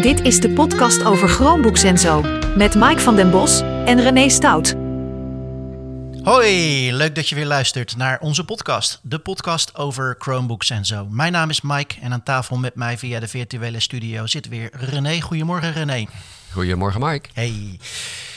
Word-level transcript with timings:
Dit 0.00 0.20
is 0.20 0.40
de 0.40 0.50
podcast 0.50 1.04
over 1.04 1.28
Chromebooks 1.28 1.82
en 1.82 1.98
zo. 1.98 2.22
Met 2.56 2.74
Mike 2.74 3.00
van 3.00 3.16
den 3.16 3.30
Bos 3.30 3.60
en 3.60 4.00
René 4.00 4.28
Stout. 4.28 4.74
Hoi, 6.22 6.92
leuk 6.92 7.14
dat 7.14 7.28
je 7.28 7.34
weer 7.34 7.46
luistert 7.46 7.96
naar 7.96 8.20
onze 8.20 8.44
podcast. 8.44 9.00
De 9.02 9.18
podcast 9.18 9.76
over 9.76 10.14
Chromebooks 10.18 10.70
en 10.70 10.84
zo. 10.84 11.06
Mijn 11.06 11.32
naam 11.32 11.50
is 11.50 11.60
Mike 11.60 12.00
en 12.00 12.12
aan 12.12 12.22
tafel 12.22 12.56
met 12.56 12.74
mij 12.74 12.98
via 12.98 13.20
de 13.20 13.28
virtuele 13.28 13.80
studio 13.80 14.26
zit 14.26 14.48
weer 14.48 14.70
René. 14.72 15.20
Goedemorgen 15.20 15.72
René. 15.72 16.06
Goedemorgen 16.52 17.00
Mike. 17.00 17.28
Hey. 17.32 17.78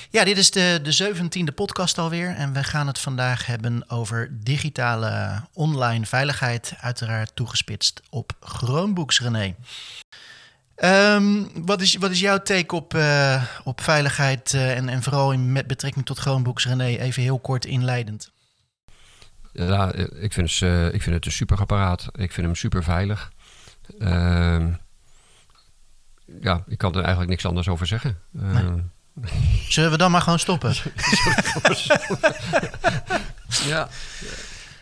Ja, 0.09 0.23
dit 0.23 0.37
is 0.37 0.51
de, 0.51 0.79
de 0.83 0.91
zeventiende 0.91 1.51
podcast 1.51 1.97
alweer 1.97 2.35
en 2.35 2.53
we 2.53 2.63
gaan 2.63 2.87
het 2.87 2.99
vandaag 2.99 3.45
hebben 3.45 3.89
over 3.89 4.29
digitale 4.43 5.41
online 5.53 6.05
veiligheid. 6.05 6.73
Uiteraard 6.79 7.31
toegespitst 7.35 8.01
op 8.09 8.31
Chromebooks, 8.39 9.19
René. 9.21 9.55
Ehm, 10.81 11.43
wat, 11.53 11.81
is, 11.81 11.95
wat 11.95 12.11
is 12.11 12.19
jouw 12.19 12.41
take 12.41 12.75
op, 12.75 12.93
eh, 12.93 13.43
op 13.63 13.81
veiligheid 13.81 14.53
eh, 14.53 14.77
en, 14.77 14.89
en 14.89 15.03
vooral 15.03 15.31
in, 15.31 15.51
met 15.51 15.67
betrekking 15.67 16.05
tot 16.05 16.19
Chromebooks, 16.19 16.65
René? 16.65 16.85
Even 16.85 17.21
heel 17.21 17.39
kort 17.39 17.65
inleidend. 17.65 18.31
Ja, 19.53 19.93
ik 19.93 20.33
vind, 20.33 20.51
het, 20.51 20.59
uh, 20.59 20.93
ik 20.93 21.01
vind 21.01 21.15
het 21.15 21.25
een 21.25 21.31
super 21.31 21.59
apparaat. 21.59 22.07
Ik 22.11 22.31
vind 22.31 22.45
hem 22.45 22.55
super 22.55 22.83
veilig. 22.83 23.31
Ehm, 23.99 24.71
ja, 26.41 26.63
ik 26.67 26.77
kan 26.77 26.91
er 26.91 27.01
eigenlijk 27.01 27.29
niks 27.29 27.45
anders 27.45 27.67
over 27.67 27.87
zeggen. 27.87 28.17
Nee. 28.31 28.83
Zullen 29.69 29.91
we 29.91 29.97
dan 29.97 30.11
maar 30.11 30.21
gewoon 30.21 30.39
stoppen? 30.39 30.73
ja. 33.71 33.87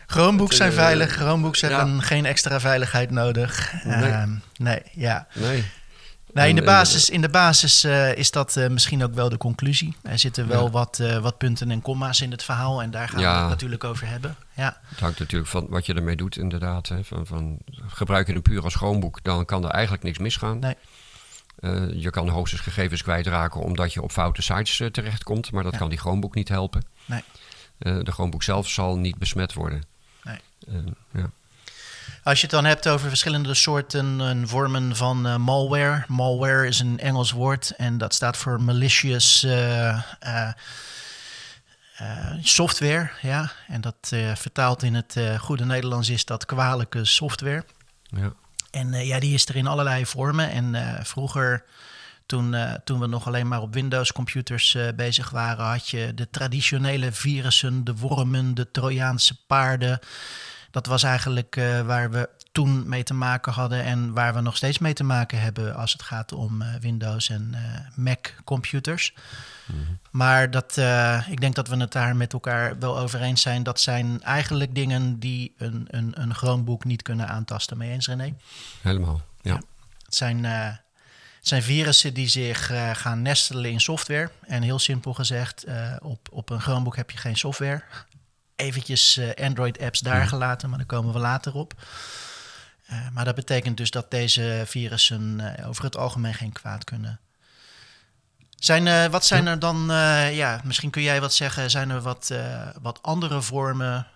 Chromebooks 0.06 0.56
zijn 0.56 0.72
veilig. 0.72 1.12
Chromebooks 1.12 1.60
hebben 1.60 2.02
geen 2.02 2.26
extra 2.26 2.60
veiligheid 2.60 3.10
nodig. 3.10 3.72
Nee. 3.84 4.10
Uh, 4.10 4.22
nee, 4.56 4.82
ja. 4.92 5.26
Nee. 5.34 5.64
Nee, 6.32 6.48
in 6.48 6.56
de 6.56 6.62
basis, 6.62 7.10
in 7.10 7.20
de 7.20 7.28
basis 7.28 7.84
uh, 7.84 8.16
is 8.16 8.30
dat 8.30 8.56
uh, 8.56 8.68
misschien 8.68 9.04
ook 9.04 9.14
wel 9.14 9.28
de 9.28 9.36
conclusie. 9.36 9.96
Er 10.02 10.18
zitten 10.18 10.48
wel 10.48 10.64
ja. 10.64 10.70
wat, 10.70 10.98
uh, 11.02 11.18
wat 11.18 11.38
punten 11.38 11.70
en 11.70 11.82
komma's 11.82 12.20
in 12.20 12.30
het 12.30 12.42
verhaal 12.42 12.82
en 12.82 12.90
daar 12.90 13.08
gaan 13.08 13.20
ja. 13.20 13.34
we 13.34 13.40
het 13.40 13.48
natuurlijk 13.48 13.84
over 13.84 14.06
hebben. 14.06 14.36
Ja. 14.54 14.80
Het 14.84 15.00
hangt 15.00 15.18
natuurlijk 15.18 15.50
van 15.50 15.66
wat 15.68 15.86
je 15.86 15.94
ermee 15.94 16.16
doet, 16.16 16.36
inderdaad. 16.36 16.88
Hè. 16.88 17.04
Van, 17.04 17.26
van, 17.26 17.58
gebruik 17.86 18.26
je 18.26 18.32
hem 18.32 18.42
puur 18.42 18.62
als 18.62 18.72
schoonboek, 18.72 19.22
dan 19.22 19.44
kan 19.44 19.64
er 19.64 19.70
eigenlijk 19.70 20.02
niks 20.02 20.18
misgaan. 20.18 20.58
Nee. 20.58 20.76
Je 22.00 22.10
kan 22.10 22.28
hoogstens 22.28 22.62
gegevens 22.62 23.02
kwijtraken 23.02 23.60
omdat 23.60 23.92
je 23.92 24.02
op 24.02 24.12
foute 24.12 24.42
sites 24.42 24.90
terechtkomt, 24.92 25.52
maar 25.52 25.62
dat 25.62 25.72
ja. 25.72 25.78
kan 25.78 25.88
die 25.88 25.98
Chromebook 25.98 26.34
niet 26.34 26.48
helpen. 26.48 26.84
Nee. 27.04 27.22
De 27.78 28.12
Chromebook 28.12 28.42
zelf 28.42 28.68
zal 28.68 28.96
niet 28.96 29.18
besmet 29.18 29.52
worden. 29.52 29.82
Nee. 30.22 30.38
ja. 31.12 31.30
Als 32.22 32.40
je 32.40 32.46
het 32.46 32.54
dan 32.54 32.64
hebt 32.64 32.88
over 32.88 33.08
verschillende 33.08 33.54
soorten 33.54 34.20
en 34.20 34.48
vormen 34.48 34.96
van 34.96 35.40
malware. 35.40 36.04
Malware 36.08 36.66
is 36.66 36.80
een 36.80 36.98
Engels 36.98 37.30
woord 37.30 37.72
en 37.76 37.98
dat 37.98 38.14
staat 38.14 38.36
voor 38.36 38.62
malicious 38.62 39.46
software. 42.42 43.10
Ja? 43.22 43.52
En 43.68 43.80
dat 43.80 44.12
vertaald 44.34 44.82
in 44.82 44.94
het 44.94 45.16
goede 45.38 45.64
Nederlands 45.64 46.08
is 46.08 46.24
dat 46.24 46.44
kwalijke 46.44 47.04
software. 47.04 47.64
Ja. 48.02 48.32
En 48.70 48.92
ja, 49.06 49.20
die 49.20 49.34
is 49.34 49.48
er 49.48 49.56
in 49.56 49.66
allerlei 49.66 50.06
vormen. 50.06 50.50
En 50.50 50.98
vroeger, 51.06 51.64
toen, 52.26 52.52
uh, 52.52 52.72
toen 52.84 53.00
we 53.00 53.06
nog 53.06 53.26
alleen 53.26 53.48
maar 53.48 53.60
op 53.60 53.74
Windows-computers 53.74 54.76
bezig 54.96 55.30
waren, 55.30 55.64
had 55.64 55.88
je 55.88 56.14
de 56.14 56.30
traditionele 56.30 57.12
virussen, 57.12 57.84
de 57.84 57.96
wormen, 57.96 58.54
de 58.54 58.70
Trojaanse 58.70 59.36
paarden. 59.46 59.98
Dat 60.70 60.86
was 60.86 61.02
eigenlijk 61.02 61.54
waar 61.84 62.10
we 62.10 62.28
toen 62.52 62.88
mee 62.88 63.02
te 63.02 63.14
maken 63.14 63.52
hadden 63.52 63.84
en 63.84 64.12
waar 64.12 64.34
we 64.34 64.40
nog 64.40 64.56
steeds 64.56 64.78
mee 64.78 64.92
te 64.92 65.04
maken 65.04 65.40
hebben 65.40 65.74
als 65.74 65.92
het 65.92 66.02
gaat 66.02 66.32
om 66.32 66.62
Windows 66.80 67.28
en 67.28 67.54
Mac-computers. 67.94 69.12
Mhm. 69.66 69.78
Mm 69.78 69.84
-hmm. 69.86 69.98
Maar 70.10 70.50
dat, 70.50 70.76
ik 71.28 71.40
denk 71.40 71.54
dat 71.54 71.68
we 71.68 71.76
het 71.76 71.92
daar 71.92 72.16
met 72.16 72.32
elkaar 72.32 72.78
wel 72.78 72.98
over 72.98 73.20
eens 73.20 73.42
zijn. 73.42 73.62
Dat 73.62 73.80
zijn 73.80 74.22
eigenlijk 74.22 74.74
dingen 74.74 75.18
die 75.18 75.54
een, 75.58 75.86
een, 75.90 76.20
een 76.22 76.34
Chromebook 76.34 76.84
niet 76.84 77.02
kunnen 77.02 77.28
aantasten. 77.28 77.76
Mee 77.76 77.90
eens, 77.90 78.06
René? 78.06 78.34
Helemaal, 78.80 79.22
ja. 79.40 79.52
ja. 79.52 79.60
Het, 80.04 80.14
zijn, 80.14 80.44
het 81.40 81.48
zijn 81.48 81.62
virussen 81.62 82.14
die 82.14 82.28
zich 82.28 82.70
uh, 82.70 82.90
gaan 82.94 83.22
nestelen 83.22 83.70
in 83.70 83.80
software. 83.80 84.30
En 84.46 84.62
heel 84.62 84.78
simpel 84.78 85.14
gezegd, 85.14 85.68
uh, 85.68 85.96
op, 86.02 86.28
op 86.30 86.50
een 86.50 86.60
Chromebook 86.60 86.96
heb 86.96 87.10
je 87.10 87.18
geen 87.18 87.36
software. 87.36 87.82
Eventjes 88.60 89.20
Android-apps 89.42 90.00
daar 90.00 90.26
gelaten, 90.26 90.68
maar 90.68 90.78
daar 90.78 90.86
komen 90.86 91.12
we 91.12 91.18
later 91.18 91.54
op. 91.54 91.74
maar 93.12 93.24
dat 93.24 93.34
betekent 93.34 93.76
dus 93.76 93.90
dat 93.90 94.10
deze 94.10 94.62
virussen 94.66 95.54
over 95.66 95.84
het 95.84 95.96
algemeen 95.96 96.34
geen 96.34 96.52
kwaad 96.52 96.84
kunnen. 96.84 97.20
Zijn, 98.56 98.86
uh, 98.86 99.06
wat 99.06 99.24
zijn 99.24 99.46
er 99.46 99.58
dan, 99.58 99.86
ja, 100.32 100.60
misschien 100.64 100.90
kun 100.90 101.02
jij 101.02 101.20
wat 101.20 101.34
zeggen, 101.34 101.70
zijn 101.70 101.90
er 101.90 102.00
wat, 102.00 102.32
wat 102.80 103.02
andere 103.02 103.42
vormen, 103.42 104.06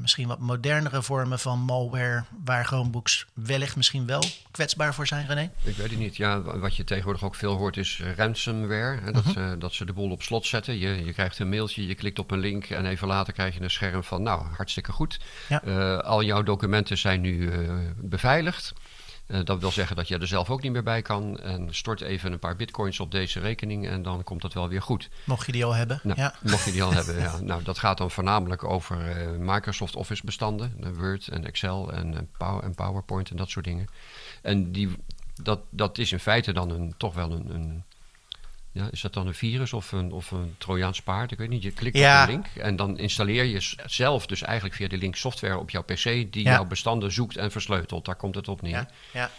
misschien 0.00 0.28
wat 0.28 0.38
modernere 0.38 1.02
vormen 1.02 1.38
van 1.38 1.58
malware, 1.58 2.24
waar 2.44 2.64
Chromebooks 2.64 3.26
wellicht 3.34 3.76
misschien 3.76 4.06
wel 4.06 4.24
kwetsbaar 4.50 4.94
voor 4.94 5.06
zijn, 5.06 5.26
René? 5.26 5.50
Ik 5.62 5.76
weet 5.76 5.90
het 5.90 5.98
niet. 5.98 6.16
Ja, 6.16 6.40
wat 6.42 6.76
je 6.76 6.84
tegenwoordig 6.84 7.24
ook 7.24 7.34
veel 7.34 7.56
hoort 7.56 7.76
is 7.76 8.02
ransomware. 8.16 9.00
Hè, 9.00 9.12
dat, 9.12 9.24
-huh. 9.24 9.60
dat 9.60 9.72
ze 9.72 9.84
de 9.84 9.92
boel 9.92 10.10
op 10.10 10.22
slot 10.22 10.46
zetten. 10.46 10.78
Je, 10.78 11.04
je 11.04 11.12
krijgt 11.12 11.38
een 11.38 11.48
mailtje, 11.48 11.86
je 11.86 11.94
klikt 11.94 12.18
op 12.18 12.30
een 12.30 12.38
link 12.38 12.64
en 12.64 12.86
even 12.86 13.08
later 13.08 13.32
krijg 13.32 13.54
je 13.54 13.60
een 13.62 13.70
scherm 13.70 14.04
van, 14.04 14.22
nou, 14.22 14.46
hartstikke 14.56 14.92
goed. 14.92 15.20
Ja. 15.48 15.94
al 15.94 16.22
jouw 16.22 16.42
documenten 16.42 16.98
zijn 16.98 17.20
nu 17.20 17.50
beveiligd. 17.96 18.72
Uh, 19.32 19.40
dat 19.44 19.60
wil 19.60 19.70
zeggen 19.70 19.96
dat 19.96 20.08
je 20.08 20.18
er 20.18 20.26
zelf 20.26 20.50
ook 20.50 20.62
niet 20.62 20.72
meer 20.72 20.82
bij 20.82 21.02
kan. 21.02 21.40
En 21.40 21.74
stort 21.74 22.00
even 22.00 22.32
een 22.32 22.38
paar 22.38 22.56
bitcoins 22.56 23.00
op 23.00 23.10
deze 23.10 23.40
rekening 23.40 23.88
en 23.88 24.02
dan 24.02 24.24
komt 24.24 24.42
dat 24.42 24.52
wel 24.52 24.68
weer 24.68 24.82
goed. 24.82 25.08
Mocht 25.24 25.46
je 25.46 25.52
die 25.52 25.64
al 25.64 25.74
hebben. 25.74 26.00
Nou, 26.02 26.20
ja. 26.20 26.34
Mocht 26.42 26.64
je 26.64 26.72
die 26.72 26.82
al 26.82 26.92
hebben, 26.98 27.18
ja. 27.18 27.40
Nou, 27.40 27.62
dat 27.62 27.78
gaat 27.78 27.98
dan 27.98 28.10
voornamelijk 28.10 28.64
over 28.64 29.22
uh, 29.32 29.38
Microsoft 29.38 29.96
Office 29.96 30.22
bestanden. 30.24 30.94
Word 30.98 31.28
en 31.28 31.44
Excel 31.46 31.92
en, 31.92 32.16
en, 32.16 32.28
Power, 32.38 32.62
en 32.62 32.74
PowerPoint 32.74 33.30
en 33.30 33.36
dat 33.36 33.50
soort 33.50 33.64
dingen. 33.64 33.86
En 34.42 34.72
die, 34.72 34.96
dat, 35.42 35.60
dat 35.70 35.98
is 35.98 36.12
in 36.12 36.20
feite 36.20 36.52
dan 36.52 36.70
een, 36.70 36.94
toch 36.96 37.14
wel 37.14 37.32
een... 37.32 37.54
een 37.54 37.84
ja, 38.72 38.88
is 38.90 39.00
dat 39.00 39.12
dan 39.12 39.26
een 39.26 39.34
virus 39.34 39.72
of 39.72 39.92
een, 39.92 40.12
of 40.12 40.30
een 40.30 40.54
Trojaans 40.58 41.02
paard? 41.02 41.30
Ik 41.30 41.38
weet 41.38 41.48
niet. 41.48 41.62
Je 41.62 41.70
klikt 41.70 41.96
ja. 41.96 42.22
op 42.22 42.28
een 42.28 42.34
link 42.34 42.46
en 42.46 42.76
dan 42.76 42.98
installeer 42.98 43.44
je 43.44 43.74
zelf 43.86 44.26
dus 44.26 44.42
eigenlijk 44.42 44.74
via 44.74 44.88
de 44.88 44.96
link 44.96 45.16
software 45.16 45.58
op 45.58 45.70
jouw 45.70 45.82
PC 45.82 46.02
die 46.04 46.42
ja. 46.42 46.52
jouw 46.52 46.64
bestanden 46.64 47.12
zoekt 47.12 47.36
en 47.36 47.50
versleutelt. 47.50 48.04
Daar 48.04 48.16
komt 48.16 48.34
het 48.34 48.48
op 48.48 48.62
neer. 48.62 48.72
Ja. 48.72 48.88
ja. 49.12 49.30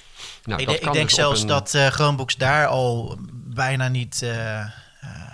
Nou, 0.44 0.62
ik, 0.62 0.68
dat 0.68 0.76
ik 0.76 0.82
kan 0.82 0.94
denk 0.94 1.06
dus 1.06 1.16
zelfs 1.16 1.42
een, 1.42 1.48
dat 1.48 1.74
uh, 1.74 1.88
Chromebooks 1.88 2.36
daar 2.36 2.68
al 2.68 3.18
bijna 3.34 3.88
niet... 3.88 4.22
Uh, 4.24 4.30
uh, 5.04 5.34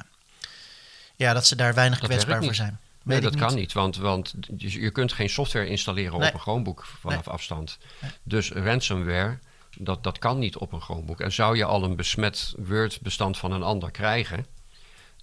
ja, 1.15 1.33
dat 1.33 1.47
ze 1.47 1.55
daar 1.55 1.73
weinig 1.73 1.99
Dat 1.99 2.09
kwetsbaar 2.09 2.43
voor 2.43 2.55
zijn. 2.55 2.79
Nee, 3.03 3.21
dat 3.21 3.35
kan 3.35 3.55
niet. 3.55 3.73
want, 3.73 3.97
want 3.97 4.33
je, 4.57 4.81
je 4.81 4.91
kunt 4.91 5.13
geen 5.13 5.29
software 5.29 5.67
installeren 5.67 6.19
Nee. 6.19 6.27
op 6.27 6.33
een 6.33 6.39
Chromebook 6.39 6.85
vanaf 6.99 7.25
Nee. 7.25 7.33
afstand. 7.33 7.77
Nee. 8.01 8.11
Dus 8.23 8.51
ransomware, 8.51 9.39
dat, 9.77 10.03
dat 10.03 10.19
kan 10.19 10.39
niet 10.39 10.57
op 10.57 10.71
een 10.71 10.81
Chromebook. 10.81 11.19
En 11.19 11.31
zou 11.31 11.57
je 11.57 11.65
al 11.65 11.83
een 11.83 11.95
besmet 11.95 12.53
Word-bestand 12.57 13.37
van 13.37 13.51
een 13.51 13.63
ander 13.63 13.91
krijgen, 13.91 14.45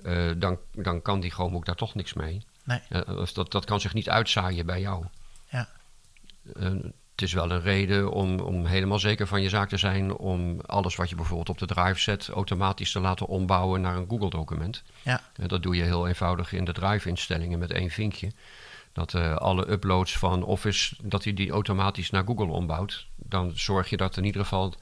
eh, 0.03 0.31
dan, 0.37 0.59
dan 0.73 1.03
kan 1.03 1.21
die 1.21 1.31
Chromebook 1.31 1.65
daar 1.65 1.75
toch 1.75 1.95
niks 1.95 2.13
mee. 2.13 2.43
Nee. 2.65 2.81
Eh, 2.89 3.25
dat, 3.33 3.53
dat 3.53 3.65
kan 3.65 3.81
zich 3.81 3.95
niet 3.95 4.11
uitzaaien 4.11 4.67
bij 4.67 4.81
jou. 4.81 5.05
Ja. 5.49 5.69
Eh, 6.55 6.71
het 7.13 7.25
is 7.25 7.33
wel 7.33 7.51
een 7.51 7.61
reden 7.61 8.11
om, 8.11 8.41
om 8.41 8.67
helemaal 8.67 8.99
zeker 8.99 9.27
van 9.27 9.43
je 9.43 9.49
zaak 9.49 9.69
te 9.69 9.77
zijn 9.77 10.17
om 10.17 10.61
alles 10.61 10.97
wat 10.97 11.09
je 11.09 11.17
bijvoorbeeld 11.17 11.49
op 11.49 11.59
de 11.59 11.67
drive 11.67 12.01
zet 12.01 12.29
automatisch 12.29 12.93
te 12.93 13.01
laten 13.01 13.27
ombouwen 13.27 13.81
naar 13.81 13.97
een 13.97 14.09
Google-document. 14.09 14.83
Ja. 15.03 15.21
En 15.37 15.49
dat 15.49 15.63
doe 15.63 15.77
je 15.77 15.83
heel 15.83 16.09
eenvoudig 16.09 16.53
in 16.53 16.65
de 16.65 16.73
drive-instellingen 16.73 17.59
met 17.59 17.71
één 17.71 17.91
vinkje. 17.91 18.33
Dat 18.93 19.15
alle 19.15 19.71
uploads 19.71 20.19
van 20.19 20.43
Office, 20.43 20.97
dat 21.03 21.25
hij 21.25 21.35
die 21.35 21.51
automatisch 21.51 22.11
naar 22.11 22.25
Google 22.27 22.47
ombouwt. 22.47 23.07
Dan 23.29 23.53
zorg 23.55 23.91
je 23.91 23.97
dat 23.97 24.17
in 24.17 24.25
ieder 24.25 24.43
geval 24.43 24.75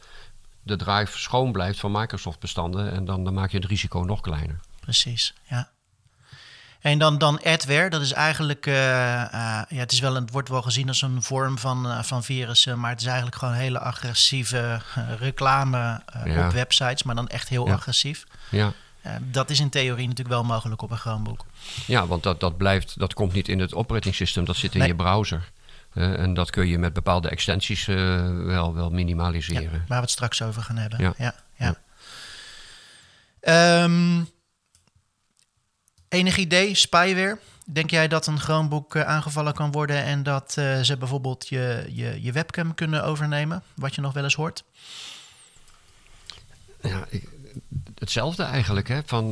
de 0.63 0.77
drive 0.77 1.19
schoon 1.19 1.53
blijft 1.53 1.81
van 1.81 1.93
Microsoft-bestanden. 1.93 2.93
En 2.93 3.05
dan, 3.05 3.25
dan 3.25 3.35
maak 3.35 3.51
je 3.51 3.57
het 3.57 3.67
risico 3.67 4.01
nog 4.01 4.21
kleiner. 4.21 4.61
Precies, 4.81 5.35
ja. 5.43 5.73
En 6.81 6.99
dan, 6.99 7.19
dan 7.19 7.43
adware, 7.43 7.91
dat 7.91 8.01
is 8.01 8.13
eigenlijk, 8.13 8.67
uh, 8.67 8.75
uh, 8.75 9.29
ja, 9.33 9.65
het, 9.69 9.93
is 9.93 10.01
wel 10.01 10.15
het 10.15 10.31
wordt 10.31 10.49
wel 10.49 10.63
gezien 10.63 10.89
als 10.89 11.03
een 11.03 11.23
vorm 11.23 11.59
van, 11.59 11.87
uh, 11.87 12.03
van 12.03 12.25
virussen, 12.25 12.81
maar 12.81 12.91
het 12.91 13.01
is 13.01 13.07
eigenlijk 13.07 13.37
gewoon 13.37 13.55
hele 13.55 13.79
agressieve 13.79 14.81
reclame 15.19 16.01
Ja. 16.25 16.47
op 16.47 16.53
websites, 16.53 17.03
maar 17.03 17.15
dan 17.15 17.29
echt 17.29 17.49
heel 17.49 17.67
Ja. 17.67 17.73
agressief. 17.73 18.25
Ja, 18.51 18.73
dat 19.21 19.51
is 19.51 19.61
in 19.61 19.69
theorie 19.71 20.09
natuurlijk 20.09 20.35
wel 20.35 20.45
mogelijk 20.45 20.83
op 20.83 20.91
een 20.91 20.97
Chromebook. 20.97 21.45
ja 21.87 22.07
want 22.07 22.23
dat, 22.23 22.41
dat, 22.41 22.57
blijft, 22.57 22.99
dat 22.99 23.15
komt 23.15 23.33
niet 23.33 23.49
in 23.49 23.59
het 23.59 23.75
operating 23.75 24.15
system, 24.15 24.45
dat 24.45 24.57
zit 24.57 24.73
in 24.73 24.79
Nee. 24.79 24.89
je 24.89 24.95
browser. 24.95 25.51
Eh, 25.95 26.19
en 26.19 26.35
dat 26.35 26.51
kun 26.51 26.67
je 26.67 26.79
met 26.79 26.93
bepaalde 26.93 27.29
extensies 27.29 27.89
eh, 27.89 27.97
wel, 28.45 28.75
wel 28.75 28.89
Ja, 28.89 28.95
minimaliseren. 28.95 29.71
waar 29.71 29.99
we 29.99 30.05
het 30.05 30.11
straks 30.11 30.43
over 30.43 30.63
gaan 30.63 30.77
hebben. 30.77 30.99
Ja. 31.01 31.15
ja, 31.19 31.35
ja. 31.57 31.77
Ja. 33.41 33.83
Ehm, 33.85 34.23
enig 36.09 36.37
idee, 36.37 36.75
spyware? 36.75 37.39
Denk 37.67 37.91
jij 37.91 38.09
dat 38.09 38.27
een 38.27 38.41
Chromebook 38.41 38.95
eh, 38.95 39.03
aangevallen 39.03 39.55
kan 39.55 39.73
worden 39.73 40.05
en 40.05 40.23
dat 40.23 40.53
ze 40.53 40.97
bijvoorbeeld 40.99 41.49
je, 41.49 41.87
je, 41.91 42.23
je 42.23 42.33
webcam 42.33 42.75
kunnen 42.75 43.05
overnemen, 43.05 43.63
wat 43.75 43.95
je 43.95 44.01
nog 44.01 44.13
wel 44.13 44.25
eens 44.25 44.35
hoort? 44.35 44.65
Ja, 46.83 47.07
ik, 47.09 47.29
hetzelfde 47.99 48.43
eigenlijk. 48.43 48.89
Hè? 48.89 49.01
Van, 49.07 49.27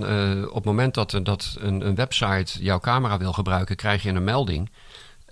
op 0.49 0.55
het 0.55 0.65
moment 0.65 0.95
dat, 0.95 1.21
dat 1.23 1.57
een, 1.59 1.87
een 1.87 1.95
website 1.95 2.63
jouw 2.63 2.81
camera 2.81 3.19
wil 3.19 3.33
gebruiken, 3.33 3.77
krijg 3.77 4.03
je 4.03 4.11
een 4.11 4.25
melding. 4.25 4.71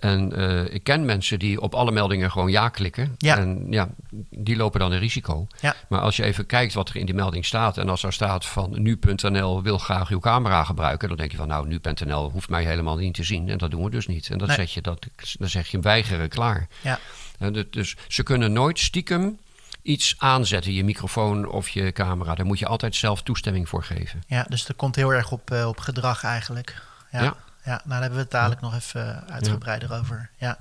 En 0.00 0.36
eh, 0.36 0.74
ik 0.74 0.82
ken 0.84 1.04
mensen 1.04 1.38
die 1.38 1.60
op 1.60 1.74
alle 1.74 1.92
meldingen 1.92 2.30
gewoon 2.30 2.50
ja 2.50 2.68
klikken. 2.68 3.14
Ja. 3.18 3.36
En 3.38 3.66
ja, 3.70 3.88
die 4.30 4.56
lopen 4.56 4.80
dan 4.80 4.92
een 4.92 4.98
risico. 4.98 5.46
Ja. 5.60 5.74
Maar 5.88 6.00
als 6.00 6.16
je 6.16 6.24
even 6.24 6.46
kijkt 6.46 6.74
wat 6.74 6.88
er 6.88 6.96
in 6.96 7.06
die 7.06 7.14
melding 7.14 7.44
staat. 7.46 7.78
En 7.78 7.88
als 7.88 8.02
er 8.02 8.12
staat 8.12 8.46
van 8.46 8.82
nu.nl 8.82 9.62
wil 9.62 9.78
graag 9.78 10.08
uw 10.08 10.18
camera 10.20 10.64
gebruiken. 10.64 11.08
Dan 11.08 11.16
denk 11.16 11.30
je 11.30 11.36
van 11.36 11.48
nou 11.48 11.66
nu.nl 11.66 12.30
hoeft 12.30 12.48
mij 12.48 12.64
helemaal 12.64 12.96
niet 12.96 13.14
te 13.14 13.24
zien. 13.24 13.48
En 13.48 13.58
dat 13.58 13.70
doen 13.70 13.84
we 13.84 13.90
dus 13.90 14.06
niet. 14.06 14.28
En 14.30 14.38
dan, 14.38 14.46
Nee. 14.48 14.56
zet 14.56 14.72
je 14.72 14.80
dat, 14.80 15.06
dan 15.38 15.48
zeg 15.48 15.68
je 15.68 15.78
weigeren 15.80 16.28
klaar. 16.28 16.68
Ja. 16.80 16.98
En 17.38 17.66
dus 17.70 17.96
ze 18.08 18.22
kunnen 18.22 18.52
nooit 18.52 18.78
stiekem 18.78 19.38
iets 19.82 20.14
aanzetten. 20.18 20.72
Je 20.72 20.84
microfoon 20.84 21.48
of 21.48 21.68
je 21.68 21.92
camera. 21.92 22.34
Daar 22.34 22.46
moet 22.46 22.58
je 22.58 22.66
altijd 22.66 22.96
zelf 22.96 23.22
toestemming 23.22 23.68
voor 23.68 23.84
geven. 23.84 24.22
Ja, 24.26 24.46
dus 24.48 24.64
dat 24.66 24.76
komt 24.76 24.96
heel 24.96 25.12
erg 25.14 25.30
op, 25.32 25.50
eh, 25.50 25.66
op 25.66 25.78
gedrag 25.78 26.24
eigenlijk. 26.24 26.82
Ja. 27.12 27.22
Ja. 27.22 27.36
Ja. 27.64 27.70
nou 27.70 27.88
daar 27.88 28.00
hebben 28.00 28.18
we 28.18 28.22
het 28.24 28.30
dadelijk 28.30 28.60
nog 28.60 28.74
even 28.74 29.26
eh, 29.26 29.34
uitgebreider 29.34 29.92
over. 29.92 30.30
Ja. 30.38 30.58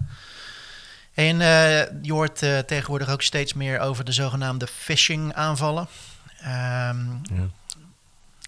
En 1.13 1.41
eh, 1.41 2.01
je 2.01 2.13
hoort 2.13 2.41
eh, 2.41 2.57
tegenwoordig 2.57 3.09
ook 3.09 3.21
steeds 3.21 3.53
meer 3.53 3.79
over 3.79 4.05
de 4.05 4.11
zogenaamde 4.11 4.67
phishing 4.67 5.33
aanvallen. 5.33 5.87
Ehm, 6.39 7.07
Ja. 7.23 7.47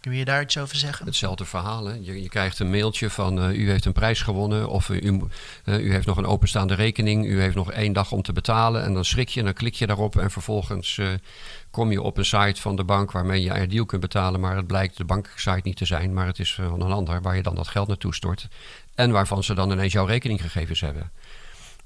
Kun 0.01 0.13
je 0.15 0.25
daar 0.25 0.41
iets 0.41 0.57
over 0.57 0.75
zeggen? 0.75 1.05
Hetzelfde 1.05 1.45
verhaal. 1.45 1.85
Hè? 1.85 1.93
Je, 1.93 2.21
je 2.21 2.29
krijgt 2.29 2.59
een 2.59 2.69
mailtje 2.69 3.09
van 3.09 3.51
u 3.51 3.69
heeft 3.69 3.85
een 3.85 3.93
prijs 3.93 4.21
gewonnen. 4.21 4.69
Of 4.69 4.89
u, 4.89 5.21
u 5.65 5.91
heeft 5.91 6.05
nog 6.05 6.17
een 6.17 6.25
openstaande 6.25 6.73
rekening. 6.73 7.25
U 7.25 7.41
heeft 7.41 7.55
nog 7.55 7.71
één 7.71 7.93
dag 7.93 8.11
om 8.11 8.21
te 8.21 8.33
betalen. 8.33 8.83
En 8.83 8.93
dan 8.93 9.05
schrik 9.05 9.29
je 9.29 9.39
en 9.39 9.45
dan 9.45 9.53
klik 9.53 9.73
je 9.73 9.87
daarop. 9.87 10.17
En 10.17 10.31
vervolgens 10.31 10.99
kom 11.71 11.91
je 11.91 12.01
op 12.01 12.17
een 12.17 12.25
site 12.25 12.61
van 12.61 12.75
de 12.75 12.83
bank 12.83 13.11
waarmee 13.11 13.41
je 13.41 13.67
deal 13.67 13.85
kunt 13.85 14.01
betalen. 14.01 14.39
Maar 14.39 14.55
het 14.55 14.67
blijkt 14.67 14.97
de 14.97 15.03
banksite 15.05 15.61
niet 15.63 15.77
te 15.77 15.85
zijn. 15.85 16.13
Maar 16.13 16.25
het 16.25 16.39
is 16.39 16.57
eh, 16.59 16.67
van 16.69 16.81
een 16.81 16.91
ander 16.91 17.21
waar 17.21 17.35
je 17.35 17.43
dan 17.43 17.55
dat 17.55 17.67
geld 17.67 17.87
naartoe 17.87 18.13
stort. 18.13 18.47
En 18.95 19.11
waarvan 19.11 19.43
ze 19.43 19.53
dan 19.53 19.71
ineens 19.71 19.93
jouw 19.93 20.05
rekeninggegevens 20.05 20.79
hebben. 20.81 21.11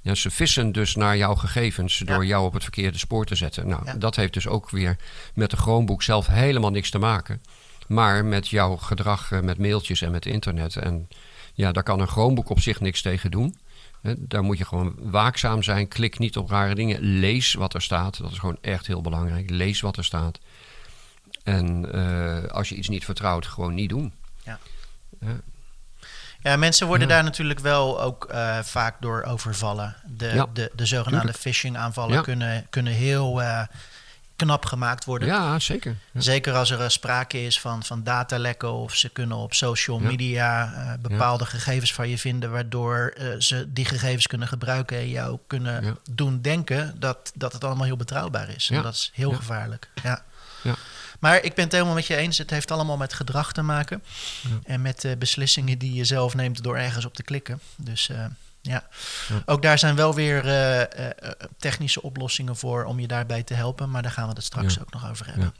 Ja, 0.02 0.16
ze 0.16 0.32
vissen 0.32 0.72
dus 0.72 0.96
naar 0.96 1.18
jouw 1.18 1.36
gegevens 1.36 1.98
door 1.98 2.22
Ja. 2.24 2.30
jou 2.30 2.46
op 2.46 2.54
het 2.54 2.64
verkeerde 2.64 2.98
spoor 2.98 3.26
te 3.26 3.36
zetten. 3.36 3.68
Nou, 3.68 3.82
Ja. 3.86 3.94
dat 3.94 4.16
heeft 4.16 4.34
dus 4.34 4.48
ook 4.48 4.70
weer 4.70 4.98
met 5.34 5.50
de 5.50 5.58
Chromebook 5.58 6.04
zelf 6.04 6.28
helemaal 6.28 6.72
niks 6.72 6.90
te 6.90 6.98
maken. 7.00 7.42
Maar 7.88 8.26
met 8.26 8.48
jouw 8.48 8.76
gedrag 8.76 9.32
eh, 9.32 9.40
met 9.40 9.58
mailtjes 9.58 10.02
en 10.02 10.12
met 10.12 10.26
internet. 10.26 10.76
En 10.76 11.08
ja, 11.54 11.72
daar 11.72 11.84
kan 11.84 12.00
een 12.00 12.08
Chromebook 12.08 12.50
op 12.50 12.60
zich 12.60 12.80
niks 12.80 13.02
tegen 13.02 13.32
doen. 13.32 13.56
Daar 14.18 14.44
moet 14.44 14.58
je 14.58 14.66
gewoon 14.66 14.96
waakzaam 15.00 15.64
zijn. 15.64 15.88
Klik 15.88 16.20
niet 16.20 16.38
op 16.38 16.50
rare 16.50 16.76
dingen. 16.76 17.00
Lees 17.02 17.54
wat 17.54 17.74
er 17.74 17.82
staat. 17.82 18.18
Dat 18.22 18.32
is 18.32 18.38
gewoon 18.40 18.58
echt 18.62 18.88
heel 18.88 19.02
belangrijk. 19.02 19.50
Lees 19.50 19.82
wat 19.82 19.98
er 19.98 20.04
staat. 20.06 20.40
En 21.44 21.92
eh, 21.94 22.52
als 22.52 22.70
je 22.70 22.76
iets 22.76 22.90
niet 22.90 23.06
vertrouwt, 23.06 23.46
gewoon 23.46 23.74
niet 23.74 23.90
doen. 23.90 24.14
Ja, 26.42 26.56
mensen 26.58 26.88
worden 26.88 27.08
Ja. 27.08 27.14
daar 27.14 27.24
natuurlijk 27.24 27.60
wel 27.60 28.02
ook 28.02 28.26
eh, 28.26 28.60
vaak 28.60 29.02
door 29.02 29.24
overvallen. 29.24 29.96
De, 30.08 30.26
Ja, 30.34 30.46
de, 30.54 30.72
de 30.76 30.86
zogenaamde 30.86 31.34
phishing 31.34 31.78
aanvallen 31.78 32.16
Ja. 32.16 32.22
kunnen, 32.22 32.68
kunnen 32.70 32.94
heel 32.94 33.42
eh, 33.42 33.62
knap 34.36 34.66
gemaakt 34.66 35.06
worden. 35.06 35.28
Ja, 35.28 35.60
zeker. 35.60 35.96
Ja. 36.12 36.22
Zeker 36.22 36.54
als 36.54 36.70
er 36.72 36.82
eh, 36.82 36.90
sprake 36.90 37.46
is 37.46 37.60
van, 37.60 37.84
van 37.84 38.04
datalekken 38.04 38.72
of 38.72 38.96
ze 38.96 39.10
kunnen 39.10 39.38
op 39.38 39.54
social 39.54 40.02
Ja. 40.02 40.08
media 40.08 40.74
eh, 40.74 41.10
bepaalde 41.10 41.46
gegevens 41.46 41.94
van 41.94 42.10
je 42.10 42.18
vinden, 42.18 42.52
waardoor 42.52 43.14
eh, 43.18 43.28
ze 43.40 43.66
die 43.74 43.86
gegevens 43.86 44.28
kunnen 44.28 44.48
gebruiken 44.48 44.98
en 44.98 45.10
jou 45.10 45.40
kunnen 45.48 45.98
doen 46.12 46.42
denken 46.42 46.96
dat, 47.00 47.32
dat 47.36 47.54
het 47.54 47.64
allemaal 47.64 47.86
heel 47.86 47.98
betrouwbaar 47.98 48.50
is. 48.50 48.70
En 48.70 48.82
dat 48.82 48.94
is 48.94 49.12
heel 49.14 49.32
gevaarlijk. 49.32 49.90
Ja. 50.04 50.24
Ja. 50.64 50.76
Maar 51.20 51.44
ik 51.44 51.54
ben 51.54 51.64
het 51.64 51.74
helemaal 51.74 51.94
met 51.94 52.08
je 52.08 52.16
eens. 52.16 52.38
Het 52.38 52.50
heeft 52.50 52.72
allemaal 52.72 52.98
met 52.98 53.14
gedrag 53.14 53.52
te 53.54 53.62
maken. 53.62 54.04
En 54.64 54.82
met 54.82 55.04
eh, 55.04 55.12
beslissingen 55.18 55.78
die 55.78 55.94
je 55.94 56.06
zelf 56.06 56.34
neemt 56.36 56.64
door 56.64 56.78
ergens 56.78 57.06
op 57.06 57.14
te 57.16 57.24
klikken. 57.24 57.60
Dus 57.76 58.10
ja. 58.66 58.84
Ja. 59.30 59.42
Ook 59.46 59.62
daar 59.62 59.80
zijn 59.80 59.96
wel 59.96 60.14
weer 60.14 60.46
eh, 60.46 60.82
eh, 60.82 61.06
eh, 61.06 61.32
technische 61.58 62.02
oplossingen 62.02 62.56
voor 62.56 62.84
om 62.84 63.00
je 63.00 63.08
daarbij 63.08 63.44
te 63.44 63.54
helpen. 63.54 63.90
Maar 63.90 64.02
daar 64.02 64.12
gaan 64.12 64.28
we 64.28 64.34
het 64.34 64.44
straks 64.44 64.74
Ja. 64.74 64.82
ook 64.82 64.94
nog 64.94 65.10
over 65.10 65.26
hebben. 65.26 65.54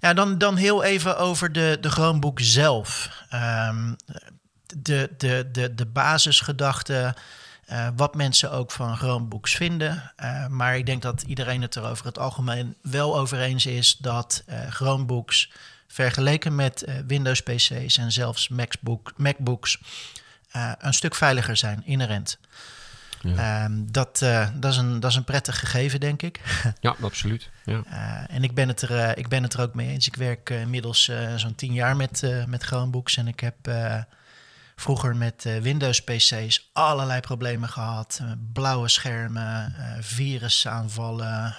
Ja, 0.00 0.14
dan, 0.14 0.38
dan 0.38 0.56
heel 0.56 0.82
even 0.82 1.18
over 1.18 1.52
de, 1.52 1.78
de 1.80 1.90
Chromebook 1.90 2.40
zelf. 2.40 3.10
Ehm, 3.30 3.92
de, 4.76 5.10
de, 5.16 5.48
de, 5.52 5.74
de 5.74 5.86
basisgedachte, 5.86 7.14
wat 7.96 8.14
mensen 8.14 8.50
ook 8.50 8.70
van 8.70 8.96
Chromebooks 8.96 9.54
vinden. 9.54 10.12
Maar 10.48 10.76
ik 10.76 10.86
denk 10.86 11.02
dat 11.02 11.22
iedereen 11.22 11.62
het 11.62 11.74
er 11.74 11.84
over 11.84 12.06
het 12.06 12.18
algemeen 12.18 12.76
wel 12.82 13.18
over 13.18 13.40
eens 13.40 13.66
is 13.66 13.96
dat 13.96 14.44
Chromebooks 14.68 15.50
vergeleken 15.90 16.54
met 16.54 16.82
eh, 16.82 16.94
Windows 17.06 17.40
PC's 17.40 17.96
en 17.98 18.12
zelfs 18.12 18.48
MacBook, 18.48 19.12
MacBooks 19.16 19.78
eh, 20.50 20.72
een 20.78 20.94
stuk 20.94 21.14
veiliger 21.14 21.56
zijn, 21.56 21.82
inherent. 21.84 22.38
Ja. 23.20 23.64
Ehm, 23.64 23.72
dat, 23.86 24.22
eh, 24.22 24.48
dat, 24.54 24.72
is 24.72 24.78
een, 24.78 25.00
dat 25.00 25.10
is 25.10 25.16
een 25.16 25.24
prettig 25.24 25.58
gegeven, 25.58 26.00
denk 26.00 26.22
ik. 26.22 26.40
ja, 26.80 26.96
absoluut. 27.00 27.50
Ja. 27.64 27.82
Eh, 27.90 28.36
en 28.36 28.42
ik 28.42 28.54
ben, 28.54 28.68
het 28.68 28.82
er, 28.82 29.18
ik 29.18 29.28
ben 29.28 29.42
het 29.42 29.54
er 29.54 29.60
ook 29.60 29.74
mee 29.74 29.88
eens. 29.88 30.06
Ik 30.06 30.16
werk 30.16 30.50
inmiddels 30.50 31.10
zo'n 31.36 31.54
tien 31.54 31.72
jaar 31.72 31.96
met, 31.96 32.44
met 32.46 32.62
Chromebooks. 32.62 33.16
En 33.16 33.28
ik 33.28 33.40
heb 33.40 33.68
vroeger 34.80 35.16
met 35.16 35.44
eh, 35.46 35.58
Windows 35.58 36.02
PC's 36.02 36.70
allerlei 36.72 37.20
problemen 37.20 37.68
gehad. 37.68 38.18
Eh, 38.22 38.30
blauwe 38.52 38.88
schermen, 38.88 39.74
virusaanvallen. 40.00 41.54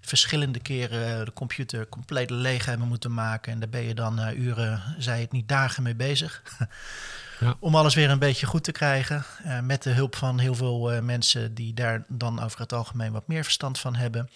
verschillende 0.00 0.58
keren 0.58 1.24
de 1.24 1.32
computer 1.32 1.88
compleet 1.88 2.30
leeg 2.30 2.64
hebben 2.64 2.88
moeten 2.88 3.14
maken. 3.14 3.52
En 3.52 3.58
daar 3.58 3.68
ben 3.68 3.82
je 3.82 3.94
dan 3.94 4.28
uren, 4.28 4.82
zei 4.98 5.20
het 5.20 5.32
niet 5.32 5.48
dagen 5.48 5.82
mee 5.82 5.94
bezig. 5.94 6.42
Ja. 7.40 7.56
Om 7.58 7.74
alles 7.74 7.94
weer 7.94 8.10
een 8.10 8.18
beetje 8.18 8.46
goed 8.46 8.64
te 8.64 8.72
krijgen. 8.72 9.24
eh, 9.44 9.60
met 9.60 9.82
de 9.82 9.90
hulp 9.90 10.16
van 10.16 10.38
heel 10.38 10.54
veel 10.54 10.92
eh, 10.92 11.00
mensen 11.02 11.54
die 11.54 11.74
daar 11.74 12.04
dan 12.08 12.42
over 12.42 12.60
het 12.60 12.72
algemeen 12.72 13.12
wat 13.12 13.28
meer 13.28 13.44
verstand 13.44 13.78
van 13.78 13.94
hebben. 13.96 14.30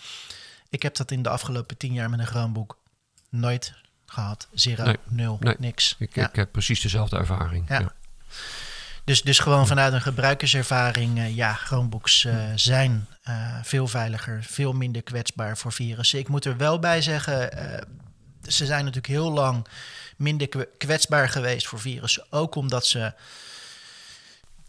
Ik 0.69 0.82
heb 0.82 0.97
dat 0.97 1.11
in 1.11 1.23
de 1.23 1.29
afgelopen 1.29 1.76
tien 1.76 1.93
jaar 1.93 2.11
met 2.11 2.19
een 2.20 2.26
Chromebook 2.26 2.79
nooit 3.31 3.73
gehad. 4.06 4.49
Zero, 4.52 4.85
Nee, 4.85 4.97
nul, 5.08 5.37
nee. 5.41 5.55
niks. 5.58 5.94
Ik, 5.99 6.14
Ja. 6.14 6.29
ik 6.29 6.37
heb 6.37 6.52
precies 6.52 6.81
dezelfde 6.81 7.17
ervaring. 7.17 7.69
Ja. 7.69 7.81
Ja. 7.81 7.93
Dus, 9.05 9.23
dus 9.23 9.38
gewoon 9.38 9.67
vanuit 9.67 9.93
een 9.93 10.00
gebruikerservaring, 10.02 11.19
eh, 11.19 11.37
ja, 11.37 11.55
Chromebooks 11.55 12.26
zijn 12.55 13.06
veel 13.62 13.87
veiliger, 13.87 14.43
veel 14.44 14.73
minder 14.73 15.02
kwetsbaar 15.02 15.58
voor 15.58 15.73
virussen. 15.73 16.19
Ik 16.19 16.29
moet 16.29 16.44
er 16.44 16.56
wel 16.56 16.79
bij 16.79 17.02
zeggen, 17.02 17.50
ze 18.50 18.67
zijn 18.67 18.79
natuurlijk 18.85 19.12
heel 19.12 19.33
lang 19.33 19.66
minder 20.16 20.49
kwe- 20.49 20.69
kwetsbaar 20.78 21.28
geweest 21.28 21.66
voor 21.66 21.80
virussen. 21.80 22.25
Ook 22.30 22.54
omdat 22.54 22.87
ze, 22.87 23.12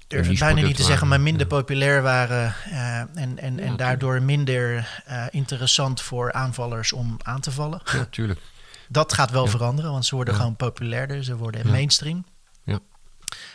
durf 0.07 0.27
het 0.27 0.39
bijna 0.39 0.61
niet 0.61 0.75
te 0.75 0.83
zeggen, 0.83 1.07
maar 1.07 1.21
minder 1.21 1.41
ja. 1.41 1.47
populair 1.47 2.01
waren. 2.01 2.55
eh, 2.65 3.00
en 3.00 3.38
en, 3.38 3.59
en 3.59 3.75
daardoor 3.75 4.21
minder 4.21 4.88
eh, 5.05 5.25
interessant 5.29 6.01
voor 6.01 6.33
aanvallers 6.33 6.93
om 6.93 7.17
aan 7.23 7.41
te 7.41 7.51
vallen. 7.51 7.81
Ja, 7.91 8.05
tuurlijk. 8.09 8.39
Dat 8.88 9.13
gaat 9.13 9.31
wel 9.31 9.43
Ja. 9.45 9.50
veranderen, 9.50 9.91
want 9.91 10.05
ze 10.05 10.15
worden 10.15 10.35
gewoon 10.35 10.55
populairder, 10.55 11.23
ze 11.23 11.35
worden 11.35 11.67
mainstream. 11.67 12.25
Ja. 12.63 12.79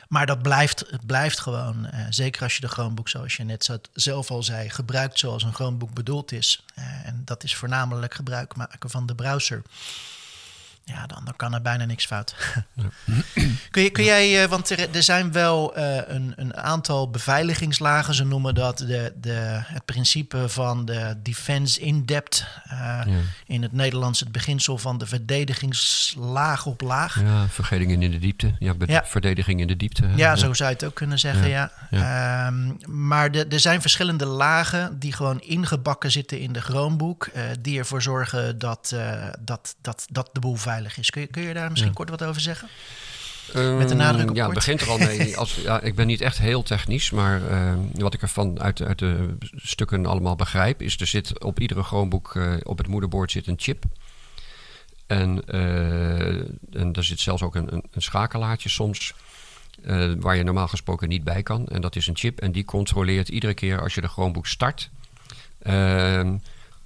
Maar 0.09 0.27
dat 0.27 0.43
blijft, 0.43 0.85
het 0.91 1.07
blijft 1.07 1.41
gewoon, 1.41 1.87
eh, 1.87 2.07
zeker 2.11 2.43
als 2.43 2.55
je 2.55 2.61
de 2.61 2.69
Chromebook, 2.69 3.09
zoals 3.09 3.37
je 3.37 3.45
net 3.45 3.71
zelf 3.93 4.31
al 4.31 4.43
zei, 4.43 4.71
gebruikt 4.71 5.19
zoals 5.19 5.43
een 5.43 5.55
Chromebook 5.55 5.95
bedoeld 5.95 6.33
is. 6.33 6.65
En 7.05 7.23
dat 7.25 7.45
is 7.45 7.55
voornamelijk 7.57 8.15
gebruik 8.15 8.57
maken 8.57 8.91
van 8.91 9.07
de 9.07 9.15
browser. 9.15 9.63
Ja, 10.89 11.07
dan, 11.07 11.25
dan 11.25 11.37
kan 11.37 11.55
er 11.55 11.63
bijna 11.63 11.85
niks 11.85 12.07
fout. 12.07 12.35
kun, 13.71 13.83
je, 13.83 13.91
kun 13.91 14.05
jij, 14.05 14.43
eh, 14.43 14.49
want 14.49 14.71
er, 14.71 14.95
er 14.95 15.03
zijn 15.03 15.33
wel 15.33 15.75
eh, 15.77 16.15
een, 16.15 16.33
een 16.37 16.57
aantal 16.57 17.11
beveiligingslagen, 17.11 18.15
ze 18.15 18.25
noemen 18.25 18.55
dat 18.55 18.79
de, 18.79 19.13
de, 19.21 19.61
het 19.65 19.85
principe 19.85 20.49
van 20.49 20.85
de 20.85 21.17
defense 21.23 21.81
in 21.81 22.05
depth. 22.05 22.47
eh, 22.65 22.79
Ja. 22.79 23.05
In 23.47 23.63
het 23.63 23.73
Nederlands 23.73 24.21
het 24.21 24.33
beginsel 24.33 24.79
van 24.79 24.99
de 24.99 25.07
verdedigingslaag 25.07 26.67
op 26.67 26.81
laag. 26.81 27.21
Ja, 27.21 27.47
verdediging 27.49 28.03
in 28.03 28.11
de 28.11 28.19
diepte. 28.19 28.55
Ja, 28.59 29.05
verdediging 29.05 29.61
in 29.61 29.67
de 29.67 29.77
diepte. 29.77 30.07
hè. 30.07 30.15
Ja, 30.17 30.37
zo 30.37 30.53
zou 30.55 30.69
je 30.69 30.75
het 30.75 30.85
ook 30.85 30.95
kunnen 30.95 31.19
zeggen, 31.19 31.49
ja. 31.49 31.73
Ja, 31.91 32.47
Ehm, 32.47 32.73
maar 33.09 33.31
de- 33.31 33.47
er 33.47 33.61
zijn 33.61 33.81
verschillende 33.81 34.27
lagen 34.27 34.99
die 34.99 35.13
gewoon 35.13 35.41
ingebakken 35.41 36.11
zitten 36.11 36.41
in 36.41 36.53
de 36.53 36.61
Chromebook... 36.61 37.27
eh, 37.27 37.43
die 37.61 37.79
ervoor 37.79 38.03
zorgen 38.03 38.59
dat, 38.59 38.97
dat, 39.41 39.75
dat, 39.81 40.07
dat 40.11 40.31
de 40.33 40.41
boel 40.41 40.55
veilig 40.57 40.75
is. 40.97 41.11
Kun 41.11 41.21
je, 41.21 41.27
kun 41.27 41.43
je 41.43 41.55
daar 41.55 41.69
misschien 41.71 41.91
Ja. 41.91 41.97
kort 41.97 42.11
wat 42.11 42.25
over 42.25 42.41
zeggen? 42.41 42.69
Ehm, 43.55 43.77
Met 43.77 43.89
de 43.89 43.95
nadruk 43.95 44.31
op 44.31 44.37
Ja, 44.37 44.45
het 44.45 44.55
begint 44.55 44.81
er 44.81 44.89
al 44.89 44.99
mee. 44.99 45.37
Als, 45.37 45.55
ja, 45.63 45.81
ik 45.81 45.95
ben 45.95 46.07
niet 46.07 46.21
echt 46.21 46.39
heel 46.39 46.63
technisch, 46.63 47.11
maar 47.11 47.49
ehm, 47.51 47.79
wat 47.93 48.15
ik 48.15 48.23
ervan 48.23 48.61
uit, 48.61 48.83
uit 48.83 48.99
de 48.99 49.37
stukken 49.57 50.07
allemaal 50.07 50.37
begrijp, 50.37 50.83
is 50.83 51.01
er 51.01 51.07
zit 51.07 51.45
op 51.45 51.61
iedere 51.61 51.83
Chromebook 51.83 52.35
eh, 52.37 52.55
op 52.63 52.79
het 52.79 52.87
moederbord 52.87 53.31
zit 53.31 53.47
een 53.47 53.55
chip. 53.59 53.85
En, 55.07 55.43
eh, 55.49 56.29
en 56.73 56.93
er 56.93 57.05
zit 57.05 57.21
zelfs 57.21 57.43
ook 57.43 57.55
een, 57.55 57.73
een, 57.73 57.85
een 57.93 58.03
schakelaartje 58.03 58.69
soms. 58.69 59.15
eh, 59.85 60.13
waar 60.19 60.37
je 60.37 60.43
normaal 60.43 60.69
gesproken 60.69 61.09
niet 61.09 61.25
bij 61.25 61.43
kan. 61.43 61.67
En 61.69 61.81
dat 61.81 61.97
is 61.97 62.07
een 62.07 62.17
chip. 62.17 62.41
En 62.41 62.53
die 62.53 62.65
controleert 62.65 63.29
iedere 63.29 63.55
keer 63.55 63.81
als 63.83 63.95
je 63.95 64.01
de 64.01 64.09
Chromebook 64.09 64.47
start. 64.47 64.91
ehm, 65.63 66.37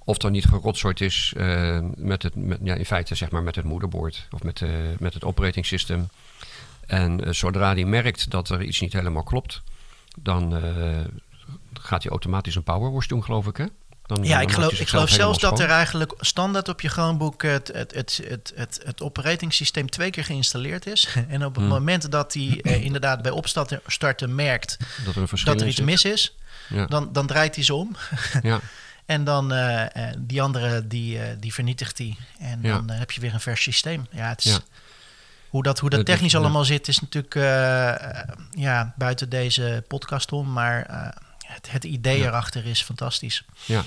of 0.03 0.23
er 0.23 0.31
niet 0.31 0.45
gerotzooid 0.45 1.01
is 1.01 1.33
uh, 1.37 1.79
met 1.95 2.23
het, 2.23 2.35
met, 2.35 2.59
ja, 2.63 2.75
in 2.75 2.85
feite 2.85 3.15
zeg 3.15 3.31
maar 3.31 3.43
met 3.43 3.55
het 3.55 3.65
moederbord 3.65 4.27
of 4.31 4.43
met, 4.43 4.61
uh, 4.61 4.69
met 4.99 5.13
het 5.13 5.23
operating 5.23 5.65
system. 5.65 6.09
En 6.87 7.27
uh, 7.27 7.33
zodra 7.33 7.73
die 7.73 7.85
merkt 7.85 8.29
dat 8.29 8.49
er 8.49 8.61
iets 8.61 8.79
niet 8.79 8.93
helemaal 8.93 9.23
klopt, 9.23 9.61
dan 10.19 10.61
gaat 11.73 12.03
hij 12.03 12.11
automatisch 12.11 12.55
een 12.55 12.63
powerwash 12.63 13.07
doen, 13.07 13.23
geloof 13.23 13.47
ik. 13.47 13.57
Hè? 13.57 13.65
Dan, 14.15 14.23
ja, 14.23 14.41
ik 14.41 14.51
geloof, 14.51 14.79
ik 14.79 14.87
geloof 14.87 15.09
zelfs 15.09 15.39
dat 15.39 15.59
er 15.59 15.69
eigenlijk 15.69 16.13
standaard 16.17 16.69
op 16.69 16.81
je 16.81 16.89
Chromebook 16.89 17.41
het, 17.41 17.67
het, 17.67 17.93
het, 17.93 18.21
het, 18.27 18.51
het, 18.55 18.81
het 18.85 19.01
operating 19.01 19.53
systeem 19.53 19.89
twee 19.89 20.09
keer 20.09 20.25
geïnstalleerd 20.25 20.85
is. 20.85 21.07
En 21.27 21.45
op 21.45 21.55
het 21.55 21.63
hmm. 21.63 21.73
moment 21.73 22.11
dat 22.11 22.33
hij 22.33 22.47
inderdaad 22.87 23.21
bij 23.21 23.31
opstarten 23.31 24.35
merkt 24.35 24.77
dat 25.05 25.15
er, 25.15 25.41
dat 25.43 25.61
er 25.61 25.67
iets 25.67 25.79
mis 25.79 26.03
is, 26.03 26.35
ja. 26.69 26.85
dan, 26.85 27.13
dan 27.13 27.27
draait 27.27 27.55
hij 27.55 27.63
ze 27.63 27.73
om. 27.73 27.95
ja. 28.41 28.59
En 29.11 29.23
dan 29.23 29.53
uh, 29.53 29.83
die 30.17 30.41
andere, 30.41 30.87
die, 30.87 31.17
uh, 31.17 31.23
die 31.39 31.53
vernietigt 31.53 31.97
hij. 31.97 32.15
En 32.39 32.59
ja. 32.61 32.75
dan 32.75 32.89
heb 32.89 33.11
je 33.11 33.21
weer 33.21 33.33
een 33.33 33.39
vers 33.39 33.61
systeem. 33.61 34.07
Ja, 34.11 34.29
het 34.29 34.45
is, 34.45 34.51
ja. 34.51 34.59
Hoe 35.49 35.63
dat, 35.63 35.79
hoe 35.79 35.89
dat 35.89 36.05
technisch 36.05 36.35
allemaal 36.35 36.65
zit, 36.65 36.87
is 36.87 36.99
natuurlijk 36.99 37.33
ja, 38.51 38.93
buiten 38.97 39.29
deze 39.29 39.83
podcast 39.87 40.31
om. 40.31 40.51
Maar 40.51 40.85
het, 41.45 41.71
het 41.71 41.83
idee 41.83 42.23
erachter 42.23 42.65
is 42.65 42.81
fantastisch. 42.81 43.45
Ja, 43.65 43.83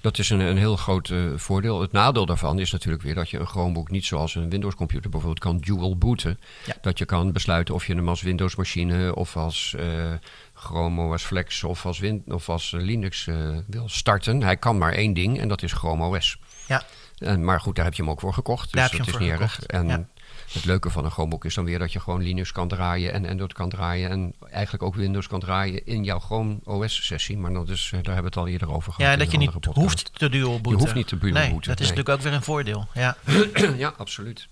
dat 0.00 0.18
is 0.18 0.30
een, 0.30 0.40
een 0.40 0.58
heel 0.58 0.76
groot 0.76 1.08
uh, 1.08 1.32
voordeel. 1.36 1.80
Het 1.80 1.92
nadeel 1.92 2.26
daarvan 2.26 2.58
is 2.58 2.72
natuurlijk 2.72 3.02
weer 3.02 3.14
dat 3.14 3.30
je 3.30 3.38
een 3.38 3.46
Chromebook 3.46 3.90
niet 3.90 4.04
zoals 4.04 4.34
een 4.34 4.50
Windows 4.50 4.74
computer 4.74 5.10
bijvoorbeeld 5.10 5.44
kan 5.44 5.58
dual 5.58 5.96
booten. 5.96 6.40
Ja. 6.66 6.74
Dat 6.80 6.98
je 6.98 7.04
kan 7.04 7.32
besluiten 7.32 7.74
of 7.74 7.86
je 7.86 7.94
hem 7.94 8.08
als 8.08 8.22
Windows 8.22 8.54
machine 8.56 9.14
of 9.14 9.36
als 9.36 9.74
uh, 9.78 10.12
Chrome 10.60 11.02
OS 11.02 11.22
Flex 11.22 11.64
of 11.64 11.86
als, 11.86 11.98
Win 11.98 12.22
of 12.26 12.48
als 12.48 12.70
Linux 12.70 13.26
uh, 13.26 13.58
wil 13.66 13.88
starten. 13.88 14.42
Hij 14.42 14.56
kan 14.56 14.78
maar 14.78 14.92
één 14.92 15.14
ding 15.14 15.40
en 15.40 15.48
dat 15.48 15.62
is 15.62 15.72
Chrome 15.72 16.16
OS. 16.16 16.38
Ja. 16.66 16.82
En, 17.18 17.44
maar 17.44 17.60
goed, 17.60 17.76
daar 17.76 17.84
heb 17.84 17.94
je 17.94 18.02
hem 18.02 18.10
ook 18.10 18.20
voor 18.20 18.34
gekocht. 18.34 18.72
Dus 18.72 18.90
dat 18.90 19.06
is 19.06 19.18
niet 19.18 19.30
erg. 19.30 19.66
En 19.66 19.88
ja. 19.88 20.08
Het 20.52 20.64
leuke 20.64 20.90
van 20.90 21.04
een 21.04 21.10
Chromebook 21.10 21.44
is 21.44 21.54
dan 21.54 21.64
weer 21.64 21.78
dat 21.78 21.92
je 21.92 22.00
gewoon 22.00 22.22
Linux 22.22 22.52
kan 22.52 22.68
draaien 22.68 23.12
en 23.12 23.26
Android 23.26 23.52
kan 23.52 23.68
draaien. 23.68 24.10
En 24.10 24.34
eigenlijk 24.50 24.82
ook 24.82 24.94
Windows 24.94 25.26
kan 25.26 25.40
draaien 25.40 25.86
in 25.86 26.04
jouw 26.04 26.18
Chrome 26.18 26.58
OS-sessie. 26.64 27.38
Maar 27.38 27.52
dat 27.52 27.68
is, 27.68 27.84
eh, 27.84 27.90
daar 27.90 28.14
hebben 28.14 28.32
we 28.32 28.38
het 28.38 28.48
al 28.48 28.48
eerder 28.48 28.72
over 28.72 28.92
gehad. 28.92 29.10
Ja, 29.10 29.16
dat 29.16 29.30
je 29.30 29.38
niet 29.38 29.50
hoeft 29.72 30.10
te 30.18 30.28
dual 30.28 30.60
booten. 30.60 30.70
Je 30.70 30.76
hoeft 30.76 30.94
niet 30.94 31.06
te 31.06 31.18
dual 31.18 31.32
nee, 31.32 31.50
booten. 31.50 31.68
Dat 31.68 31.80
is 31.80 31.88
natuurlijk 31.88 32.16
ook 32.16 32.20
weer 32.24 32.32
een 32.32 32.42
voordeel. 32.42 32.88
Ja, 32.94 33.16
ja 33.76 33.94
absoluut. 33.96 34.48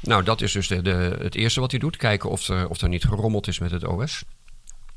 Nou, 0.00 0.22
dat 0.22 0.40
is 0.40 0.52
dus 0.52 0.68
de, 0.68 0.82
de, 0.82 1.16
het 1.20 1.34
eerste 1.34 1.60
wat 1.60 1.70
hij 1.70 1.80
doet. 1.80 1.96
Kijken 1.96 2.30
of 2.30 2.48
er, 2.48 2.68
of 2.68 2.80
er 2.80 2.88
niet 2.88 3.04
gerommeld 3.04 3.46
is 3.46 3.58
met 3.58 3.70
het 3.70 3.86
OS. 3.86 4.24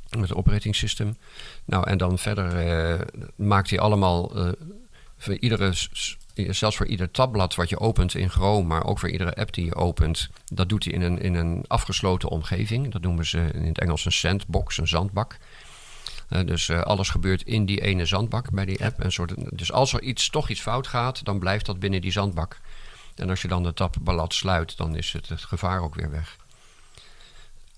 Met 0.10 0.30
het 0.30 0.38
operating 0.38 0.76
system. 0.76 1.18
Nou, 1.66 1.88
en 1.88 1.98
dan 1.98 2.18
verder 2.18 2.68
uh, 2.68 3.02
maakt 3.36 3.70
hij 3.70 3.80
allemaal 3.80 4.38
uh, 4.38 4.52
voor 5.18 5.38
iedere 5.38 5.74
zelfs 6.48 6.78
voor 6.78 6.86
ieder 6.86 7.12
tabblad 7.12 7.56
wat 7.56 7.70
je 7.70 7.80
opent 7.80 8.16
in 8.16 8.30
Chrome, 8.30 8.68
maar 8.68 8.86
ook 8.86 9.00
voor 9.00 9.10
iedere 9.10 9.36
app 9.36 9.54
die 9.54 9.66
je 9.66 9.76
opent, 9.76 10.30
dat 10.46 10.70
doet 10.70 10.84
hij 10.84 10.94
in 10.94 11.02
een, 11.02 11.22
in 11.22 11.36
een 11.36 11.66
afgesloten 11.68 12.30
omgeving. 12.30 12.92
Dat 12.92 13.02
noemen 13.02 13.26
ze 13.26 13.50
in 13.54 13.66
het 13.66 13.80
Engels 13.80 14.06
een 14.06 14.12
sandbox, 14.12 14.78
een 14.78 14.88
zandbak. 14.88 15.38
Uh, 16.30 16.46
dus 16.46 16.70
alles 16.70 17.10
gebeurt 17.10 17.44
in 17.44 17.66
die 17.66 17.82
ene 17.82 18.06
zandbak 18.06 18.52
bij 18.52 18.66
die 18.66 18.86
app. 18.86 19.00
En 19.00 19.12
soort, 19.12 19.58
dus 19.58 19.72
als 19.72 19.94
er 19.94 20.02
iets, 20.02 20.30
toch 20.30 20.50
iets 20.50 20.62
fout 20.62 20.88
gaat, 20.88 21.26
dan 21.26 21.40
blijft 21.40 21.66
dat 21.66 21.80
binnen 21.80 22.02
die 22.02 22.12
zandbak. 22.12 22.60
En 23.16 23.30
als 23.30 23.42
je 23.42 23.48
dan 23.48 23.64
de 23.64 23.74
tabblad 23.74 24.34
sluit, 24.34 24.78
dan 24.78 24.96
is 24.96 25.14
het, 25.14 25.30
het 25.30 25.44
gevaar 25.44 25.82
ook 25.82 25.96
weer 25.96 26.12
weg. 26.12 26.38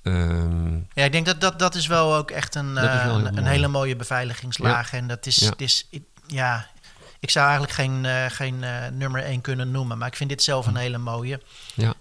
Um, 0.03 0.87
ja, 0.93 1.03
ik 1.03 1.11
denk 1.11 1.25
dat 1.25 1.41
dat, 1.41 1.59
dat 1.59 1.75
is 1.75 1.87
wel 1.87 2.15
ook 2.15 2.31
echt 2.31 2.55
een, 2.55 2.71
uh, 2.71 3.05
een, 3.07 3.37
een, 3.37 3.45
hele 3.45 3.67
mooie 3.67 3.95
beveiligingslaag. 3.95 4.91
Ja. 4.91 4.97
En 4.97 5.07
dat 5.07 5.25
is, 5.25 5.35
ja. 5.35 5.49
Het 5.49 5.61
is 5.61 5.87
ja, 6.27 6.67
ik 7.19 7.29
zou 7.29 7.45
eigenlijk 7.45 7.75
geen, 7.75 8.03
uh, 8.03 8.25
geen 8.27 8.61
uh, 8.61 8.87
nummer 8.87 9.23
1 9.23 9.41
kunnen 9.41 9.71
noemen, 9.71 9.97
maar 9.97 10.07
ik 10.07 10.15
vind 10.15 10.29
dit 10.29 10.43
zelf 10.43 10.67
een 10.67 10.75
hele 10.75 10.97
mooie. 10.97 11.41
Ja. 11.73 11.93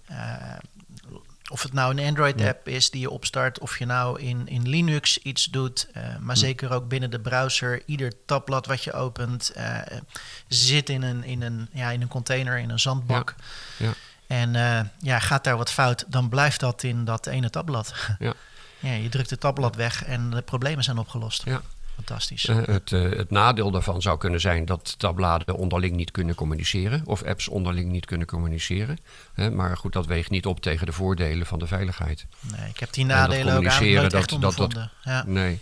Of 1.50 1.62
het 1.62 1.72
nou 1.72 1.96
een 1.96 2.06
Android-app 2.06 2.66
ja. 2.66 2.74
is 2.74 2.90
die 2.90 3.00
je 3.00 3.10
opstart, 3.10 3.58
of 3.58 3.78
je 3.78 3.86
nou 3.86 4.20
in, 4.20 4.48
in 4.48 4.68
Linux 4.68 5.18
iets 5.18 5.44
doet, 5.44 5.88
maar 6.20 6.34
hm. 6.34 6.40
zeker 6.40 6.72
ook 6.72 6.88
binnen 6.88 7.10
de 7.10 7.20
browser. 7.20 7.82
Ieder 7.86 8.12
tabblad 8.26 8.66
wat 8.66 8.84
je 8.84 8.92
opent 8.92 9.52
zit 10.48 10.88
in 10.88 11.02
een, 11.02 11.24
in, 11.24 11.42
een, 11.42 11.68
ja, 11.72 11.90
in 11.90 12.00
een 12.00 12.08
container, 12.08 12.58
in 12.58 12.70
een 12.70 12.80
zandbak. 12.80 13.34
Ja. 13.76 13.92
En 14.30 14.52
ja, 15.00 15.18
gaat 15.18 15.44
daar 15.44 15.56
wat 15.56 15.70
fout, 15.70 16.04
dan 16.08 16.28
blijft 16.28 16.60
dat 16.60 16.82
in 16.82 17.04
dat 17.04 17.26
ene 17.26 17.50
tabblad. 17.50 17.94
Ja. 18.18 18.34
ja, 18.78 18.92
je 18.92 19.08
drukt 19.08 19.30
het 19.30 19.40
tabblad 19.40 19.76
weg 19.76 20.04
en 20.04 20.30
de 20.30 20.42
problemen 20.42 20.84
zijn 20.84 20.98
opgelost. 20.98 21.42
Ja. 21.44 21.60
Fantastisch. 21.94 22.44
Uh, 22.44 22.56
het, 22.64 22.90
uh, 22.90 23.16
het, 23.16 23.30
nadeel 23.30 23.70
daarvan 23.70 24.02
zou 24.02 24.18
kunnen 24.18 24.40
zijn 24.40 24.64
dat 24.64 24.98
tabbladen 24.98 25.54
onderling 25.54 25.96
niet 25.96 26.10
kunnen 26.10 26.34
communiceren. 26.34 27.02
Of 27.04 27.22
apps 27.22 27.48
onderling 27.48 27.90
niet 27.90 28.06
kunnen 28.06 28.26
communiceren. 28.26 28.98
Maar 29.52 29.76
goed, 29.76 29.92
dat 29.92 30.06
weegt 30.06 30.30
niet 30.30 30.46
op 30.46 30.60
tegen 30.60 30.86
de 30.86 30.92
voordelen 30.92 31.46
van 31.46 31.58
de 31.58 31.66
veiligheid. 31.66 32.26
Nee, 32.40 32.68
ik 32.68 32.80
heb 32.80 32.92
die 32.92 33.04
nadelen 33.04 33.56
ook 33.56 33.64
eigenlijk 33.64 34.10
dat, 34.10 34.40
dat, 34.40 34.56
dat, 34.56 34.88
ja. 35.02 35.24
Nee. 35.26 35.60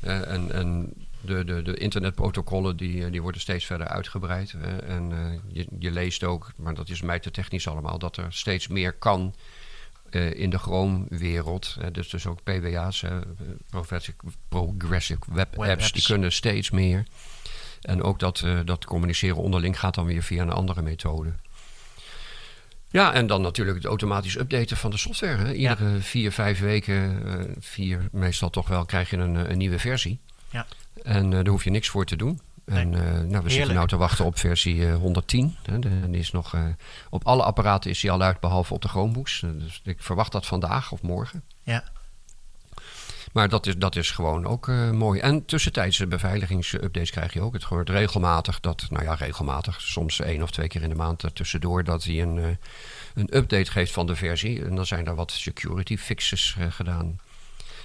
en, 0.00 0.52
en 0.52 0.92
de, 1.20 1.44
de, 1.44 1.62
de 1.62 1.76
internetprotocollen 1.76 2.76
die, 2.76 3.10
die 3.10 3.22
worden 3.22 3.40
steeds 3.40 3.64
verder 3.64 3.86
uitgebreid. 3.88 4.54
en 4.86 5.12
je, 5.52 5.66
je 5.78 5.90
leest 5.90 6.24
ook, 6.24 6.52
maar 6.56 6.74
dat 6.74 6.88
is 6.88 7.00
mij 7.00 7.18
te 7.18 7.30
technisch 7.30 7.68
allemaal, 7.68 7.98
dat 7.98 8.16
er 8.16 8.32
steeds 8.32 8.68
meer 8.68 8.92
kan 8.92 9.34
uh, 10.10 10.34
in 10.34 10.50
de 10.50 10.58
Chrome-wereld. 10.58 11.76
Dus, 11.92 12.08
dus 12.08 12.26
ook 12.26 12.42
PWA's, 12.42 13.04
Progressive 14.48 15.20
Web, 15.26 15.56
Web 15.56 15.70
apps, 15.70 15.92
die 15.92 16.02
kunnen 16.02 16.32
steeds 16.32 16.70
meer. 16.70 17.04
En 17.80 18.02
ook 18.02 18.18
dat, 18.18 18.44
dat 18.64 18.84
communiceren 18.84 19.36
onderling 19.36 19.78
gaat 19.78 19.94
dan 19.94 20.06
weer 20.06 20.22
via 20.22 20.42
een 20.42 20.50
andere 20.50 20.82
methode. 20.82 21.32
Ja, 22.88 23.12
en 23.12 23.26
dan 23.26 23.42
natuurlijk 23.42 23.76
het 23.76 23.86
automatisch 23.86 24.38
updaten 24.38 24.76
van 24.76 24.90
de 24.90 24.96
software. 24.96 25.36
Hè. 25.36 25.52
Iedere 25.52 25.90
ja. 25.90 26.00
vier, 26.00 26.32
vijf 26.32 26.60
weken, 26.60 27.22
vier 27.60 28.08
meestal 28.12 28.50
toch 28.50 28.68
wel, 28.68 28.84
krijg 28.84 29.10
je 29.10 29.16
een, 29.16 29.50
een 29.50 29.58
nieuwe 29.58 29.78
versie. 29.78 30.20
Ja. 30.50 30.66
En 31.02 31.30
daar 31.30 31.46
hoef 31.46 31.64
je 31.64 31.70
niks 31.70 31.88
voor 31.88 32.04
te 32.04 32.16
doen. 32.16 32.40
En 32.70 32.92
uh, 32.92 33.20
nou, 33.20 33.44
we 33.44 33.50
zitten 33.50 33.78
nu 33.78 33.86
te 33.86 33.96
wachten 33.96 34.24
op 34.24 34.38
versie 34.38 34.76
uh, 34.76 34.94
110. 34.94 35.56
Hè, 35.62 35.78
de, 35.78 36.10
die 36.10 36.20
is 36.20 36.30
nog, 36.30 36.54
uh, 36.54 36.64
op 37.10 37.26
alle 37.26 37.42
apparaten 37.42 37.90
is 37.90 38.00
die 38.00 38.10
al 38.10 38.22
uit, 38.22 38.40
behalve 38.40 38.74
op 38.74 38.82
de 38.82 38.88
Chromebooks. 38.88 39.40
dus 39.40 39.80
ik 39.84 40.02
verwacht 40.02 40.32
dat 40.32 40.46
vandaag 40.46 40.92
of 40.92 41.02
morgen. 41.02 41.44
Ja. 41.62 41.84
Maar 43.32 43.48
dat 43.48 43.66
is, 43.66 43.76
dat 43.76 43.96
is 43.96 44.10
gewoon 44.10 44.46
ook 44.46 44.66
mooi. 44.92 45.20
En 45.20 45.44
tussentijdse 45.44 46.06
beveiligingsupdates 46.06 47.10
krijg 47.10 47.32
je 47.32 47.40
ook. 47.40 47.52
Het 47.52 47.64
gebeurt 47.64 47.90
regelmatig, 47.90 48.60
dat, 48.60 48.86
nou 48.90 49.04
ja, 49.04 49.14
regelmatig, 49.14 49.80
soms 49.80 50.20
één 50.20 50.42
of 50.42 50.50
twee 50.50 50.68
keer 50.68 50.82
in 50.82 50.88
de 50.88 50.94
maand 50.94 51.24
tussendoor, 51.32 51.84
dat 51.84 52.04
hij 52.04 52.22
een, 52.22 52.58
een 53.14 53.36
update 53.36 53.70
geeft 53.70 53.92
van 53.92 54.06
de 54.06 54.16
versie. 54.16 54.64
En 54.64 54.74
dan 54.74 54.86
zijn 54.86 55.06
er 55.06 55.14
wat 55.14 55.30
security 55.30 55.96
fixes 55.96 56.56
gedaan. 56.70 57.18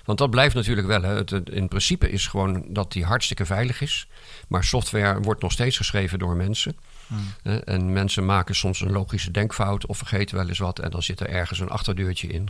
Want 0.06 0.18
dat 0.18 0.30
blijft 0.30 0.56
natuurlijk 0.56 0.88
wel. 0.88 1.02
Hè. 1.02 1.16
Het, 1.16 1.32
in 1.50 1.68
principe 1.68 2.10
is 2.10 2.28
gewoon 2.28 2.66
dat 2.68 2.92
die 2.92 3.06
hartstikke 3.06 3.46
veilig 3.46 3.82
is. 3.82 4.08
Maar 4.48 4.64
software 4.64 5.20
wordt 5.20 5.42
nog 5.42 5.52
steeds 5.52 5.78
geschreven 5.78 6.20
door 6.20 6.36
mensen. 6.36 6.76
Hmm. 7.08 7.60
En 7.64 7.94
mensen 7.94 8.26
maken 8.26 8.56
soms 8.56 8.82
een 8.82 8.92
logische 8.92 9.32
denkfout 9.32 9.86
of 9.86 9.98
vergeten 9.98 10.36
wel 10.36 10.48
eens 10.48 10.60
wat. 10.60 10.80
En 10.80 10.92
dan 10.92 11.04
zit 11.04 11.20
er 11.20 11.30
ergens 11.30 11.60
een 11.60 11.70
achterdeurtje 11.70 12.28
in. 12.28 12.50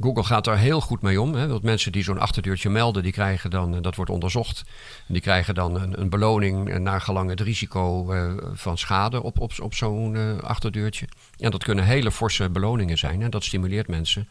Google 0.00 0.24
gaat 0.24 0.44
daar 0.44 0.58
heel 0.58 0.80
goed 0.80 1.02
mee 1.02 1.20
om. 1.20 1.34
Hè? 1.34 1.48
Want 1.48 1.62
mensen 1.62 1.92
die 1.92 2.02
zo'n 2.02 2.18
achterdeurtje 2.18 2.70
melden, 2.70 3.02
die 3.02 3.12
krijgen 3.12 3.50
dan, 3.50 3.74
eh, 3.74 3.82
dat 3.82 3.94
wordt 3.94 4.10
onderzocht. 4.10 4.64
Die 5.06 5.20
krijgen 5.20 5.54
dan 5.54 5.80
een, 5.80 6.00
een 6.00 6.08
beloning 6.08 6.70
eh, 6.70 6.78
naar 6.78 7.00
gelang 7.00 7.30
het 7.30 7.40
risico 7.40 8.12
uh, 8.12 8.32
van 8.52 8.78
schade 8.78 9.22
op, 9.22 9.40
op, 9.40 9.52
op 9.60 9.74
zo'n 9.74 10.14
uh, 10.14 10.38
achterdeurtje. 10.38 11.08
En 11.38 11.50
dat 11.50 11.64
kunnen 11.64 11.84
hele 11.84 12.10
forse 12.10 12.50
beloningen 12.50 12.98
zijn. 12.98 13.22
En 13.22 13.30
dat 13.30 13.44
stimuleert 13.44 13.88
mensen 13.88 14.28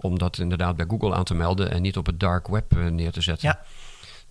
om 0.00 0.18
dat 0.18 0.38
inderdaad 0.38 0.76
bij 0.76 0.86
Google 0.88 1.14
aan 1.14 1.24
te 1.24 1.34
melden 1.34 1.70
en 1.70 1.82
niet 1.82 1.96
op 1.96 2.06
het 2.06 2.20
dark 2.20 2.48
web 2.48 2.76
eh, 2.76 2.84
neer 2.84 3.12
te 3.12 3.20
zetten. 3.20 3.48
Ja. 3.48 3.60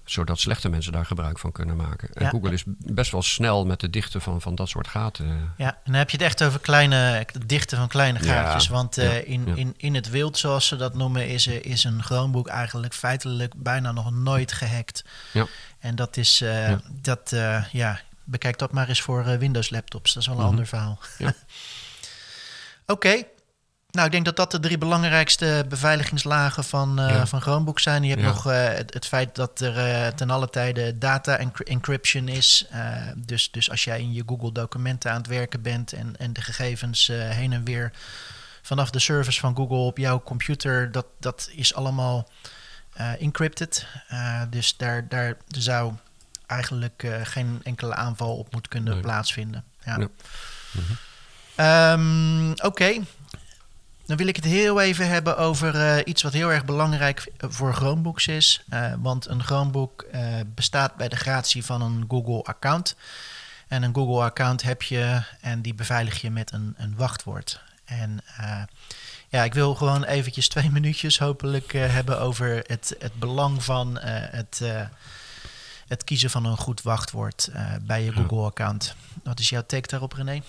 Zodat 0.03 0.39
slechte 0.39 0.69
mensen 0.69 0.91
daar 0.91 1.05
gebruik 1.05 1.39
van 1.39 1.51
kunnen 1.51 1.75
maken. 1.75 2.13
En 2.13 2.29
Google 2.29 2.51
is 2.51 2.63
best 2.67 3.12
wel 3.12 3.21
snel 3.21 3.65
met 3.65 3.81
het 3.81 3.93
dichten 3.93 4.21
van, 4.21 4.41
van 4.41 4.55
dat 4.55 4.69
soort 4.69 4.88
gaten. 4.88 5.53
Ja, 5.57 5.67
en 5.67 5.79
dan 5.83 5.93
heb 5.93 6.09
je 6.09 6.17
het 6.17 6.25
echt 6.25 6.43
over 6.43 6.59
kleine, 6.59 7.25
dichten 7.45 7.77
van 7.77 7.88
kleine 7.88 8.19
gaatjes. 8.19 8.67
want 8.67 8.97
uh, 8.97 9.27
in, 9.27 9.47
in, 9.55 9.74
in 9.77 9.95
het 9.95 10.09
wild, 10.09 10.38
zoals 10.38 10.67
ze 10.67 10.75
dat 10.75 10.93
noemen, 10.93 11.27
is, 11.27 11.47
is 11.47 11.83
een 11.83 12.03
Chromebook 12.03 12.47
eigenlijk 12.47 12.93
feitelijk 12.93 13.53
bijna 13.55 13.91
nog 13.91 14.12
nooit 14.12 14.51
gehackt. 14.51 15.03
Ja. 15.33 15.47
En 15.79 15.95
dat 15.95 16.17
is, 16.17 16.41
uh, 16.41 16.74
dat, 17.01 17.36
ja, 17.71 18.00
bekijk 18.24 18.57
dat 18.57 18.71
maar 18.71 18.88
eens 18.88 19.01
voor 19.01 19.38
Windows 19.38 19.69
laptops. 19.69 20.13
Dat 20.13 20.21
is 20.21 20.27
wel 20.27 20.38
een 20.38 20.43
mm 20.43 20.50
ander 20.50 20.67
verhaal. 20.67 21.00
Ja. 21.17 21.33
Oké, 22.95 23.24
nou, 23.98 24.06
ik 24.06 24.12
denk 24.12 24.25
dat 24.25 24.36
dat 24.36 24.51
de 24.51 24.60
drie 24.60 24.77
belangrijkste 24.77 25.66
beveiligingslagen 25.70 26.63
van, 26.63 27.00
uh, 27.00 27.25
van 27.25 27.42
Chromebook 27.42 27.80
zijn. 27.80 28.04
Je 28.04 28.10
hebt 28.10 28.22
nog 28.22 28.48
uh, 28.48 28.68
het, 28.68 28.94
het, 28.94 29.06
feit 29.06 29.36
dat 29.36 29.60
er 29.60 29.77
uh, 29.77 30.08
ten 30.08 30.30
alle 30.30 30.50
tijde 30.50 30.98
data 30.98 31.38
encryption 31.63 32.27
is. 32.27 32.68
dus, 33.16 33.51
dus 33.51 33.70
als 33.70 33.84
jij 33.84 34.00
in 34.00 34.13
je 34.13 34.24
Google 34.25 34.51
documenten 34.51 35.12
aan 35.12 35.18
het 35.18 35.27
werken 35.27 35.62
bent 35.62 35.94
en, 35.94 36.16
en 36.18 36.34
de 36.34 36.42
gegevens 36.42 37.08
heen 37.13 37.54
en 37.54 37.63
weer 37.63 37.92
vanaf 38.62 38.89
de 38.89 39.00
service 39.00 39.39
van 39.39 39.56
Google 39.56 39.77
op 39.77 39.98
jouw 39.98 40.22
computer, 40.24 40.92
dat, 40.92 41.06
dat 41.20 41.50
is 41.51 41.74
allemaal 41.74 42.30
encrypted. 43.20 43.88
dus 44.50 44.77
daar, 44.77 45.08
daar 45.08 45.38
zou 45.48 45.94
eigenlijk 46.48 47.04
eh, 47.04 47.12
geen 47.24 47.60
enkele 47.63 47.96
aanval 47.96 48.38
op 48.38 48.54
moet 48.54 48.68
kunnen 48.68 48.94
Nee. 48.94 49.01
plaatsvinden. 49.01 49.63
Ja. 49.86 49.98
Ja. 50.00 50.08
Ehm, 51.56 52.51
Oké, 52.51 53.01
dan 54.08 54.18
wil 54.18 54.28
ik 54.28 54.36
het 54.36 54.46
heel 54.46 54.82
even 54.82 55.08
hebben 55.10 55.38
over 55.38 55.76
eh, 55.76 56.02
iets 56.06 56.22
wat 56.22 56.34
heel 56.34 56.52
erg 56.52 56.66
belangrijk 56.66 57.32
voor 57.38 57.74
Chromebooks 57.74 58.28
is. 58.28 58.62
Eh, 58.70 58.94
want 59.00 59.28
een 59.28 59.44
Chromebook 59.44 60.02
eh, 60.02 60.22
bestaat 60.56 60.96
bij 60.96 61.08
de 61.08 61.16
gratie 61.16 61.66
van 61.66 61.82
een 61.82 62.06
Google-account. 62.08 62.96
En 63.68 63.84
een 63.84 63.96
Google-account 63.96 64.62
heb 64.62 64.82
je 64.82 65.22
en 65.42 65.62
die 65.62 65.74
beveilig 65.74 66.22
je 66.22 66.32
met 66.32 66.54
een, 66.54 66.74
een 66.78 66.94
wachtwoord. 66.96 67.62
En 67.86 68.20
eh, 68.38 68.62
ja, 69.30 69.44
ik 69.44 69.54
wil 69.54 69.76
gewoon 69.76 70.04
eventjes 70.04 70.48
twee 70.48 70.70
minuutjes 70.78 71.20
hopelijk 71.20 71.74
eh, 71.74 71.94
hebben 71.94 72.20
over 72.20 72.64
het, 72.68 72.96
het 73.00 73.14
belang 73.14 73.64
van 73.64 74.00
eh, 74.00 74.14
het, 74.14 74.60
eh, 74.62 74.82
het 75.88 76.04
kiezen 76.04 76.30
van 76.30 76.46
een 76.46 76.58
goed 76.58 76.82
wachtwoord 76.82 77.50
eh, 77.54 77.66
bij 77.82 78.04
je. 78.04 78.12
Google-account. 78.12 78.96
Wat 79.24 79.40
is 79.40 79.50
jouw 79.50 79.64
take 79.66 79.88
daarop, 79.88 80.14
René? 80.14 80.42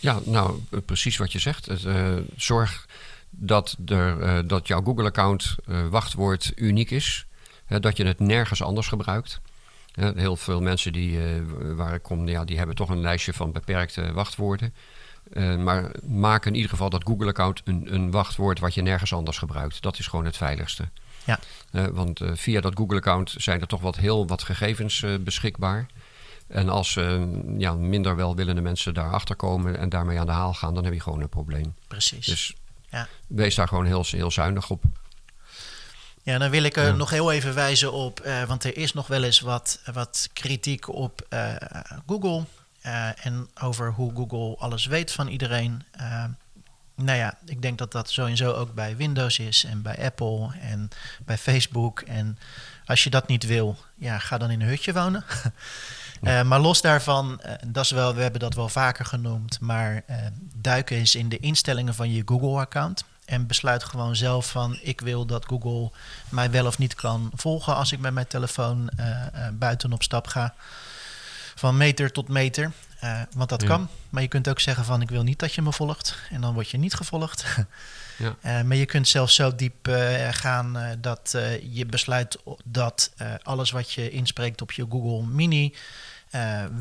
Ja, 0.00 0.20
nou, 0.24 0.60
eh, 0.70 0.78
precies 0.84 1.16
wat 1.16 1.32
je 1.32 1.38
zegt. 1.38 1.66
Het, 1.66 1.84
eh, 1.84 2.14
zorg 2.36 2.86
dat, 3.30 3.76
er, 3.86 4.20
eh, 4.20 4.38
dat 4.46 4.66
jouw 4.66 4.82
Google-account 4.82 5.54
wachtwoord 5.90 6.52
uniek 6.56 6.90
is. 6.90 7.26
Dat 7.80 7.96
je 7.96 8.06
het 8.06 8.20
nergens 8.20 8.62
anders 8.62 8.88
gebruikt. 8.88 9.40
Heel 9.94 10.36
veel 10.36 10.60
mensen 10.60 10.92
die, 10.92 11.18
waar 11.74 11.94
ik 11.94 12.02
kom, 12.02 12.28
ja, 12.28 12.44
die 12.44 12.56
hebben 12.56 12.76
toch 12.76 12.88
een 12.88 13.00
lijstje 13.00 13.32
van 13.32 13.52
beperkte 13.52 14.12
wachtwoorden. 14.12 14.74
Maar 15.58 15.90
maak 16.02 16.46
in 16.46 16.54
ieder 16.54 16.70
geval 16.70 16.90
dat 16.90 17.04
Google-account 17.04 17.60
een, 17.64 17.94
een 17.94 18.10
wachtwoord 18.10 18.58
wat 18.58 18.74
je 18.74 18.82
nergens 18.82 19.12
anders 19.12 19.38
gebruikt. 19.38 19.82
Dat 19.82 19.98
is 19.98 20.06
gewoon 20.06 20.24
het 20.24 20.36
veiligste. 20.36 20.88
Ja. 21.24 21.38
Want 21.92 22.20
via 22.32 22.60
dat 22.60 22.76
Google-account 22.76 23.34
zijn 23.36 23.60
er 23.60 23.66
toch 23.66 23.80
wat 23.80 23.96
heel 23.96 24.26
wat 24.26 24.42
gegevens 24.42 25.04
beschikbaar. 25.20 25.86
En 26.48 26.68
als 26.68 26.96
eh, 26.96 27.22
ja, 27.58 27.74
minder 27.74 28.16
welwillende 28.16 28.60
mensen 28.60 28.94
daarachter 28.94 29.36
komen 29.36 29.78
en 29.78 29.88
daarmee 29.88 30.18
aan 30.20 30.26
de 30.26 30.32
haal 30.32 30.54
gaan, 30.54 30.74
dan 30.74 30.84
heb 30.84 30.92
je 30.92 31.00
gewoon 31.00 31.20
een 31.20 31.28
probleem. 31.28 31.74
Precies. 31.88 32.26
Dus 32.26 32.54
Ja. 32.90 33.08
wees 33.26 33.54
daar 33.54 33.68
gewoon 33.68 33.86
heel, 33.86 34.04
heel 34.10 34.30
zuinig 34.30 34.70
op. 34.70 34.84
Ja, 36.22 36.38
dan 36.38 36.50
wil 36.50 36.62
ik 36.62 36.76
er 36.76 36.86
Ja. 36.86 36.92
nog 36.92 37.10
heel 37.10 37.32
even 37.32 37.54
wijzen 37.54 37.92
op, 37.92 38.20
eh, 38.20 38.42
want 38.42 38.64
er 38.64 38.76
is 38.76 38.92
nog 38.92 39.06
wel 39.06 39.22
eens 39.22 39.40
wat, 39.40 39.80
wat 39.92 40.28
kritiek 40.32 40.88
op 40.88 41.26
eh, 41.28 41.54
Google 42.06 42.44
en 43.22 43.48
over 43.62 43.92
hoe 43.92 44.12
Google 44.14 44.56
alles 44.58 44.86
weet 44.86 45.12
van 45.12 45.28
iedereen. 45.28 45.82
Nou 46.94 47.18
ja, 47.18 47.38
ik 47.44 47.62
denk 47.62 47.78
dat 47.78 47.92
dat 47.92 48.10
sowieso 48.10 48.52
ook 48.52 48.74
bij 48.74 48.96
Windows 48.96 49.38
is 49.38 49.64
en 49.64 49.82
bij 49.82 50.04
Apple 50.04 50.50
en 50.60 50.88
bij 51.24 51.38
Facebook. 51.38 52.00
En 52.00 52.38
als 52.84 53.04
je 53.04 53.10
dat 53.10 53.26
niet 53.28 53.46
wil, 53.46 53.76
ja, 53.94 54.18
ga 54.18 54.38
dan 54.38 54.50
in 54.50 54.60
een 54.60 54.68
hutje 54.68 54.92
wonen. 54.92 55.24
Eh, 56.22 56.42
maar 56.42 56.60
los 56.60 56.80
daarvan, 56.80 57.40
eh, 57.40 57.52
dat 57.66 57.84
is 57.84 57.90
wel, 57.90 58.14
we 58.14 58.22
hebben 58.22 58.40
dat 58.40 58.54
wel 58.54 58.68
vaker 58.68 59.04
genoemd, 59.04 59.60
maar 59.60 60.02
eh, 60.06 60.16
duiken 60.54 60.96
eens 60.96 61.14
in 61.14 61.28
de 61.28 61.38
instellingen 61.38 61.94
van 61.94 62.12
je 62.12 62.22
Google-account. 62.24 63.04
En 63.24 63.46
besluit 63.46 63.84
gewoon 63.84 64.16
zelf 64.16 64.50
van 64.50 64.78
ik 64.82 65.00
wil 65.00 65.26
dat 65.26 65.44
Google 65.46 65.90
mij 66.28 66.50
wel 66.50 66.66
of 66.66 66.78
niet 66.78 66.94
kan 66.94 67.30
volgen 67.34 67.76
als 67.76 67.92
ik 67.92 67.98
met 67.98 68.12
mijn 68.12 68.26
telefoon 68.26 68.90
buiten 69.52 69.92
op 69.92 70.02
stap 70.02 70.26
ga. 70.26 70.54
Van 71.54 71.76
meter 71.76 72.12
tot 72.12 72.28
meter. 72.28 72.72
Want 73.34 73.48
dat 73.48 73.62
Ja. 73.62 73.68
kan. 73.68 73.88
Maar 74.10 74.22
je 74.22 74.28
kunt 74.28 74.48
ook 74.48 74.60
zeggen 74.60 74.84
van 74.84 75.00
ik 75.02 75.10
wil 75.10 75.22
niet 75.22 75.38
dat 75.38 75.54
je 75.54 75.62
me 75.62 75.72
volgt. 75.72 76.16
En 76.30 76.40
dan 76.40 76.54
word 76.54 76.70
je 76.70 76.78
niet 76.78 76.94
gevolgd. 76.94 77.44
Ja. 78.16 78.36
Eh, 78.40 78.62
maar 78.62 78.76
je 78.76 78.86
kunt 78.86 79.08
zelfs 79.08 79.34
zo 79.34 79.54
diep 79.54 79.88
eh, 79.88 80.28
gaan 80.30 80.76
eh, 80.76 80.90
dat 80.98 81.36
je 81.70 81.86
besluit 81.86 82.38
dat 82.64 83.12
alles 83.42 83.70
wat 83.70 83.92
je 83.92 84.10
inspreekt 84.10 84.62
op 84.62 84.72
je 84.72 84.86
Google 84.90 85.26
Mini 85.26 85.74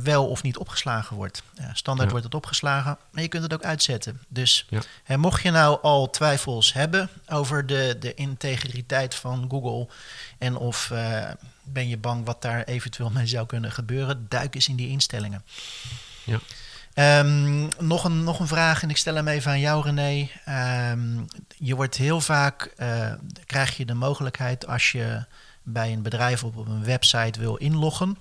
wel 0.03 0.27
of 0.27 0.43
niet 0.43 0.57
opgeslagen 0.57 1.15
wordt. 1.15 1.43
Standaard 1.73 2.07
Ja. 2.07 2.09
wordt 2.09 2.25
het 2.25 2.35
opgeslagen, 2.35 2.97
maar 3.11 3.21
je 3.21 3.27
kunt 3.27 3.43
het 3.43 3.53
ook 3.53 3.63
uitzetten. 3.63 4.21
Dus 4.27 4.65
Ja. 4.69 4.81
hè, 5.03 5.17
mocht 5.17 5.41
je 5.43 5.51
nou 5.51 5.81
al 5.81 6.09
twijfels 6.09 6.73
hebben 6.73 7.09
over 7.27 7.65
de, 7.65 7.95
de 7.99 8.13
integriteit 8.13 9.15
van 9.15 9.45
Google 9.49 9.87
en 10.37 10.55
of 10.55 10.91
ben 11.63 11.87
je 11.87 11.97
bang 11.97 12.25
wat 12.25 12.41
daar 12.41 12.63
eventueel 12.63 13.09
mee 13.09 13.27
zou 13.27 13.45
kunnen 13.45 13.71
gebeuren, 13.71 14.25
duik 14.29 14.55
eens 14.55 14.67
in 14.67 14.75
die 14.75 14.89
instellingen. 14.89 15.43
Ja. 16.23 16.39
Ehm, 16.95 17.67
nog, 17.79 18.03
een, 18.03 18.23
nog 18.23 18.39
een 18.39 18.47
vraag 18.47 18.83
en 18.83 18.89
ik 18.89 18.97
stel 18.97 19.15
hem 19.15 19.27
even 19.27 19.51
aan 19.51 19.59
jou, 19.59 19.83
René. 19.83 20.29
Ehm, 20.45 21.17
je 21.57 21.75
wordt 21.75 21.95
heel 21.95 22.21
vaak, 22.21 22.71
eh, 22.77 23.13
krijg 23.45 23.77
je 23.77 23.85
de 23.85 23.93
mogelijkheid 23.93 24.67
als 24.67 24.91
je 24.91 25.25
bij 25.63 25.93
een 25.93 26.01
bedrijf 26.01 26.43
of 26.43 26.55
op 26.55 26.67
een 26.67 26.83
website 26.83 27.39
wil 27.39 27.55
inloggen. 27.55 28.17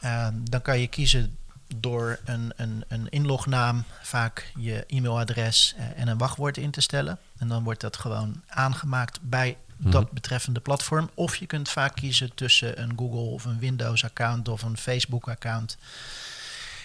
Ehm, 0.00 0.34
dan 0.42 0.62
kan 0.62 0.78
je 0.78 0.86
kiezen 0.86 1.36
door 1.76 2.18
een, 2.24 2.52
een, 2.56 2.84
een 2.88 3.08
inlognaam, 3.10 3.84
vaak 4.02 4.52
je 4.58 4.84
e-mailadres 4.86 5.74
eh, 5.78 6.00
en 6.00 6.08
een 6.08 6.18
wachtwoord 6.18 6.56
in 6.56 6.70
te 6.70 6.80
stellen. 6.80 7.18
En 7.38 7.48
dan 7.48 7.64
wordt 7.64 7.80
dat 7.80 7.96
gewoon 7.96 8.42
aangemaakt 8.48 9.18
bij 9.22 9.56
dat 9.76 10.04
Mhm. 10.04 10.14
betreffende 10.14 10.60
platform. 10.60 11.10
Of 11.14 11.36
je 11.36 11.46
kunt 11.46 11.68
vaak 11.68 11.94
kiezen 11.94 12.34
tussen 12.34 12.82
een 12.82 12.92
Google 12.96 13.18
of 13.30 13.44
een 13.44 13.58
Windows-account 13.58 14.48
of 14.48 14.62
een 14.62 14.76
Facebook-account. 14.76 15.76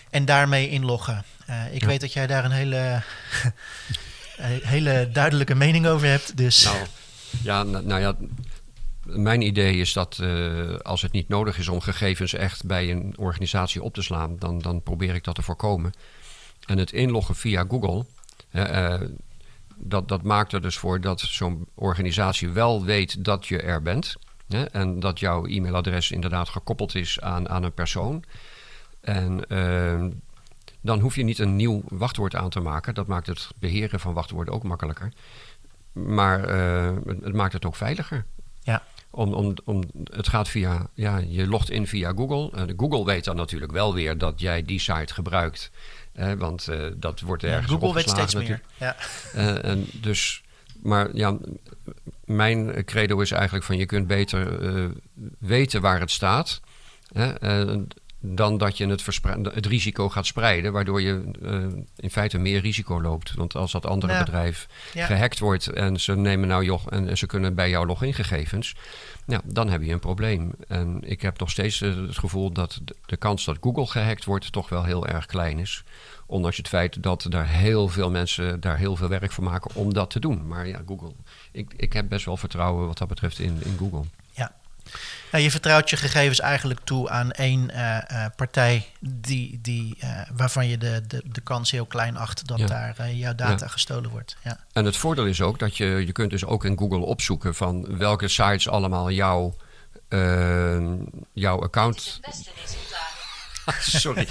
En 0.10 0.26
daarmee 0.26 0.70
inloggen. 0.70 1.24
Eh, 1.46 1.74
ik 1.74 1.82
Ja. 1.82 1.88
weet 1.88 2.02
dat 2.02 2.14
jij 2.14 2.28
daar 2.28 2.46
een 2.46 2.52
hele, 2.52 2.78
een 4.38 4.60
hele 4.64 5.10
duidelijke 5.14 5.56
mening 5.56 5.88
over 5.88 6.08
hebt. 6.08 6.38
Dus 6.38 6.64
Nou, 6.64 6.78
ja, 7.44 7.64
nou, 7.64 7.86
nou 7.86 8.02
ja, 8.02 8.16
mijn 9.04 9.42
idee 9.42 9.76
is 9.76 9.94
dat 9.94 10.20
eh, 10.22 10.76
als 10.76 11.02
het 11.02 11.12
niet 11.12 11.28
nodig 11.28 11.58
is 11.58 11.68
om 11.68 11.82
gegevens 11.82 12.34
echt 12.34 12.66
bij 12.66 12.92
een 12.92 13.14
organisatie 13.18 13.84
op 13.84 13.94
te 13.94 14.02
slaan, 14.02 14.36
dan, 14.40 14.60
dan 14.60 14.82
probeer 14.84 15.16
ik 15.16 15.24
dat 15.24 15.36
te 15.36 15.42
voorkomen. 15.42 15.94
En 16.66 16.78
het 16.78 16.92
inloggen 16.92 17.36
via 17.36 17.66
Google, 17.68 18.06
eh, 18.52 19.02
dat, 19.76 20.08
dat 20.08 20.22
maakt 20.24 20.54
er 20.54 20.62
dus 20.62 20.78
voor 20.78 21.02
dat 21.02 21.20
zo'n 21.20 21.68
organisatie 21.76 22.50
wel 22.50 22.84
weet 22.86 23.26
dat 23.26 23.48
je 23.48 23.62
er 23.62 23.82
bent. 23.82 24.16
Hè, 24.48 24.64
en 24.64 25.00
dat 25.00 25.20
jouw 25.20 25.46
e-mailadres 25.46 26.12
inderdaad 26.12 26.50
gekoppeld 26.50 26.96
is 26.96 27.22
aan, 27.22 27.50
aan 27.50 27.64
een 27.64 27.74
persoon. 27.74 28.24
En 29.08 29.50
eh, 29.50 30.06
dan 30.82 31.00
hoef 31.00 31.16
je 31.16 31.24
niet 31.24 31.40
een 31.40 31.56
nieuw 31.56 31.84
wachtwoord 31.88 32.36
aan 32.36 32.50
te 32.50 32.60
maken. 32.60 32.94
Dat 32.94 33.08
maakt 33.08 33.28
het 33.28 33.48
beheren 33.60 34.00
van 34.00 34.14
wachtwoorden 34.14 34.54
ook 34.54 34.64
makkelijker. 34.64 35.14
Maar 35.92 36.44
eh, 36.44 36.96
het, 37.06 37.34
maakt 37.34 37.54
het 37.54 37.66
ook 37.66 37.76
veiliger. 37.76 38.26
Ja. 38.64 38.84
Om, 39.10 39.34
om, 39.34 39.54
om, 39.64 39.84
het 40.04 40.28
gaat 40.28 40.48
via, 40.48 40.88
ja, 40.94 41.18
je 41.18 41.48
logt 41.48 41.70
in 41.70 41.88
via 41.88 42.14
Google. 42.16 42.52
En 42.52 42.74
Google 42.78 43.06
weet 43.06 43.24
dan 43.24 43.36
natuurlijk 43.36 43.72
wel 43.72 43.94
weer 43.94 44.18
dat 44.18 44.40
jij 44.40 44.64
die 44.64 44.80
site 44.80 45.14
gebruikt. 45.14 45.72
Eh, 46.14 46.32
want 46.34 46.68
eh, 46.68 46.86
dat 46.96 47.20
wordt 47.20 47.42
ja, 47.42 47.50
ergens 47.50 47.72
Google 47.72 47.94
weet 47.94 48.10
steeds 48.10 48.36
meer. 48.36 48.62
Ja. 48.78 48.96
Eh, 49.34 49.64
en 49.64 49.86
dus, 50.02 50.44
maar 50.82 51.16
ja, 51.16 51.38
mijn 52.26 52.86
credo 52.86 53.20
is 53.20 53.32
eigenlijk 53.32 53.66
van 53.66 53.78
je 53.78 53.86
kunt 53.86 54.08
beter 54.08 54.62
eh, 54.62 54.86
weten 55.40 55.82
waar 55.82 56.00
het 56.00 56.12
staat. 56.12 56.62
Hè, 57.14 57.34
eh, 57.34 57.80
dan 58.36 58.58
dat 58.58 58.78
je 58.78 58.88
het, 58.88 59.06
het 59.54 59.66
risico 59.66 60.10
gaat 60.10 60.26
spreiden, 60.26 60.72
waardoor 60.72 61.02
je 61.02 61.32
eh, 61.42 61.80
in 61.96 62.12
feite 62.12 62.38
meer 62.38 62.62
risico 62.62 63.02
loopt. 63.02 63.34
Want 63.34 63.56
als 63.56 63.72
dat 63.72 63.86
andere 63.86 64.14
Ja. 64.14 64.20
bedrijf 64.24 64.68
Ja. 64.94 65.06
gehackt 65.06 65.40
wordt 65.40 65.68
en 65.68 66.00
ze 66.00 66.16
nemen 66.16 66.48
nou 66.48 66.64
joh, 66.64 66.82
en 66.90 67.18
ze 67.18 67.26
kunnen 67.26 67.56
bij 67.56 67.70
jouw 67.70 67.86
logingegevens, 67.86 68.76
ja, 69.26 69.42
dan 69.44 69.70
heb 69.70 69.82
je 69.84 69.92
een 69.94 70.00
probleem. 70.00 70.52
En 70.68 71.00
ik 71.02 71.22
heb 71.22 71.40
nog 71.40 71.50
steeds 71.50 71.82
eh, 71.82 71.96
het 71.96 72.18
gevoel 72.18 72.52
dat 72.52 72.80
de, 73.06 73.18
kans 73.18 73.46
dat 73.46 73.58
Google 73.62 73.86
gehackt 73.86 74.26
wordt 74.26 74.52
toch 74.52 74.70
wel 74.70 74.84
heel 74.84 75.08
erg 75.08 75.26
klein 75.26 75.60
is. 75.60 75.84
Ondanks 76.26 76.58
het 76.58 76.68
feit 76.68 77.04
dat 77.04 77.24
er 77.24 77.48
heel 77.48 77.88
veel 77.88 78.10
mensen 78.12 78.60
daar 78.60 78.78
heel 78.78 78.96
veel 78.96 79.08
werk 79.08 79.32
voor 79.32 79.44
maken 79.44 79.72
om 79.76 79.94
dat 79.94 80.10
te 80.10 80.20
doen. 80.20 80.48
Maar 80.48 80.68
ja, 80.68 80.82
Google. 80.88 81.12
Ik, 81.52 81.74
ik 81.76 81.94
heb 81.94 82.10
best 82.10 82.26
wel 82.26 82.38
vertrouwen 82.38 82.88
wat 82.88 82.98
dat 82.98 83.08
betreft 83.08 83.40
in, 83.40 83.58
in 83.64 83.76
Google. 83.78 84.04
Ja, 85.32 85.38
je 85.40 85.52
vertrouwt 85.52 85.90
je 85.90 85.98
gegevens 85.98 86.40
eigenlijk 86.40 86.80
toe 86.84 87.10
aan 87.10 87.32
één 87.32 87.70
eh, 87.70 87.98
eh, 88.26 88.32
partij 88.36 88.86
die, 89.00 89.60
die, 89.62 89.96
eh, 90.00 90.22
waarvan 90.34 90.68
je 90.68 90.78
de, 90.78 91.04
de, 91.08 91.22
de 91.26 91.42
kans 91.42 91.72
heel 91.72 91.86
klein 91.86 92.18
acht 92.18 92.48
dat 92.48 92.60
Ja. 92.60 92.66
daar 92.66 92.94
eh, 92.98 93.20
jouw 93.20 93.36
data 93.36 93.66
Ja. 93.66 93.72
gestolen 93.72 94.10
wordt. 94.10 94.36
Ja. 94.44 94.60
En 94.74 94.86
het 94.86 94.98
voordeel 94.98 95.26
is 95.26 95.42
ook 95.42 95.60
dat 95.60 95.78
je, 95.78 95.86
je 95.86 96.12
kunt 96.12 96.30
dus 96.30 96.46
ook 96.46 96.66
in 96.66 96.78
Google 96.78 97.06
opzoeken 97.06 97.56
van 97.56 97.98
welke 97.98 98.28
sites 98.28 98.70
allemaal 98.70 99.12
jouw, 99.12 99.56
jouw 101.34 101.62
account. 101.62 102.20
Beste 102.22 102.50
resultaten. 102.62 103.17
Sorry, 103.80 104.28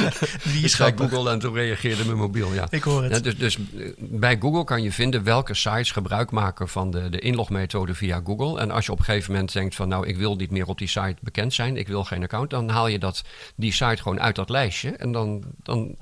Die 0.52 0.64
is. 0.64 0.74
Google 0.74 1.30
en 1.30 1.38
toen 1.38 1.54
reageerde 1.54 2.04
mijn 2.04 2.16
mobiel. 2.16 2.52
Ja. 2.52 2.66
Ik 2.70 2.82
hoor 2.82 3.02
het. 3.02 3.12
Ja, 3.12 3.18
dus, 3.18 3.36
dus 3.36 3.56
eh, 3.56 3.92
bij 3.98 4.36
Google 4.40 4.64
kan 4.64 4.82
je 4.82 4.92
vinden 4.92 5.22
welke 5.22 5.54
sites 5.54 5.90
gebruik 5.90 6.30
maken 6.30 6.68
van 6.68 6.90
de, 6.90 7.08
de 7.08 7.18
inlogmethode 7.18 7.94
via 7.94 8.20
Google. 8.24 8.60
En 8.60 8.70
als 8.70 8.86
je 8.86 8.92
op 8.92 8.98
een 8.98 9.04
gegeven 9.04 9.32
moment 9.32 9.52
denkt 9.52 9.74
van 9.74 9.88
nou, 9.88 10.06
ik 10.06 10.16
wil 10.16 10.36
niet 10.36 10.50
meer 10.50 10.66
op 10.66 10.78
die 10.78 10.88
site 10.88 11.16
bekend 11.20 11.54
zijn, 11.54 11.76
ik 11.76 11.88
wil 11.88 12.04
geen 12.04 12.22
account, 12.22 12.50
dan 12.50 12.68
haal 12.68 12.86
je 12.86 12.98
dat, 12.98 13.22
die 13.56 13.72
site 13.72 14.02
gewoon 14.02 14.20
uit 14.20 14.34
dat 14.34 14.48
lijstje. 14.48 14.90
En 14.90 15.12
dan, 15.12 15.42
dan 15.62 15.96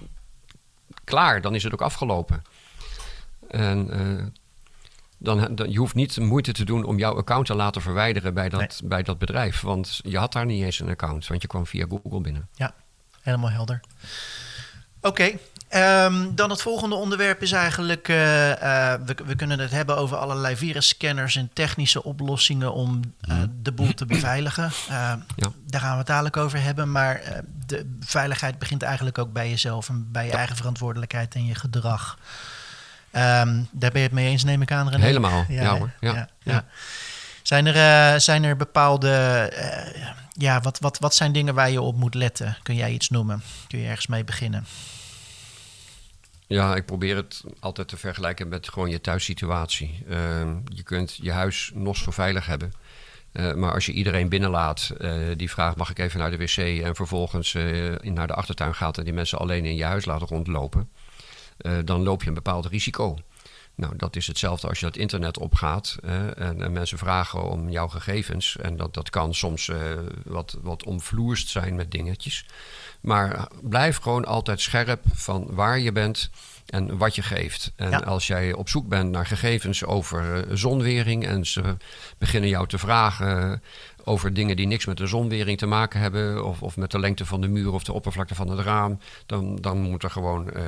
klaar, 1.04 1.40
dan 1.40 1.54
is 1.54 1.62
het 1.62 1.72
ook 1.72 1.82
afgelopen. 1.82 2.42
En 3.48 3.90
eh, 3.90 4.26
Dan, 5.22 5.54
dan, 5.54 5.70
je 5.70 5.78
hoeft 5.78 5.94
niet 5.94 6.18
moeite 6.18 6.52
te 6.52 6.64
doen 6.64 6.84
om 6.84 6.98
jouw 6.98 7.16
account 7.16 7.46
te 7.46 7.54
laten 7.54 7.82
verwijderen 7.82 8.34
bij 8.34 8.48
dat, 8.48 8.80
bij 8.84 9.02
dat 9.02 9.18
bedrijf. 9.18 9.60
Want 9.60 10.00
je 10.02 10.18
had 10.18 10.32
daar 10.32 10.46
niet 10.46 10.64
eens 10.64 10.80
een 10.80 10.88
account, 10.88 11.26
want 11.26 11.42
je 11.42 11.48
kwam 11.48 11.66
via 11.66 11.86
Google 11.88 12.20
binnen. 12.20 12.48
Ja, 12.54 12.74
helemaal 13.20 13.50
helder. 13.50 13.80
Oké, 15.00 15.30
ehm, 15.68 16.34
dan 16.34 16.50
het 16.50 16.62
volgende 16.62 16.94
onderwerp 16.94 17.42
is 17.42 17.52
eigenlijk, 17.52 18.08
uh, 18.08 18.48
uh, 18.48 18.94
we, 19.04 19.16
we, 19.24 19.34
kunnen 19.36 19.58
het 19.58 19.70
hebben 19.70 19.96
over 19.96 20.16
allerlei 20.16 20.56
virusscanners 20.56 21.36
en 21.36 21.50
technische 21.52 22.02
oplossingen 22.02 22.72
om 22.72 23.00
uh, 23.28 23.42
de 23.62 23.72
boel 23.72 23.94
te 23.94 24.06
beveiligen. 24.06 24.70
Ja. 24.88 25.18
Daar 25.66 25.80
gaan 25.80 25.92
we 25.92 25.98
het 25.98 26.06
dadelijk 26.06 26.36
over 26.36 26.62
hebben, 26.62 26.92
maar 26.92 27.42
de 27.66 27.96
veiligheid 28.00 28.58
begint 28.58 28.82
eigenlijk 28.82 29.18
ook 29.18 29.32
bij 29.32 29.48
jezelf 29.48 29.88
en 29.88 30.08
bij 30.12 30.26
je 30.26 30.32
eigen 30.32 30.56
verantwoordelijkheid 30.56 31.34
en 31.34 31.46
je 31.46 31.54
gedrag. 31.54 32.18
Um, 33.12 33.68
daar 33.70 33.90
ben 33.90 34.00
je 34.00 34.06
het 34.06 34.12
mee 34.12 34.28
eens, 34.28 34.44
neem 34.44 34.62
ik 34.62 34.72
aan, 34.72 34.88
René? 34.88 35.04
Helemaal, 35.04 35.44
ja, 35.48 35.62
ja 35.62 35.78
hoor. 35.78 35.90
Ja, 36.00 36.28
ja, 36.42 36.64
Zijn, 37.42 37.66
er, 37.66 38.20
zijn 38.20 38.44
er 38.44 38.56
bepaalde, 38.56 39.08
ja, 40.32 40.60
wat, 40.60 40.78
wat, 40.78 40.98
wat 40.98 41.14
zijn 41.14 41.32
dingen 41.32 41.54
waar 41.54 41.70
je 41.70 41.80
op 41.80 41.96
moet 41.96 42.14
letten? 42.14 42.56
Kun 42.62 42.74
jij 42.74 42.92
iets 42.92 43.08
noemen? 43.10 43.42
Kun 43.68 43.78
je 43.78 43.86
ergens 43.86 44.06
mee 44.06 44.24
beginnen? 44.24 44.66
Ja, 46.46 46.74
ik 46.74 46.86
probeer 46.86 47.16
het 47.16 47.42
altijd 47.60 47.88
te 47.88 47.96
vergelijken 47.96 48.48
met 48.48 48.68
gewoon 48.68 48.90
je 48.90 49.00
thuissituatie. 49.00 50.02
Uh, 50.08 50.16
je 50.64 50.82
kunt 50.82 51.18
je 51.22 51.32
huis 51.32 51.70
nog 51.74 51.96
zo 51.96 52.10
veilig 52.10 52.46
hebben. 52.46 52.72
Uh, 53.32 53.54
maar 53.54 53.72
als 53.72 53.86
je 53.86 53.92
iedereen 53.92 54.28
binnenlaat 54.28 54.90
uh, 54.98 55.12
die 55.36 55.50
vraagt: 55.50 55.76
mag 55.76 55.90
ik 55.90 55.98
even 55.98 56.18
naar 56.18 56.30
de 56.30 56.36
wc? 56.36 56.56
En 56.56 56.94
vervolgens 56.94 57.54
uh, 57.54 57.94
naar 58.02 58.26
de 58.26 58.34
achtertuin 58.34 58.74
gaat 58.74 58.98
en 58.98 59.04
die 59.04 59.12
mensen 59.12 59.38
alleen 59.38 59.64
in 59.64 59.76
je 59.76 59.84
huis 59.84 60.04
laten 60.04 60.26
rondlopen, 60.26 60.88
dan 61.84 62.02
loop 62.02 62.22
je 62.22 62.28
een 62.28 62.34
bepaald 62.34 62.66
risico. 62.66 63.18
Nou, 63.74 63.96
dat 63.96 64.16
is 64.16 64.26
hetzelfde 64.26 64.68
als 64.68 64.80
je 64.80 64.86
het 64.86 64.96
internet 64.96 65.38
opgaat 65.38 65.98
en, 66.02 66.62
en, 66.62 66.72
mensen 66.72 66.98
vragen 66.98 67.50
om 67.50 67.70
jouw 67.70 67.88
gegevens. 67.88 68.56
En 68.56 68.76
dat, 68.76 68.94
dat 68.94 69.10
kan 69.10 69.34
soms 69.34 69.70
wat, 70.24 70.56
wat 70.62 70.84
omvloerst 70.84 71.48
zijn 71.48 71.74
met 71.74 71.90
dingetjes. 71.90 72.46
Maar 73.00 73.48
blijf 73.62 73.96
gewoon 73.96 74.24
altijd 74.24 74.60
scherp 74.60 75.02
van 75.12 75.46
waar 75.50 75.78
je 75.78 75.92
bent 75.92 76.30
en 76.66 76.96
wat 76.98 77.14
je 77.14 77.22
geeft. 77.22 77.72
En 77.76 77.90
ja. 77.90 77.98
als 77.98 78.26
jij 78.26 78.52
op 78.52 78.68
zoek 78.68 78.88
bent 78.88 79.10
naar 79.10 79.26
gegevens 79.26 79.84
over 79.84 80.46
zonwering 80.58 81.26
en 81.26 81.46
ze 81.46 81.76
beginnen 82.18 82.50
jou 82.50 82.66
te 82.66 82.78
vragen 82.78 83.62
over 84.04 84.34
dingen 84.34 84.56
die 84.56 84.66
niks 84.66 84.86
met 84.86 84.96
de 84.96 85.06
zonwering 85.06 85.58
te 85.58 85.66
maken 85.66 86.00
hebben, 86.00 86.44
of, 86.44 86.62
of 86.62 86.76
met 86.76 86.90
de 86.90 86.98
lengte 86.98 87.26
van 87.26 87.40
de 87.40 87.48
muur 87.48 87.72
of 87.72 87.84
de 87.84 87.92
oppervlakte 87.92 88.34
van 88.34 88.48
het 88.48 88.60
raam, 88.60 88.98
dan, 89.26 89.56
dan 89.56 89.80
moet 89.80 90.02
er 90.02 90.10
gewoon 90.10 90.50
uh, 90.56 90.62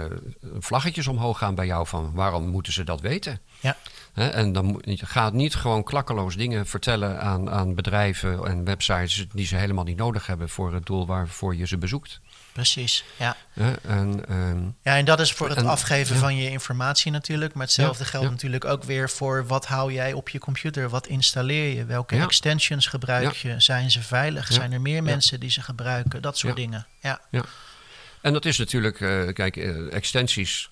vlaggetjes 0.59 1.07
omhoog 1.07 1.39
gaan 1.39 1.55
bij 1.55 1.67
jou 1.67 1.87
van 1.87 2.11
waarom 2.15 2.49
moeten 2.49 2.73
ze 2.73 2.85
dat 2.85 3.01
weten? 3.01 3.41
Ja. 3.61 3.77
He, 4.13 4.29
en 4.29 4.53
dan 4.53 4.83
gaat 4.87 5.33
niet 5.33 5.55
gewoon 5.55 5.83
klakkeloos 5.83 6.37
dingen 6.37 6.67
vertellen 6.67 7.21
aan, 7.21 7.51
aan 7.51 7.75
bedrijven 7.75 8.47
en 8.47 8.65
websites 8.65 9.27
die 9.33 9.47
ze 9.47 9.57
helemaal 9.57 9.85
niet 9.85 9.97
nodig 9.97 10.27
hebben 10.27 10.49
voor 10.49 10.75
het 10.75 10.87
doel 10.87 11.07
waarvoor 11.07 11.57
je 11.57 11.67
ze 11.67 11.79
bezoekt. 11.79 12.21
Precies, 12.53 13.05
ja. 13.19 13.37
Ja, 13.53 13.75
en, 13.83 14.23
um, 14.31 14.77
ja, 14.83 14.97
en 14.97 15.05
dat 15.05 15.21
is 15.21 15.33
voor 15.33 15.49
het 15.49 15.59
en, 15.59 15.67
afgeven 15.67 16.15
ja. 16.15 16.21
van 16.21 16.37
je 16.37 16.51
informatie 16.51 17.13
natuurlijk. 17.13 17.55
Maar 17.55 17.63
hetzelfde 17.63 18.05
Ja, 18.05 18.11
geldt 18.11 18.31
natuurlijk 18.31 18.65
ook 18.65 18.85
weer 18.85 19.11
voor 19.11 19.47
wat 19.47 19.67
hou 19.67 19.93
jij 19.93 20.13
op 20.13 20.29
je 20.29 20.39
computer? 20.39 20.89
Wat 20.89 21.07
installeer 21.07 21.77
je? 21.77 21.85
Welke 21.85 22.17
extensions 22.17 22.87
gebruik 22.87 23.33
je? 23.33 23.61
Zijn 23.61 23.91
ze 23.91 24.03
veilig? 24.03 24.53
Zijn 24.53 24.73
er 24.73 24.81
meer 24.81 25.03
mensen 25.03 25.41
die 25.41 25.51
ze 25.51 25.63
gebruiken? 25.63 26.23
Dat 26.23 26.39
soort 26.39 26.57
dingen. 26.57 26.87
Ja, 27.01 27.21
En 28.21 28.33
dat 28.33 28.45
is 28.45 28.59
natuurlijk, 28.59 29.01
eh, 29.01 29.33
kijk, 29.33 29.57
eh, 29.57 29.93
extensies. 29.93 30.71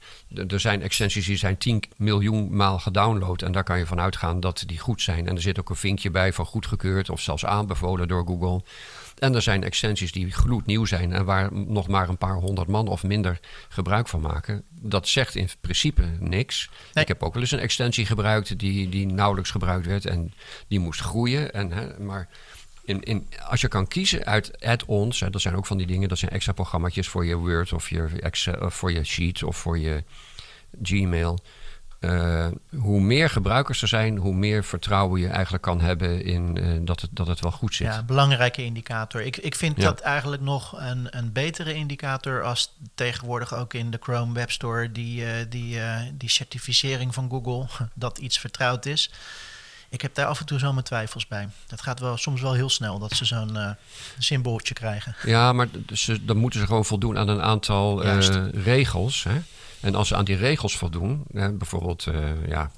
Er 0.48 0.60
zijn 0.60 0.82
extensies 0.82 1.26
die 1.26 1.36
zijn 1.36 1.58
10 1.58 1.82
miljoen 1.96 2.56
maal 2.56 2.78
gedownload. 2.78 3.42
En 3.42 3.52
daar 3.52 3.64
kan 3.64 3.78
je 3.78 3.86
van 3.86 4.00
uitgaan 4.00 4.40
dat 4.40 4.62
die 4.66 4.78
goed 4.78 5.02
zijn. 5.02 5.28
En 5.28 5.34
er 5.34 5.42
zit 5.42 5.58
ook 5.58 5.70
een 5.70 5.76
vinkje 5.76 6.10
bij 6.10 6.32
van 6.32 6.46
goedgekeurd 6.46 7.10
of 7.10 7.20
zelfs 7.20 7.44
aanbevolen 7.44 8.08
door 8.08 8.26
Google. 8.26 8.62
En 9.20 9.34
er 9.34 9.42
zijn 9.42 9.64
extensies 9.64 10.12
die 10.12 10.32
gloednieuw 10.32 10.84
zijn 10.84 11.12
en 11.12 11.24
waar 11.24 11.52
nog 11.52 11.88
maar 11.88 12.08
een 12.08 12.18
paar 12.18 12.34
honderd 12.34 12.68
man 12.68 12.88
of 12.88 13.02
minder 13.02 13.40
gebruik 13.68 14.08
van 14.08 14.20
maken. 14.20 14.62
Dat 14.68 15.08
zegt 15.08 15.34
in 15.34 15.48
principe 15.60 16.02
niks. 16.18 16.70
Nee. 16.92 17.04
Ik 17.04 17.08
heb 17.08 17.22
ook 17.22 17.32
wel 17.32 17.42
eens 17.42 17.52
een 17.52 17.58
extensie 17.58 18.06
gebruikt 18.06 18.58
die, 18.58 18.88
die 18.88 19.06
nauwelijks 19.06 19.50
gebruikt 19.50 19.86
werd 19.86 20.06
en 20.06 20.32
die 20.68 20.78
moest 20.78 21.00
groeien. 21.00 21.52
En, 21.52 21.72
hè, 21.72 21.98
maar 21.98 22.28
in, 22.84 23.02
in, 23.02 23.28
als 23.48 23.60
je 23.60 23.68
kan 23.68 23.88
kiezen 23.88 24.24
uit 24.24 24.64
add-ons, 24.64 25.20
hè, 25.20 25.30
dat 25.30 25.40
zijn 25.40 25.56
ook 25.56 25.66
van 25.66 25.76
die 25.76 25.86
dingen, 25.86 26.08
dat 26.08 26.18
zijn 26.18 26.30
extra 26.30 26.52
programma's 26.52 27.08
voor 27.08 27.24
je 27.24 27.36
Word 27.36 27.72
of 27.72 27.90
je 27.90 28.08
Excel, 28.20 28.54
of 28.54 28.74
voor 28.74 28.92
je 28.92 29.04
Sheet 29.04 29.42
of 29.42 29.56
voor 29.56 29.78
je 29.78 30.04
Gmail. 30.82 31.38
Eh, 32.00 32.46
hoe 32.76 33.00
meer 33.00 33.30
gebruikers 33.30 33.82
er 33.82 33.88
zijn, 33.88 34.16
hoe 34.16 34.34
meer 34.34 34.64
vertrouwen 34.64 35.20
je 35.20 35.28
eigenlijk 35.28 35.62
kan 35.62 35.80
hebben 35.80 36.24
in 36.24 36.56
eh, 36.56 36.78
dat, 36.82 37.00
het, 37.00 37.10
dat 37.12 37.26
het 37.26 37.40
wel 37.40 37.50
goed 37.50 37.74
zit. 37.74 37.86
ja 37.86 38.02
belangrijke 38.02 38.64
indicator. 38.64 39.22
Ik, 39.22 39.36
ik 39.36 39.54
vind 39.54 39.76
Ja. 39.76 39.82
dat 39.84 40.00
eigenlijk 40.00 40.42
nog 40.42 40.74
een, 40.78 41.06
een 41.10 41.32
betere 41.32 41.74
indicator 41.74 42.42
als 42.42 42.72
tegenwoordig 42.94 43.54
ook 43.54 43.74
in 43.74 43.90
de 43.90 43.98
Chrome 44.02 44.32
Web 44.34 44.50
Store 44.50 44.92
die, 44.92 45.24
eh, 45.24 45.32
die, 45.48 45.78
die 46.14 46.28
certificering 46.28 47.14
van 47.14 47.28
Google, 47.30 47.66
dat 47.94 48.18
iets 48.18 48.38
vertrouwd 48.38 48.86
is. 48.86 49.10
Ik 49.88 50.00
heb 50.00 50.14
daar 50.14 50.26
af 50.26 50.40
en 50.40 50.46
toe 50.46 50.58
zo 50.58 50.72
mijn 50.72 50.84
twijfels 50.84 51.26
bij. 51.26 51.48
Dat 51.66 51.82
gaat 51.82 52.00
wel, 52.00 52.16
soms 52.16 52.40
wel 52.40 52.52
heel 52.52 52.70
snel 52.70 52.98
dat 52.98 53.12
ze 53.12 53.24
zo'n 53.24 53.76
symbooltje 54.18 54.74
krijgen. 54.74 55.14
Ja, 55.24 55.52
maar 55.52 55.68
ze, 55.92 56.24
dan 56.24 56.36
moeten 56.36 56.60
ze 56.60 56.66
gewoon 56.66 56.84
voldoen 56.84 57.18
aan 57.18 57.28
een 57.28 57.42
aantal 57.42 58.02
regels. 58.54 59.24
Hè? 59.24 59.40
En 59.80 59.94
als 59.94 60.08
ze 60.08 60.16
aan 60.16 60.24
die 60.24 60.36
regels 60.36 60.76
voldoen, 60.76 61.24
hè, 61.32 61.52
bijvoorbeeld, 61.52 62.06
eh, 62.06 62.46
ja, 62.48 62.70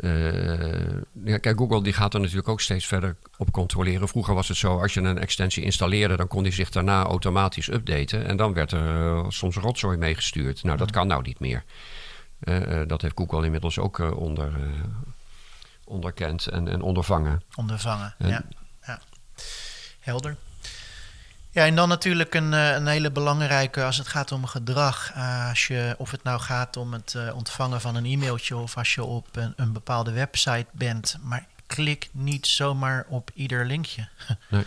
eh, 0.00 0.90
ja, 1.24 1.38
kijk, 1.38 1.58
Google 1.58 1.82
die 1.82 1.92
gaat 1.92 2.14
er 2.14 2.20
natuurlijk 2.20 2.48
ook 2.48 2.60
steeds 2.60 2.86
verder 2.86 3.16
op 3.36 3.50
controleren. 3.52 4.08
Vroeger 4.08 4.34
was 4.34 4.48
het 4.48 4.56
zo, 4.56 4.80
als 4.80 4.94
je 4.94 5.00
een 5.00 5.18
extensie 5.18 5.64
installeerde, 5.64 6.16
dan 6.16 6.28
kon 6.28 6.42
die 6.42 6.52
zich 6.52 6.70
daarna 6.70 7.02
automatisch 7.04 7.68
updaten. 7.68 8.26
En 8.26 8.36
dan 8.36 8.52
werd 8.52 8.72
er 8.72 8.96
eh, 9.16 9.24
soms 9.28 9.56
rotzooi 9.56 9.96
meegestuurd. 9.96 10.62
Nou, 10.62 10.76
dat 10.76 10.90
kan 10.90 11.06
nou 11.06 11.22
niet 11.22 11.40
meer. 11.40 11.64
Dat 12.86 13.02
heeft 13.02 13.14
Google 13.16 13.44
inmiddels 13.44 13.78
ook 13.78 13.98
onder, 13.98 14.52
onderkend 15.84 16.46
en, 16.46 16.68
en 16.68 16.80
ondervangen. 16.82 17.42
ondervangen. 17.56 18.14
En- 18.18 18.28
Ja, 18.28 18.44
ja. 18.86 19.00
Helder. 20.00 20.36
Ja, 21.52 21.66
en 21.66 21.74
dan 21.74 21.88
natuurlijk 21.88 22.34
een, 22.34 22.54
eh, 22.54 22.70
een 22.72 22.86
hele 22.86 23.10
belangrijke 23.10 23.84
als 23.84 23.96
het 23.96 24.08
gaat 24.08 24.32
om 24.32 24.46
gedrag. 24.46 25.10
Eh, 25.14 25.48
als 25.48 25.66
je, 25.66 25.94
of 25.98 26.10
het 26.10 26.22
nou 26.22 26.40
gaat 26.40 26.76
om 26.76 26.92
het 26.92 27.14
eh, 27.14 27.34
ontvangen 27.36 27.80
van 27.80 27.94
een 27.96 28.04
e-mailtje 28.04 28.56
of 28.56 28.76
als 28.76 28.94
je 28.94 29.04
op 29.04 29.36
een, 29.36 29.52
een 29.56 29.72
bepaalde 29.72 30.10
website 30.10 30.66
bent. 30.72 31.16
Maar 31.22 31.46
klik 31.66 32.08
niet 32.12 32.46
zomaar 32.46 33.04
op 33.08 33.30
ieder 33.34 33.66
linkje. 33.66 34.08
Nee. 34.50 34.64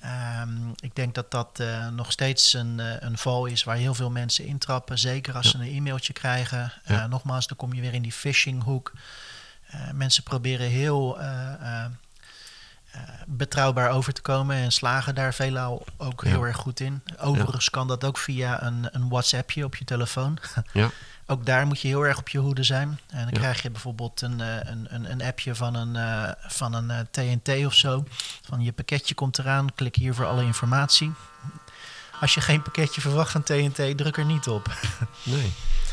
Ehm, 0.00 0.68
ik 0.76 0.94
denk 0.96 1.14
dat 1.14 1.30
dat 1.30 1.62
nog 1.92 2.12
steeds 2.12 2.52
een, 2.52 2.78
een 3.06 3.18
val 3.18 3.46
is 3.46 3.64
waar 3.64 3.76
heel 3.76 3.94
veel 3.94 4.10
mensen 4.10 4.44
intrappen. 4.46 4.98
Zeker 4.98 5.34
als 5.34 5.44
Ja. 5.44 5.50
ze 5.50 5.58
een 5.58 5.76
e-mailtje 5.76 6.12
krijgen. 6.12 6.72
Nogmaals, 7.08 7.46
dan 7.46 7.56
kom 7.56 7.72
je 7.72 7.80
weer 7.80 7.94
in 7.94 8.02
die 8.02 8.12
phishinghoek. 8.12 8.92
Mensen 9.92 10.22
proberen 10.22 10.68
heel 10.68 11.18
betrouwbaar 13.26 13.90
over 13.90 14.12
te 14.12 14.20
komen 14.22 14.56
en 14.56 14.72
slagen 14.72 15.14
daar 15.14 15.34
veelal 15.34 15.84
ook 15.96 16.22
Ja. 16.24 16.28
heel 16.30 16.42
erg 16.46 16.56
goed 16.56 16.80
in. 16.80 17.02
Overigens 17.20 17.70
kan 17.70 17.88
dat 17.88 18.04
ook 18.04 18.18
via 18.18 18.62
een, 18.62 18.88
een 18.92 19.08
WhatsAppje 19.08 19.64
op 19.64 19.76
je 19.76 19.84
telefoon. 19.84 20.38
Ja. 20.72 20.90
Ook 21.26 21.46
daar 21.46 21.66
moet 21.66 21.80
je 21.80 21.88
heel 21.88 22.02
erg 22.02 22.18
op 22.18 22.28
je 22.28 22.38
hoede 22.38 22.62
zijn. 22.62 23.00
En 23.10 23.22
dan 23.24 23.32
krijg 23.32 23.62
je 23.62 23.70
bijvoorbeeld 23.70 24.20
een, 24.20 24.40
eh, 24.40 24.56
een, 24.70 24.86
een, 24.88 25.10
een 25.10 25.22
appje 25.22 25.54
van 25.54 25.74
een, 25.74 25.96
eh, 25.96 26.30
van 26.38 26.74
een 26.74 26.90
eh, 26.90 26.98
TNT 27.10 27.66
of 27.66 27.74
zo. 27.74 28.04
Van 28.48 28.60
je 28.60 28.72
pakketje 28.72 29.14
komt 29.14 29.38
eraan, 29.38 29.74
klik 29.74 29.96
hier 29.96 30.14
voor 30.14 30.26
alle 30.26 30.42
informatie. 30.42 31.12
Als 32.20 32.34
je 32.34 32.40
geen 32.40 32.62
pakketje 32.62 33.00
verwacht 33.00 33.30
van 33.30 33.42
TNT, 33.42 33.98
druk 33.98 34.16
er 34.16 34.24
niet 34.24 34.48
op. 34.48 34.72
Nee, 35.22 35.52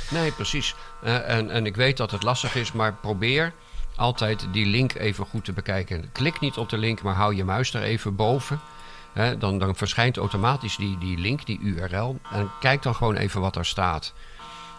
nee 0.10 0.32
precies. 0.32 0.76
Eh, 1.04 1.30
en, 1.30 1.50
en 1.50 1.66
ik 1.66 1.76
weet 1.76 1.98
dat 1.98 2.12
het 2.12 2.24
lastig 2.24 2.56
is, 2.56 2.72
maar 2.72 2.94
probeer 2.94 3.54
altijd 3.96 4.48
die 4.52 4.66
link 4.66 4.94
even 4.94 5.26
goed 5.26 5.46
te 5.46 5.54
bekijken. 5.54 6.12
Klik 6.12 6.40
niet 6.40 6.58
op 6.58 6.70
de 6.70 6.78
link, 6.78 7.02
maar 7.02 7.16
hou 7.16 7.36
je 7.36 7.44
muis 7.44 7.74
er 7.74 7.84
even 7.84 8.16
boven. 8.16 8.60
Hè, 9.14 9.38
dan, 9.38 9.60
dan 9.60 9.76
verschijnt 9.76 10.18
automatisch 10.18 10.76
die, 10.76 10.98
die 10.98 11.18
link, 11.18 11.46
die 11.46 11.60
URL. 11.60 12.20
En 12.32 12.52
kijk 12.60 12.82
dan 12.82 12.96
gewoon 12.96 13.16
even 13.16 13.42
wat 13.42 13.56
er 13.56 13.66
staat. 13.66 14.14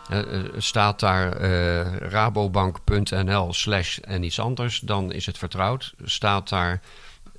Eh, 0.08 0.18
staat 0.56 1.00
daar 1.00 1.32
eh, 1.32 1.96
rabobank.nl 1.96 3.52
slash 3.52 3.98
en 3.98 4.22
iets 4.22 4.40
anders, 4.40 4.80
dan 4.80 5.12
is 5.12 5.26
het 5.26 5.38
vertrouwd. 5.38 5.94
Staat 6.04 6.48
daar 6.48 6.80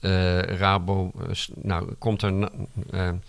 eh, 0.01 0.39
Rabo... 0.39 1.11
nou, 1.55 1.93
komt 1.93 2.21
er... 2.21 2.49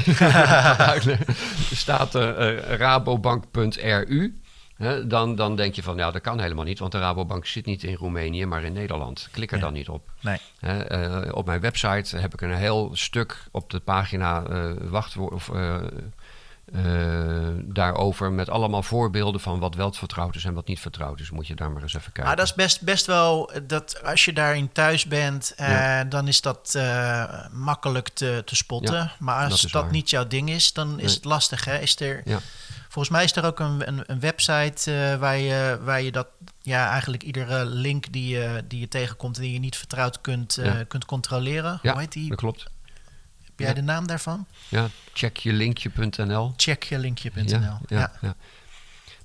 staat 1.72 2.14
er 2.14 2.76
rabobank.ru. 2.78 4.32
Hè, 4.80 5.06
dan, 5.06 5.34
dan 5.36 5.56
denk 5.56 5.74
je 5.74 5.82
van, 5.82 5.96
ja, 5.96 6.10
dat 6.10 6.22
kan 6.22 6.40
helemaal 6.40 6.64
niet, 6.64 6.78
want 6.78 6.92
de 6.92 6.98
Rabobank 6.98 7.46
zit 7.46 7.66
niet 7.66 7.82
in 7.82 7.94
Roemenië, 7.94 8.46
maar 8.46 8.62
in 8.62 8.72
Nederland. 8.72 9.28
Klik 9.30 9.50
er 9.50 9.56
Ja. 9.56 9.62
dan 9.62 9.72
niet 9.72 9.88
op. 9.88 10.10
Nee. 10.20 10.38
Hè, 10.60 10.78
eh, 10.82 11.34
op 11.34 11.46
mijn 11.46 11.60
website 11.60 12.16
heb 12.16 12.32
ik 12.32 12.40
een 12.40 12.54
heel 12.54 12.90
stuk 12.92 13.42
op 13.50 13.70
de 13.70 13.80
pagina 13.80 14.42
eh 14.44 14.70
wachtwoord 14.80 15.32
of 15.32 15.48
eh, 15.48 15.74
eh, 16.74 17.48
daarover 17.64 18.32
met 18.32 18.48
allemaal 18.48 18.82
voorbeelden 18.82 19.40
van 19.40 19.58
wat 19.58 19.74
wel 19.74 19.92
vertrouwd 19.92 20.34
is 20.34 20.44
en 20.44 20.54
wat 20.54 20.66
niet 20.66 20.80
vertrouwd 20.80 21.20
is. 21.20 21.30
Moet 21.30 21.46
je 21.46 21.54
daar 21.54 21.70
maar 21.70 21.82
eens 21.82 21.94
even 21.94 22.12
kijken. 22.12 22.24
Maar 22.24 22.36
dat 22.36 22.44
is 22.46 22.54
best, 22.54 22.82
best 22.82 23.06
wel, 23.06 23.50
dat 23.66 24.02
als 24.04 24.24
je 24.24 24.32
daarin 24.32 24.72
thuis 24.72 25.04
bent, 25.06 25.52
Ja. 25.56 26.04
dan 26.04 26.28
is 26.28 26.40
dat 26.40 26.72
eh, 26.76 27.46
makkelijk 27.52 28.08
te, 28.08 28.42
te 28.44 28.56
spotten. 28.56 28.94
Ja, 28.94 29.12
maar 29.18 29.50
als 29.50 29.62
dat, 29.62 29.90
niet 29.90 30.10
jouw 30.10 30.26
ding 30.26 30.50
is, 30.50 30.72
dan 30.72 30.90
is 30.98 31.04
Nee. 31.06 31.14
het 31.14 31.24
lastig. 31.24 31.64
Hè? 31.64 31.78
Is 31.78 32.00
er, 32.00 32.22
Ja. 32.24 32.38
Volgens 32.90 33.14
mij 33.14 33.24
is 33.24 33.36
er 33.36 33.44
ook 33.44 33.58
een, 33.60 33.88
een, 33.88 34.02
een 34.06 34.20
website 34.20 34.92
eh, 34.92 35.16
waar, 35.18 35.38
je, 35.38 35.78
waar 35.82 36.02
je 36.02 36.12
dat, 36.12 36.26
ja, 36.62 36.90
eigenlijk 36.90 37.22
iedere 37.22 37.64
link 37.64 38.12
die 38.12 38.28
je, 38.28 38.64
die 38.68 38.80
je 38.80 38.88
tegenkomt 38.88 39.36
en 39.36 39.42
die 39.42 39.52
je 39.52 39.58
niet 39.58 39.76
vertrouwd 39.76 40.20
kunt, 40.20 40.56
eh, 40.58 40.64
Ja. 40.64 40.84
kunt 40.84 41.04
controleren. 41.04 41.78
Ja, 41.82 41.92
Hoe 41.92 42.00
heet 42.00 42.12
die? 42.12 42.28
dat 42.28 42.38
klopt. 42.38 42.62
Heb 43.44 43.52
jij 43.56 43.68
ja. 43.68 43.74
de 43.74 43.82
naam 43.82 44.06
daarvan? 44.06 44.46
Ja, 44.68 44.88
checkjelinkje.nl. 45.12 46.52
Checkjelinkje.nl. 46.56 47.44
Ja, 47.50 47.78
ja, 47.86 48.12
ja. 48.20 48.34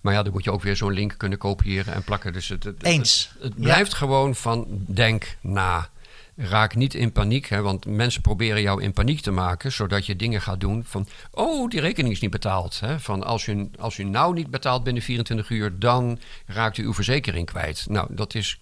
Maar 0.02 0.14
ja, 0.14 0.24
dan 0.24 0.32
moet 0.32 0.44
je 0.44 0.52
ook 0.52 0.62
weer 0.62 0.76
zo'n 0.76 0.94
link 0.94 1.14
kunnen 1.18 1.38
kopiëren 1.38 1.94
en 1.94 2.04
plakken. 2.04 2.34
Dus 2.34 2.48
het, 2.48 2.64
het, 2.64 2.84
Eens. 2.84 3.30
Het, 3.34 3.44
het 3.44 3.60
blijft 3.60 3.94
gewoon 3.94 4.36
van 4.36 4.66
denk 4.88 5.38
na. 5.42 5.90
Raak 6.36 6.76
niet 6.76 6.94
in 6.94 7.12
paniek, 7.12 7.48
hè, 7.48 7.62
want 7.62 7.86
mensen 7.86 8.22
proberen 8.22 8.62
jou 8.62 8.82
in 8.82 8.94
paniek 8.94 9.22
te 9.22 9.32
maken, 9.32 9.72
zodat 9.72 10.06
je 10.06 10.16
dingen 10.16 10.42
gaat 10.42 10.60
doen 10.60 10.84
van, 10.86 11.08
oh, 11.32 11.70
die 11.70 11.80
rekening 11.80 12.14
is 12.14 12.20
niet 12.20 12.32
betaald. 12.32 12.80
Hè, 12.80 13.00
van 13.00 13.24
als 13.24 13.48
u, 13.48 13.70
als 13.80 13.98
u 13.98 14.04
nou 14.04 14.34
niet 14.34 14.50
betaalt 14.50 14.84
binnen 14.84 15.04
24 15.04 15.50
uur, 15.50 15.80
dan 15.80 16.20
raakt 16.46 16.78
u 16.78 16.84
uw 16.84 16.94
verzekering 16.94 17.46
kwijt. 17.46 17.86
Nou, 17.90 18.08
dat 18.10 18.36
is 18.36 18.60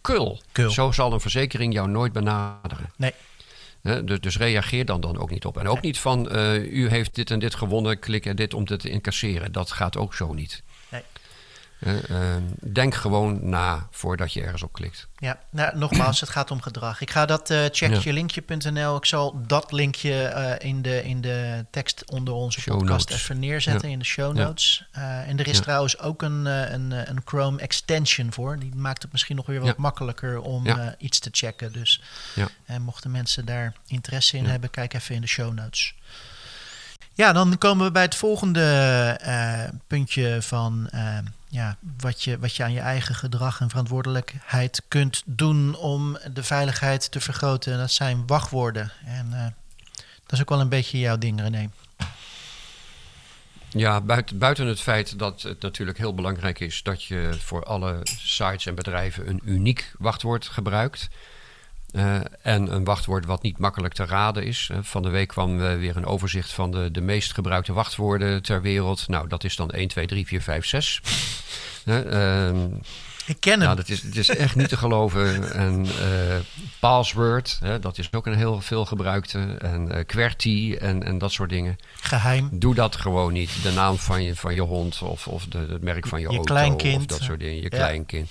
kul. 0.00 0.40
Kul. 0.52 0.70
Zo 0.70 0.92
zal 0.92 1.12
een 1.12 1.20
verzekering 1.20 1.72
jou 1.72 1.88
nooit 1.88 2.12
benaderen. 2.12 2.92
Nee. 2.96 3.12
Dus, 4.04 4.20
dus 4.20 4.38
reageer 4.38 4.84
dan, 4.84 5.00
dan 5.00 5.18
ook 5.18 5.30
niet 5.30 5.44
op. 5.44 5.58
En 5.58 5.68
ook 5.68 5.80
niet 5.80 5.98
van, 5.98 6.30
eh, 6.30 6.72
u 6.72 6.88
heeft 6.88 7.14
dit 7.14 7.30
en 7.30 7.38
dit 7.38 7.54
gewonnen, 7.54 7.98
klik 7.98 8.26
er 8.26 8.34
dit 8.34 8.54
om 8.54 8.64
dit 8.64 8.80
te 8.80 8.90
incasseren. 8.90 9.52
Dat 9.52 9.70
gaat 9.70 9.96
ook 9.96 10.14
zo 10.14 10.32
niet. 10.32 10.62
Hè, 11.84 11.98
eh, 12.00 12.36
denk 12.72 12.94
gewoon 12.94 13.48
na 13.48 13.86
voordat 13.90 14.32
je 14.32 14.42
ergens 14.42 14.62
op 14.62 14.72
klikt. 14.72 15.06
Ja, 15.18 15.38
nou, 15.50 15.78
nogmaals, 15.78 16.20
het 16.20 16.28
gaat 16.28 16.50
om 16.50 16.60
gedrag. 16.62 17.00
Ik 17.00 17.10
ga 17.10 17.26
dat 17.26 17.50
eh 17.50 17.64
checkjelinkje.nl. 17.70 18.96
Ik 18.96 19.04
zal 19.04 19.40
dat 19.46 19.72
linkje 19.72 20.24
eh, 20.26 20.68
in, 20.68 20.82
de, 20.82 21.04
in 21.04 21.20
de 21.20 21.64
tekst 21.70 22.10
onder 22.10 22.34
onze 22.34 22.60
Show 22.60 22.78
podcast 22.78 23.08
notes. 23.08 23.22
even 23.22 23.38
neerzetten 23.38 23.90
in 23.90 23.98
de 23.98 24.04
show 24.04 24.36
Ja. 24.36 24.44
notes. 24.44 24.86
Eh, 24.92 25.28
en 25.28 25.38
er 25.38 25.48
is 25.48 25.56
Ja. 25.56 25.62
trouwens 25.62 25.98
ook 25.98 26.22
een, 26.22 26.46
eh, 26.46 26.70
een, 26.70 26.92
eh, 26.92 27.00
een 27.08 27.20
Chrome 27.24 27.60
extension 27.60 28.32
voor. 28.32 28.58
Die 28.58 28.74
maakt 28.74 29.02
het 29.02 29.12
misschien 29.12 29.36
nog 29.36 29.46
weer 29.46 29.60
wat 29.60 29.76
makkelijker 29.76 30.40
om 30.40 30.66
eh, 30.66 30.86
iets 30.98 31.18
te 31.18 31.28
checken. 31.32 31.72
Dus 31.72 32.02
Ja. 32.34 32.48
eh, 32.66 32.76
mochten 32.76 33.10
mensen 33.10 33.44
daar 33.44 33.72
interesse 33.86 34.36
in 34.36 34.46
hebben, 34.46 34.70
kijk 34.70 34.94
even 34.94 35.14
in 35.14 35.20
de 35.20 35.26
show 35.26 35.52
notes. 35.54 35.94
Ja, 37.16 37.32
dan 37.32 37.58
komen 37.58 37.86
we 37.86 37.92
bij 37.92 38.02
het 38.02 38.14
volgende 38.14 38.62
eh, 39.20 39.62
puntje 39.86 40.42
van 40.42 40.88
eh, 40.90 41.18
ja, 41.54 41.76
wat, 41.96 42.22
je, 42.22 42.38
wat 42.38 42.56
je 42.56 42.62
aan 42.62 42.72
je 42.72 42.80
eigen 42.80 43.14
gedrag 43.14 43.60
en 43.60 43.68
verantwoordelijkheid 43.68 44.82
kunt 44.88 45.22
doen 45.26 45.76
om 45.76 46.18
de 46.32 46.42
veiligheid 46.42 47.10
te 47.10 47.20
vergroten. 47.20 47.78
Dat 47.78 47.90
zijn 47.90 48.26
wachtwoorden. 48.26 48.92
En 49.04 49.32
eh, 49.32 49.46
dat 49.96 50.32
is 50.32 50.40
ook 50.40 50.48
wel 50.48 50.60
een 50.60 50.68
beetje 50.68 50.98
jouw 50.98 51.18
ding, 51.18 51.40
René. 51.40 51.70
Ja, 53.68 54.00
buiten, 54.00 54.38
buiten 54.38 54.66
het 54.66 54.80
feit 54.80 55.18
dat 55.18 55.42
het 55.42 55.62
natuurlijk 55.62 55.98
heel 55.98 56.14
belangrijk 56.14 56.60
is 56.60 56.82
dat 56.82 57.04
je 57.04 57.36
voor 57.38 57.64
alle 57.64 58.00
sites 58.04 58.66
en 58.66 58.74
bedrijven 58.74 59.28
een 59.28 59.40
uniek 59.44 59.92
wachtwoord 59.98 60.46
gebruikt. 60.46 61.08
Eh, 61.94 62.16
en 62.42 62.74
een 62.74 62.84
wachtwoord 62.84 63.26
wat 63.26 63.42
niet 63.42 63.58
makkelijk 63.58 63.94
te 63.94 64.04
raden 64.04 64.44
is. 64.44 64.68
Eh, 64.72 64.78
van 64.82 65.02
de 65.02 65.08
week 65.08 65.28
kwam 65.28 65.60
eh, 65.62 65.76
weer 65.78 65.96
een 65.96 66.06
overzicht 66.06 66.52
van 66.52 66.70
de, 66.70 66.90
de 66.90 67.00
meest 67.00 67.32
gebruikte 67.34 67.72
wachtwoorden 67.72 68.42
ter 68.42 68.62
wereld. 68.62 69.08
Nou, 69.08 69.28
dat 69.28 69.44
is 69.44 69.56
dan 69.56 69.70
1, 69.70 69.88
2, 69.88 70.06
3, 70.06 70.26
4, 70.26 70.42
5, 70.42 70.66
6. 70.66 71.00
Eh, 71.84 72.46
ehm, 72.46 72.66
Ik 73.26 73.40
ken 73.40 73.60
hem. 73.60 73.68
ja, 73.68 73.74
dat 73.74 73.88
is, 73.88 74.02
het 74.02 74.16
is 74.16 74.28
echt 74.28 74.56
niet 74.56 74.68
te 74.68 74.76
geloven. 74.76 75.52
En 75.52 75.86
password, 76.80 77.58
dat 77.80 77.98
is 77.98 78.12
ook 78.12 78.26
een 78.26 78.34
heel 78.36 78.60
veel 78.60 78.84
gebruikte. 78.84 79.38
En 79.58 80.06
QWERTY 80.06 80.76
en, 80.80 81.02
en 81.02 81.18
dat 81.18 81.32
soort 81.32 81.50
dingen. 81.50 81.76
Geheim. 82.00 82.48
Doe 82.52 82.74
dat 82.74 82.96
gewoon 82.96 83.32
niet. 83.32 83.62
De 83.62 83.72
naam 83.72 83.96
van 83.98 84.22
je, 84.22 84.36
van 84.36 84.54
je 84.54 84.60
hond 84.62 85.02
of, 85.02 85.28
of 85.28 85.46
de, 85.46 85.58
het 85.70 85.82
merk 85.82 86.06
van 86.06 86.20
je, 86.20 86.24
Je 86.28 86.36
auto 86.36 86.54
kleinkind. 86.54 87.00
of 87.00 87.06
dat 87.06 87.22
soort 87.26 87.40
dingen. 87.40 87.56
Je 87.56 87.62
Ja. 87.62 87.68
kleinkind. 87.68 88.30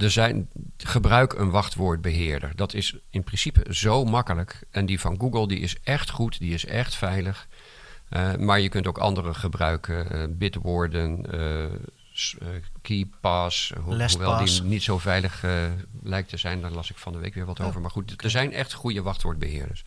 Er 0.00 0.10
zijn, 0.10 0.48
gebruik 0.76 1.32
een 1.32 1.50
wachtwoordbeheerder. 1.50 2.52
Dat 2.56 2.74
is 2.74 2.96
in 3.10 3.24
principe 3.24 3.74
zo 3.74 4.04
makkelijk. 4.04 4.62
En 4.70 4.86
die 4.86 5.00
van 5.00 5.20
Google 5.20 5.48
die 5.48 5.58
is 5.58 5.76
echt 5.82 6.10
goed, 6.10 6.38
die 6.38 6.54
is 6.54 6.64
echt 6.64 6.94
veilig. 6.94 7.48
Eh, 8.08 8.34
maar 8.36 8.60
je 8.60 8.68
kunt 8.68 8.86
ook 8.86 8.98
andere 8.98 9.34
gebruiken. 9.34 10.10
eh 10.10 10.24
Bitwarden, 10.30 11.26
s- 12.12 12.36
eh, 12.40 12.46
KeyPass. 12.82 13.72
Ho 13.84 13.94
hoewel 14.16 14.30
die 14.44 14.62
niet 14.62 14.82
zo 14.82 14.98
veilig 14.98 15.44
lijkt 16.02 16.28
te 16.28 16.36
zijn. 16.36 16.60
Daar 16.60 16.70
las 16.70 16.90
ik 16.90 16.96
van 16.98 17.12
de 17.12 17.18
week 17.18 17.34
weer 17.34 17.44
wat 17.46 17.60
Oh, 17.60 17.66
over. 17.66 17.80
Maar 17.80 17.90
goed, 17.90 18.24
er 18.24 18.30
zijn 18.30 18.52
echt 18.52 18.72
goede 18.72 19.02
wachtwoordbeheerders. 19.02 19.84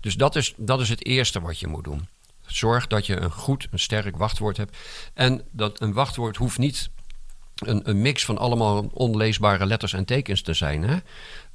Dus 0.00 0.14
dat 0.14 0.36
is, 0.36 0.54
dat 0.56 0.80
is 0.80 0.88
het 0.88 1.04
eerste 1.06 1.40
wat 1.40 1.60
je 1.60 1.66
moet 1.66 1.84
doen. 1.84 2.08
Zorg 2.46 2.86
dat 2.86 3.06
je 3.06 3.20
een 3.20 3.30
goed, 3.30 3.68
een 3.70 3.78
sterk 3.78 4.16
wachtwoord 4.16 4.56
hebt. 4.56 4.76
En 5.14 5.42
dat 5.50 5.80
een 5.80 5.92
wachtwoord 5.92 6.36
hoeft 6.36 6.58
niet 6.58 6.90
een, 7.64 7.88
een 7.88 8.00
mix 8.02 8.24
van 8.24 8.38
allemaal 8.38 8.90
onleesbare 8.92 9.66
letters 9.66 9.92
en 9.92 10.04
tekens 10.04 10.42
te 10.42 10.54
zijn. 10.54 10.82
Hè? 10.82 10.96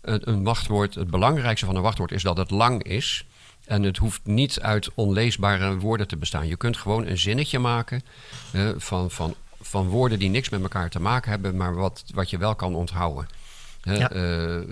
Een, 0.01 0.29
een 0.29 0.43
wachtwoord, 0.43 0.95
het 0.95 1.09
belangrijkste 1.09 1.65
van 1.65 1.75
een 1.75 1.81
wachtwoord 1.81 2.11
is 2.11 2.23
dat 2.23 2.37
het 2.37 2.51
lang 2.51 2.83
is. 2.83 3.25
En 3.65 3.83
het 3.83 3.97
hoeft 3.97 4.21
niet 4.23 4.59
uit 4.61 4.89
onleesbare 4.93 5.77
woorden 5.77 6.07
te 6.07 6.17
bestaan. 6.17 6.47
Je 6.47 6.55
kunt 6.57 6.77
gewoon 6.77 7.07
een 7.07 7.17
zinnetje 7.17 7.59
maken 7.59 8.01
van, 8.77 9.11
van, 9.11 9.35
van 9.61 9.87
woorden 9.87 10.19
die 10.19 10.29
niks 10.29 10.49
met 10.49 10.61
elkaar 10.61 10.89
te 10.89 10.99
maken 11.01 11.29
hebben, 11.31 11.57
maar 11.57 11.75
wat, 11.75 12.03
wat 12.13 12.29
je 12.29 12.37
wel 12.37 12.55
kan 12.55 12.75
onthouden. 12.75 13.27
Hè, 13.81 13.93
Ja. 13.95 14.11
eh, 14.11 14.57
eh, 14.57 14.63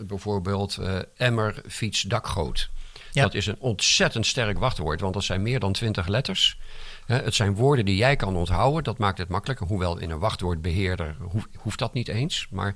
bijvoorbeeld 0.00 0.76
eh, 0.76 0.98
emmer, 1.16 1.54
fiets, 1.68 2.02
dakgoot. 2.02 2.70
Ja. 3.12 3.22
Dat 3.22 3.34
is 3.34 3.46
een 3.46 3.56
ontzettend 3.58 4.26
sterk 4.26 4.58
wachtwoord, 4.58 5.00
want 5.00 5.14
dat 5.14 5.24
zijn 5.24 5.42
meer 5.42 5.60
dan 5.60 5.72
twintig 5.72 6.06
letters. 6.06 6.58
Het 7.06 7.34
zijn 7.34 7.54
woorden 7.54 7.84
die 7.84 7.96
jij 7.96 8.16
kan 8.16 8.36
onthouden, 8.36 8.84
dat 8.84 8.98
maakt 8.98 9.18
het 9.18 9.28
makkelijker. 9.28 9.66
Hoewel 9.66 9.98
in 9.98 10.10
een 10.10 10.18
wachtwoordbeheerder 10.18 11.16
hoef- 11.30 11.46
hoeft 11.56 11.78
dat 11.78 11.92
niet 11.94 12.08
eens. 12.08 12.46
Maar 12.50 12.74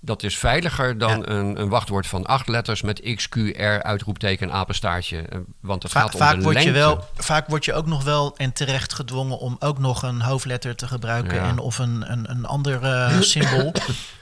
dat 0.00 0.22
is 0.22 0.38
veiliger 0.38 0.98
dan 0.98 1.18
Ja. 1.18 1.26
een, 1.28 1.60
een 1.60 1.68
wachtwoord 1.68 2.06
van 2.06 2.26
acht 2.26 2.48
letters 2.48 2.82
met 2.82 3.14
X, 3.14 3.28
Q, 3.28 3.34
R, 3.56 3.82
uitroepteken, 3.82 4.52
apenstaartje. 4.52 5.20
Eh, 5.20 5.38
Want 5.60 5.82
het 5.82 5.92
Va- 5.92 6.00
gaat 6.00 6.12
om 6.14 6.20
vaak, 6.20 6.36
de 6.36 6.42
word 6.42 6.56
je 6.56 6.62
lengte. 6.62 6.78
wel, 6.80 7.04
vaak 7.14 7.46
word 7.48 7.64
je 7.64 7.74
ook 7.74 7.86
nog 7.86 8.04
wel 8.04 8.36
en 8.36 8.52
terecht 8.52 8.92
gedwongen 8.94 9.38
om 9.38 9.56
ook 9.58 9.78
nog 9.78 10.02
een 10.02 10.20
hoofdletter 10.20 10.76
te 10.76 10.86
gebruiken 10.88 11.34
Ja. 11.34 11.48
en 11.48 11.58
of 11.58 11.78
een, 11.78 12.12
een, 12.12 12.30
een 12.30 12.44
ander 12.44 12.82
eh, 12.82 13.20
symbool. 13.32 13.72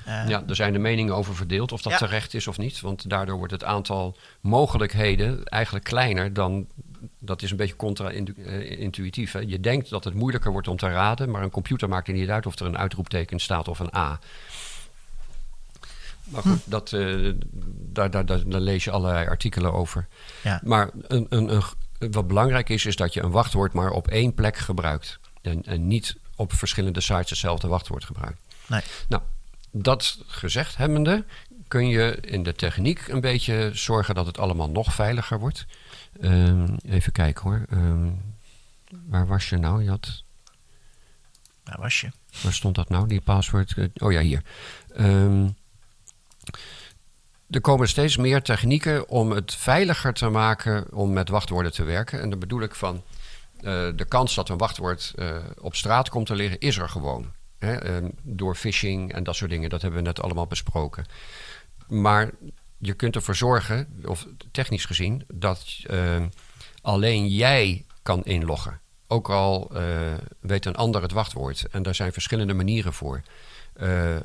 Eh, 0.04 0.28
Ja, 0.28 0.42
er 0.48 0.56
zijn 0.56 0.72
de 0.72 0.78
meningen 0.78 1.14
over 1.14 1.34
verdeeld 1.36 1.72
of 1.72 1.82
dat 1.82 1.92
Ja. 1.92 1.98
terecht 1.98 2.34
is 2.34 2.46
of 2.46 2.58
niet. 2.58 2.80
Want 2.80 3.10
daardoor 3.10 3.36
wordt 3.36 3.52
het 3.52 3.64
aantal 3.64 4.16
mogelijkheden 4.40 5.44
eigenlijk 5.44 5.84
kleiner 5.84 6.32
dan. 6.32 6.66
Dat 7.18 7.42
is 7.42 7.50
een 7.50 7.56
beetje 7.56 7.76
contra-intuïtief. 7.76 9.32
hè. 9.32 9.38
Je 9.38 9.60
denkt 9.60 9.90
dat 9.90 10.04
het 10.04 10.14
moeilijker 10.14 10.52
wordt 10.52 10.68
om 10.68 10.76
te 10.76 10.88
raden, 10.88 11.30
maar 11.30 11.42
een 11.42 11.50
computer 11.50 11.88
maakt 11.88 12.08
er 12.08 12.14
niet 12.14 12.28
uit 12.28 12.46
of 12.46 12.58
er 12.58 12.66
een 12.66 12.78
uitroepteken 12.78 13.38
staat 13.38 13.68
of 13.68 13.78
een 13.78 13.94
A. 13.94 14.18
Maar 16.24 16.42
goed, 16.42 16.60
dat, 16.64 16.92
eh, 16.92 17.32
daar, 17.92 18.10
daar, 18.10 18.26
daar, 18.26 18.48
daar 18.48 18.60
lees 18.60 18.84
je 18.84 18.90
allerlei 18.90 19.26
artikelen 19.26 19.72
over. 19.72 20.06
Ja. 20.42 20.60
Maar 20.64 20.90
een, 21.06 21.26
een, 21.28 21.54
een, 21.54 21.62
wat 22.10 22.28
belangrijk 22.28 22.68
is, 22.68 22.86
is 22.86 22.96
dat 22.96 23.14
je 23.14 23.22
een 23.22 23.30
wachtwoord 23.30 23.72
maar 23.72 23.90
op 23.90 24.08
één 24.08 24.34
plek 24.34 24.56
gebruikt. 24.56 25.18
En, 25.42 25.62
en 25.64 25.86
niet 25.86 26.16
op 26.36 26.52
verschillende 26.52 27.00
sites 27.00 27.30
hetzelfde 27.30 27.68
wachtwoord 27.68 28.04
gebruikt. 28.04 28.40
Nee. 28.66 28.80
Nou, 29.08 29.22
dat 29.70 30.18
gezegd 30.26 30.76
hebbende, 30.76 31.24
kun 31.68 31.88
je 31.88 32.18
in 32.20 32.42
de 32.42 32.54
techniek 32.54 33.08
een 33.08 33.20
beetje 33.20 33.70
zorgen 33.72 34.14
dat 34.14 34.26
het 34.26 34.38
allemaal 34.38 34.70
nog 34.70 34.94
veiliger 34.94 35.38
wordt. 35.38 35.66
Ehm, 36.20 36.74
even 36.86 37.12
kijken 37.12 37.42
hoor. 37.42 37.64
Ehm, 37.70 38.10
waar 39.06 39.26
was 39.26 39.48
je 39.48 39.56
nou? 39.56 39.82
Je 39.82 39.88
had, 39.90 40.22
Daar 41.64 41.80
was 41.80 42.00
je. 42.00 42.10
waar 42.42 42.52
stond 42.52 42.74
dat 42.74 42.88
nou, 42.88 43.08
die 43.08 43.20
password? 43.20 43.74
Eh, 43.76 43.84
Oh 43.94 44.12
ja, 44.12 44.20
hier. 44.20 44.42
Ehm, 44.94 45.48
er 47.50 47.60
komen 47.60 47.88
steeds 47.88 48.16
meer 48.16 48.42
technieken 48.42 49.08
om 49.08 49.30
het 49.30 49.54
veiliger 49.54 50.12
te 50.12 50.28
maken 50.28 50.92
om 50.92 51.12
met 51.12 51.28
wachtwoorden 51.28 51.72
te 51.72 51.84
werken. 51.84 52.20
En 52.20 52.30
dan 52.30 52.38
bedoel 52.38 52.60
ik 52.62 52.74
van 52.74 53.02
eh, 53.56 53.88
de 53.96 54.04
kans 54.08 54.34
dat 54.34 54.48
een 54.48 54.58
wachtwoord 54.58 55.12
eh, 55.16 55.36
op 55.60 55.74
straat 55.74 56.08
komt 56.08 56.26
te 56.26 56.34
liggen, 56.34 56.58
is 56.60 56.78
er 56.78 56.88
gewoon. 56.88 57.32
Hè? 57.58 58.00
Door 58.22 58.54
phishing 58.54 59.12
en 59.12 59.24
dat 59.24 59.36
soort 59.36 59.50
dingen, 59.50 59.70
dat 59.70 59.82
hebben 59.82 60.00
we 60.00 60.06
net 60.06 60.20
allemaal 60.22 60.46
besproken. 60.46 61.04
Maar 61.88 62.30
je 62.84 62.94
kunt 62.94 63.14
ervoor 63.14 63.36
zorgen, 63.36 63.88
of 64.04 64.26
technisch 64.50 64.84
gezien, 64.84 65.24
dat 65.34 65.66
eh, 65.86 66.22
alleen 66.82 67.28
jij 67.28 67.84
kan 68.02 68.24
inloggen. 68.24 68.80
Ook 69.06 69.30
al 69.30 69.70
eh, 69.74 70.12
weet 70.40 70.66
een 70.66 70.76
ander 70.76 71.02
het 71.02 71.12
wachtwoord. 71.12 71.66
En 71.70 71.82
daar 71.82 71.94
zijn 71.94 72.12
verschillende 72.12 72.54
manieren 72.54 72.92
voor. 72.92 73.22
Eh, 73.72 74.16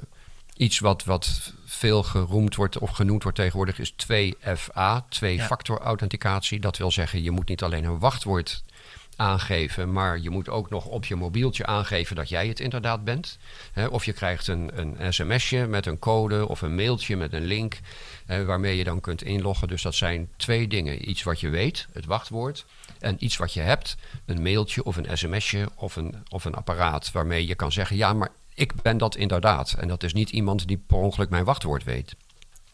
iets 0.55 0.79
wat, 0.79 1.03
wat 1.03 1.53
veel 1.65 2.03
geroemd 2.03 2.55
wordt 2.55 2.77
of 2.77 2.89
genoemd 2.89 3.23
wordt 3.23 3.37
tegenwoordig 3.37 3.79
is 3.79 3.93
2FA, 3.93 5.07
twee-factor 5.09 5.79
authenticatie. 5.79 6.59
Dat 6.59 6.77
wil 6.77 6.91
zeggen, 6.91 7.23
je 7.23 7.31
moet 7.31 7.47
niet 7.47 7.63
alleen 7.63 7.83
een 7.83 7.99
wachtwoord 7.99 8.63
aangeven, 9.19 9.91
maar 9.91 10.19
je 10.19 10.29
moet 10.29 10.49
ook 10.49 10.69
nog 10.69 10.85
op 10.85 11.05
je 11.05 11.15
mobieltje 11.15 11.65
aangeven 11.65 12.15
dat 12.15 12.29
jij 12.29 12.47
het 12.47 12.59
inderdaad 12.59 13.03
bent. 13.03 13.37
Hè, 13.71 13.85
of 13.85 14.05
je 14.05 14.13
krijgt 14.13 14.47
een, 14.47 14.71
een 14.73 15.13
sms'je 15.13 15.67
met 15.67 15.85
een 15.85 15.99
code 15.99 16.47
of 16.47 16.61
een 16.61 16.75
mailtje 16.75 17.17
met 17.17 17.33
een 17.33 17.45
link 17.45 17.79
hè, 18.25 18.45
waarmee 18.45 18.77
je 18.77 18.83
dan 18.83 19.01
kunt 19.01 19.23
inloggen. 19.23 19.67
Dus 19.67 19.81
dat 19.81 19.95
zijn 19.95 20.29
twee 20.37 20.67
dingen. 20.67 21.09
Iets 21.09 21.23
wat 21.23 21.39
je 21.39 21.49
weet, 21.49 21.87
het 21.93 22.05
wachtwoord, 22.05 22.65
en 22.99 23.15
iets 23.19 23.37
wat 23.37 23.53
je 23.53 23.61
hebt, 23.61 23.95
een 24.25 24.41
mailtje 24.41 24.83
of 24.83 24.95
een 24.95 25.17
sms'je 25.17 25.69
of 25.75 25.95
een, 25.95 26.15
of 26.29 26.45
een 26.45 26.55
apparaat 26.55 27.11
waarmee 27.11 27.47
je 27.47 27.55
kan 27.55 27.71
zeggen, 27.71 27.97
ja, 27.97 28.13
maar 28.13 28.29
ik 28.53 28.81
ben 28.81 28.97
dat 28.97 29.15
inderdaad. 29.15 29.75
En 29.79 29.87
dat 29.87 30.03
is 30.03 30.13
niet 30.13 30.29
iemand 30.29 30.67
die 30.67 30.83
per 30.87 30.97
ongeluk 30.97 31.29
mijn 31.29 31.43
wachtwoord 31.43 31.83
weet. 31.83 32.15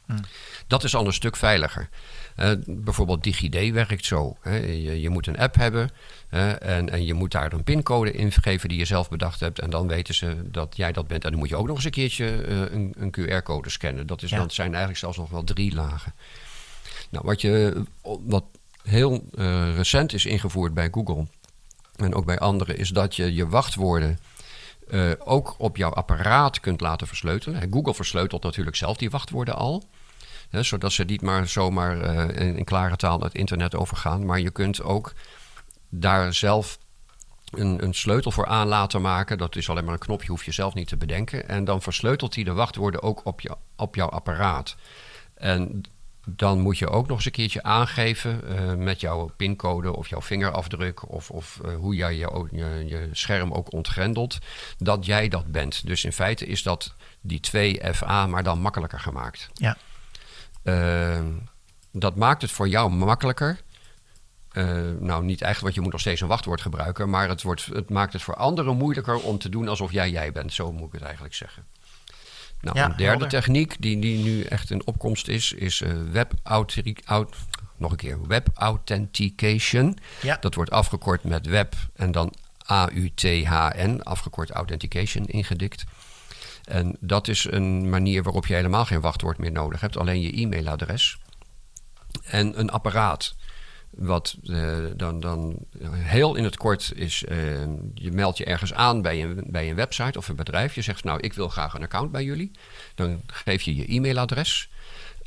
Hmm. 0.06 0.20
Dat 0.68 0.84
is 0.84 0.96
al 0.96 1.06
een 1.06 1.14
stuk 1.14 1.36
veiliger. 1.36 1.90
Uh, 2.38 2.52
bijvoorbeeld 2.66 3.24
DigiD 3.24 3.72
werkt 3.72 4.06
zo. 4.06 4.38
Hè. 4.42 4.56
Je, 4.58 5.02
je, 5.02 5.10
moet 5.10 5.28
een 5.28 5.38
app 5.38 5.56
hebben 5.56 5.90
en, 6.36 6.90
en, 6.90 7.06
je 7.06 7.14
moet 7.14 7.32
daar 7.32 7.54
een 7.54 7.64
pincode 7.64 8.12
in 8.12 8.32
geven 8.32 8.70
die 8.70 8.78
je 8.78 8.86
zelf 8.86 9.10
bedacht 9.10 9.40
hebt. 9.40 9.60
En 9.60 9.70
dan 9.70 9.88
weten 9.88 10.14
ze 10.14 10.52
dat 10.52 10.74
jij 10.78 10.92
dat 10.92 11.08
bent. 11.08 11.24
En 11.24 11.30
dan 11.30 11.40
moet 11.40 11.50
je 11.50 11.56
ook 11.56 11.68
nog 11.68 11.76
eens 11.76 11.86
een 11.86 11.92
keertje 11.92 12.48
uh, 12.48 12.60
een, 12.60 12.94
een 12.98 13.16
QR-code 13.20 13.70
scannen. 13.70 14.08
Dat, 14.08 14.22
is, 14.22 14.30
ja. 14.30 14.38
dat 14.38 14.54
zijn 14.54 14.70
eigenlijk 14.70 15.00
zelfs 15.00 15.18
nog 15.18 15.30
wel 15.30 15.44
drie 15.44 15.74
lagen. 15.74 16.14
Nou, 17.10 17.26
wat, 17.26 17.42
je, 17.42 17.84
wat 18.02 18.44
heel 18.84 19.26
uh, 19.36 19.76
recent 19.76 20.14
is 20.14 20.26
ingevoerd 20.26 20.74
bij 20.74 20.90
Google 20.92 21.26
en 21.96 22.16
ook 22.16 22.26
bij 22.26 22.40
anderen, 22.40 22.78
is 22.78 22.90
dat 22.90 23.16
je 23.16 23.34
je 23.34 23.48
wachtwoorden 23.48 24.20
uh, 24.92 25.12
ook 25.20 25.56
op 25.58 25.78
jouw 25.78 25.92
apparaat 25.92 26.60
kunt 26.60 26.82
laten 26.82 27.08
versleutelen. 27.08 27.68
Google 27.72 27.94
versleutelt 27.94 28.44
natuurlijk 28.44 28.76
zelf 28.76 28.98
die 28.98 29.10
wachtwoorden 29.10 29.56
al. 29.56 29.84
Hè, 30.50 30.64
zodat 30.64 30.92
ze 30.92 31.04
niet 31.04 31.22
maar 31.22 31.48
zomaar 31.48 31.98
uh, 31.98 32.48
in, 32.48 32.58
in, 32.58 32.64
klare 32.64 32.96
taal 32.96 33.20
het 33.20 33.36
internet 33.36 33.76
overgaan. 33.76 34.26
Maar 34.26 34.40
je 34.40 34.52
kunt 34.52 34.84
ook 34.84 35.14
daar 36.00 36.34
zelf 36.34 36.78
een, 37.52 37.84
een, 37.84 37.94
sleutel 37.94 38.32
voor 38.32 38.46
aan 38.46 38.68
laten 38.68 39.02
maken. 39.02 39.38
Dat 39.38 39.56
is 39.56 39.70
alleen 39.70 39.84
maar 39.84 39.94
een 39.94 40.00
knopje, 40.00 40.28
hoef 40.28 40.44
je 40.44 40.52
zelf 40.52 40.74
niet 40.74 40.88
te 40.88 40.98
bedenken. 40.98 41.48
En 41.48 41.64
dan 41.64 41.82
versleutelt 41.82 42.36
hij 42.36 42.44
de 42.44 42.54
wachtwoorden 42.54 43.02
ook 43.02 43.26
op, 43.26 43.42
je, 43.42 43.56
op 43.76 43.96
jouw 43.96 44.10
apparaat. 44.10 44.76
En 45.34 45.84
dan 46.26 46.60
moet 46.60 46.78
je 46.78 46.90
ook 46.90 47.08
nog 47.08 47.18
eens 47.18 47.26
een 47.26 47.32
keertje 47.32 47.64
aangeven 47.64 48.42
uh, 48.48 48.74
met 48.74 49.02
jouw 49.02 49.32
pincode 49.38 49.96
of 49.96 50.08
jouw 50.08 50.22
vingerafdruk 50.22 51.10
of, 51.12 51.32
of 51.32 51.60
uh, 51.66 51.76
hoe 51.76 51.96
jij 51.96 52.16
je, 52.16 52.48
je, 52.52 52.86
je, 52.88 53.10
scherm 53.12 53.52
ook 53.52 53.74
ontgrendelt, 53.74 54.38
dat 54.78 55.06
jij 55.06 55.28
dat 55.28 55.52
bent. 55.52 55.88
Dus 55.88 56.04
in 56.04 56.14
feite 56.14 56.46
is 56.46 56.64
dat 56.64 56.94
die 57.22 57.40
2FA 57.48 58.30
maar 58.30 58.44
dan 58.44 58.60
makkelijker 58.60 59.00
gemaakt. 59.00 59.50
Ja. 59.54 59.78
Uh, 60.64 61.26
dat 61.92 62.16
maakt 62.16 62.42
het 62.42 62.52
voor 62.52 62.68
jou 62.68 62.92
makkelijker. 62.92 63.60
Nou, 65.00 65.24
niet 65.24 65.42
echt, 65.42 65.62
want 65.62 65.74
je 65.74 65.82
moet 65.82 65.92
nog 65.92 66.02
steeds 66.02 66.22
een 66.22 66.28
wachtwoord 66.28 66.62
gebruiken, 66.62 67.10
maar 67.10 67.30
het, 67.30 67.42
wordt, 67.42 67.66
het 67.66 67.90
maakt 67.90 68.14
het 68.14 68.22
voor 68.22 68.36
anderen 68.36 68.78
moeilijker 68.78 69.20
om 69.20 69.38
te 69.38 69.50
doen 69.50 69.68
alsof 69.68 69.92
jij 69.92 70.10
jij 70.10 70.32
bent. 70.32 70.54
Zo 70.54 70.72
moet 70.72 70.88
ik 70.88 70.94
het 70.94 71.02
eigenlijk 71.02 71.34
zeggen. 71.34 71.66
Nou, 72.62 72.80
een 72.80 72.98
derde 72.98 73.28
techniek 73.28 73.76
die, 73.80 74.00
die 74.00 74.24
nu 74.24 74.42
echt 74.42 74.72
in 74.72 74.88
opkomst 74.88 75.28
is, 75.28 75.54
is 75.54 75.82
uh, 75.82 75.94
web 76.12 76.34
nog 77.78 77.92
een 77.92 77.98
keer, 77.98 78.28
web 78.28 78.48
authentication. 78.54 79.98
Ja. 80.22 80.38
Dat 80.40 80.56
wordt 80.56 80.72
afgekort 80.72 81.24
met 81.24 81.46
web 81.46 81.76
en 81.96 82.12
dan 82.12 82.34
A-U-T-H-N, 82.72 84.00
afgekort 84.04 84.50
authentication, 84.50 85.26
ingedikt. 85.26 85.84
En 86.64 86.98
dat 87.00 87.28
is 87.28 87.48
een 87.52 87.90
manier 87.90 88.24
waarop 88.24 88.48
je 88.48 88.54
helemaal 88.54 88.86
geen 88.86 89.02
wachtwoord 89.02 89.38
meer 89.38 89.52
nodig 89.52 89.82
hebt, 89.82 89.98
alleen 89.98 90.22
je 90.22 90.42
e-mailadres 90.42 91.18
en 92.24 92.60
een 92.60 92.70
apparaat. 92.70 93.36
Wat 93.96 94.36
uh, 94.44 94.78
dan, 94.96 95.20
dan 95.20 95.56
heel 95.92 96.36
in 96.36 96.44
het 96.44 96.58
kort 96.58 96.92
is, 96.96 97.24
uh, 97.28 97.38
je 97.94 98.12
meldt 98.12 98.38
je 98.38 98.46
ergens 98.46 98.74
aan 98.74 99.02
bij 99.02 99.24
een, 99.24 99.44
bij 99.48 99.70
een 99.70 99.76
website 99.76 100.18
of 100.18 100.28
een 100.28 100.36
bedrijf. 100.36 100.76
Je 100.76 100.82
zegt, 100.82 101.04
nou, 101.04 101.20
ik 101.20 101.34
wil 101.34 101.50
graag 101.50 101.74
een 101.74 101.84
account 101.84 102.12
bij 102.12 102.24
jullie. 102.24 102.52
Dan 102.96 103.22
geef 103.28 103.62
je 103.62 103.76
je 103.76 103.88
e-mailadres. 103.88 104.70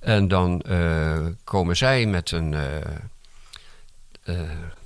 En 0.01 0.29
dan 0.29 0.65
uh, 0.69 1.27
komen 1.45 1.77
zij 1.77 2.07
met 2.07 2.31
een... 2.31 2.55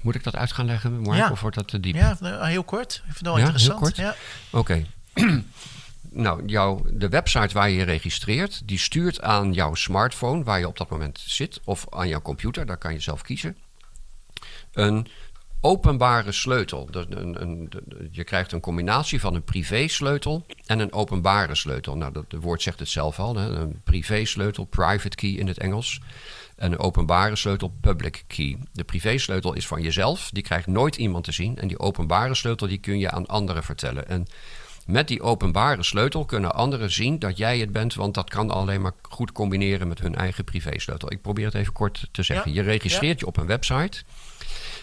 moet 0.00 0.14
ik 0.14 0.24
dat 0.24 0.36
uit 0.36 0.52
gaan 0.52 0.66
leggen, 0.66 1.00
Mark, 1.00 1.18
ja. 1.18 1.30
of 1.30 1.40
wordt 1.40 1.56
dat 1.56 1.68
te 1.68 1.80
diep? 1.80 1.94
Ja, 1.94 2.16
heel 2.44 2.64
kort. 2.64 2.92
Ik 2.94 3.00
vind 3.02 3.14
het 3.14 3.26
wel 3.26 3.38
ja, 3.38 3.44
interessant. 3.44 3.96
Ja. 3.96 4.14
Oké. 4.50 4.84
Okay. 5.12 5.44
nou, 6.24 6.44
jouw, 6.46 6.84
de 6.90 7.08
website 7.08 7.54
waar 7.54 7.70
je 7.70 7.76
je 7.76 7.84
registreert, 7.84 8.62
die 8.64 8.78
stuurt 8.78 9.20
aan 9.20 9.52
jouw 9.52 9.74
smartphone, 9.74 10.44
waar 10.44 10.58
je 10.58 10.68
op 10.68 10.78
dat 10.78 10.88
moment 10.88 11.22
zit, 11.26 11.60
of 11.64 11.86
aan 11.90 12.08
jouw 12.08 12.22
computer, 12.22 12.66
daar 12.66 12.78
kan 12.78 12.92
je 12.92 13.00
zelf 13.00 13.22
kiezen 13.22 13.56
een 14.72 15.06
openbare 15.61 16.32
sleutel. 16.32 16.88
Een, 16.90 17.42
een, 17.42 17.70
je 18.11 18.24
krijgt 18.24 18.52
een 18.52 18.61
combinatie 18.61 19.20
van 19.20 19.35
een 19.35 19.44
privé-sleutel 19.44 20.46
en 20.66 20.78
een 20.78 20.92
openbare 20.92 21.54
sleutel. 21.54 21.96
Nou, 21.96 22.12
dat, 22.12 22.24
het 22.28 22.42
woord 22.42 22.62
zegt 22.62 22.78
het 22.78 22.88
zelf 22.88 23.18
al. 23.18 23.37
Hè? 23.37 23.48
Een 23.48 23.80
privé-sleutel, 23.85 24.64
private 24.64 25.16
key 25.16 25.30
in 25.30 25.46
het 25.46 25.58
Engels. 25.58 26.00
En 26.56 26.72
een 26.72 26.78
openbare 26.78 27.37
sleutel, 27.37 27.72
public 27.80 28.24
key. 28.26 28.58
De 28.72 28.85
privé-sleutel 28.85 29.54
is 29.54 29.66
van 29.66 29.82
jezelf. 29.82 30.30
Die 30.32 30.42
krijgt 30.42 30.66
nooit 30.66 30.96
iemand 30.96 31.24
te 31.24 31.32
zien. 31.32 31.58
En 31.58 31.68
die 31.68 31.78
openbare 31.78 32.35
sleutel 32.35 32.66
die 32.66 32.78
kun 32.78 32.98
je 32.98 33.11
aan 33.11 33.26
anderen 33.26 33.62
vertellen. 33.62 34.08
En 34.08 34.26
met 34.87 35.08
die 35.08 35.22
openbare 35.22 35.82
sleutel 35.82 36.24
kunnen 36.24 36.54
anderen 36.54 36.92
zien 36.92 37.18
dat 37.18 37.37
jij 37.37 37.58
het 37.58 37.72
bent, 37.72 37.94
want 37.94 38.14
dat 38.14 38.30
kan 38.30 38.50
alleen 38.50 38.80
maar 38.80 38.92
goed 39.02 39.32
combineren 39.32 39.88
met 39.88 40.00
hun 40.00 40.14
eigen 40.14 40.44
privésleutel. 40.44 41.12
Ik 41.12 41.22
probeer 41.22 41.44
het 41.44 41.54
even 41.54 41.72
kort 41.72 42.08
te 42.12 42.22
zeggen. 42.22 42.52
je 42.52 42.62
registreert 42.62 43.20
je 43.20 43.26
op 43.26 43.37
een 43.37 43.46
website. 43.46 44.02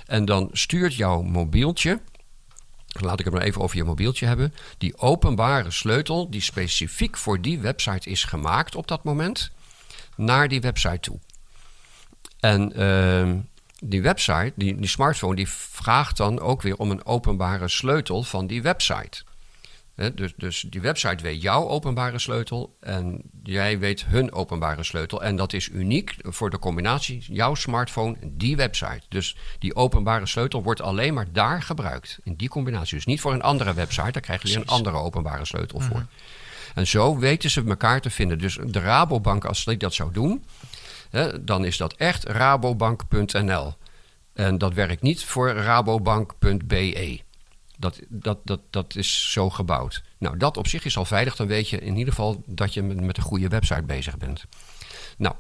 En 0.10 0.26
dan 0.26 0.50
stuurt 0.52 0.96
jouw 0.96 1.22
mobieltje, 1.22 2.00
laat 2.88 3.20
ik 3.20 3.26
het 3.26 3.34
maar 3.34 3.44
even 3.44 3.62
over 3.62 3.78
je 3.78 3.84
mobieltje 3.84 4.26
hebben, 4.26 4.54
die 4.78 4.98
openbare 4.98 5.72
sleutel 5.72 6.30
die 6.30 6.42
specifiek 6.42 7.18
voor 7.18 7.42
die 7.42 7.60
website 7.60 8.10
is 8.10 8.24
gemaakt 8.24 8.76
op 8.76 8.88
dat 8.88 9.04
moment, 9.04 9.52
naar 10.16 10.48
die 10.48 10.62
website 10.62 11.00
toe. 11.00 11.20
En 12.40 12.82
uh, 12.82 13.36
die 13.80 14.02
website, 14.02 14.52
die, 14.56 14.76
die 14.76 14.88
smartphone, 14.88 15.36
die 15.36 15.50
vraagt 15.50 16.18
dan 16.18 16.40
ook 16.40 16.62
weer 16.62 16.78
om 16.78 16.92
een 16.92 17.06
openbare 17.06 17.68
sleutel 17.68 18.24
van 18.24 18.48
die 18.48 18.62
website 18.62 19.24
dus, 20.16 20.34
dus 20.38 20.66
die 20.70 20.82
website 20.82 21.24
weet 21.24 21.42
jouw 21.42 21.68
openbare 21.68 22.20
sleutel 22.20 22.78
en 22.80 23.22
jij 23.44 23.80
weet 23.80 24.06
hun 24.06 24.32
openbare 24.34 24.84
sleutel. 24.84 25.24
En 25.24 25.36
dat 25.36 25.54
is 25.54 25.70
uniek 25.70 26.16
voor 26.22 26.50
de 26.50 26.60
combinatie 26.60 27.26
jouw 27.28 27.56
smartphone, 27.56 28.16
die 28.22 28.56
website. 28.56 29.02
Dus 29.10 29.36
die 29.60 29.76
openbare 29.76 30.26
sleutel 30.26 30.64
wordt 30.64 30.82
alleen 30.82 31.14
maar 31.14 31.32
daar 31.32 31.62
gebruikt. 31.62 32.20
In 32.24 32.36
die 32.36 32.50
combinatie. 32.50 32.96
Dus 32.96 33.06
niet 33.06 33.22
voor 33.22 33.34
een 33.34 33.42
andere 33.42 33.74
website, 33.74 34.12
daar 34.12 34.22
krijg 34.22 34.42
je 34.42 34.48
weer 34.48 34.58
een 34.58 34.68
andere 34.68 34.98
openbare 34.98 35.46
sleutel 35.46 35.80
voor. 35.80 35.98
Mhm. 35.98 36.06
En 36.76 36.88
zo 36.88 37.18
weten 37.18 37.50
ze 37.50 37.64
elkaar 37.68 38.02
te 38.02 38.10
vinden. 38.10 38.38
Dus 38.38 38.60
de 38.66 38.80
Rabobank, 38.80 39.46
als 39.46 39.66
die 39.66 39.78
dat 39.78 39.94
zou 39.94 40.12
doen, 40.12 40.46
hè, 41.10 41.44
dan 41.44 41.66
is 41.66 41.78
dat 41.78 41.94
echt 41.94 42.24
rabobank.nl. 42.24 43.74
En 44.34 44.58
dat 44.58 44.74
werkt 44.74 45.02
niet 45.02 45.26
voor 45.26 45.50
rabobank.be. 45.50 47.20
Dat, 47.80 48.00
dat, 48.08 48.40
dat, 48.44 48.62
dat 48.70 48.96
is 48.96 49.32
zo 49.32 49.50
gebouwd. 49.50 50.04
Nou, 50.18 50.38
dat 50.38 50.58
op 50.58 50.68
zich 50.68 50.86
is 50.86 50.98
al 50.98 51.06
veilig. 51.06 51.36
Dan 51.36 51.48
weet 51.48 51.70
je 51.70 51.80
in 51.80 51.98
ieder 51.98 52.14
geval 52.14 52.44
dat 52.46 52.74
je 52.74 52.82
met, 52.82 53.18
een 53.18 53.24
goede 53.24 53.48
website 53.48 53.84
bezig 53.84 54.18
bent. 54.18 54.46
Nou, 55.18 55.36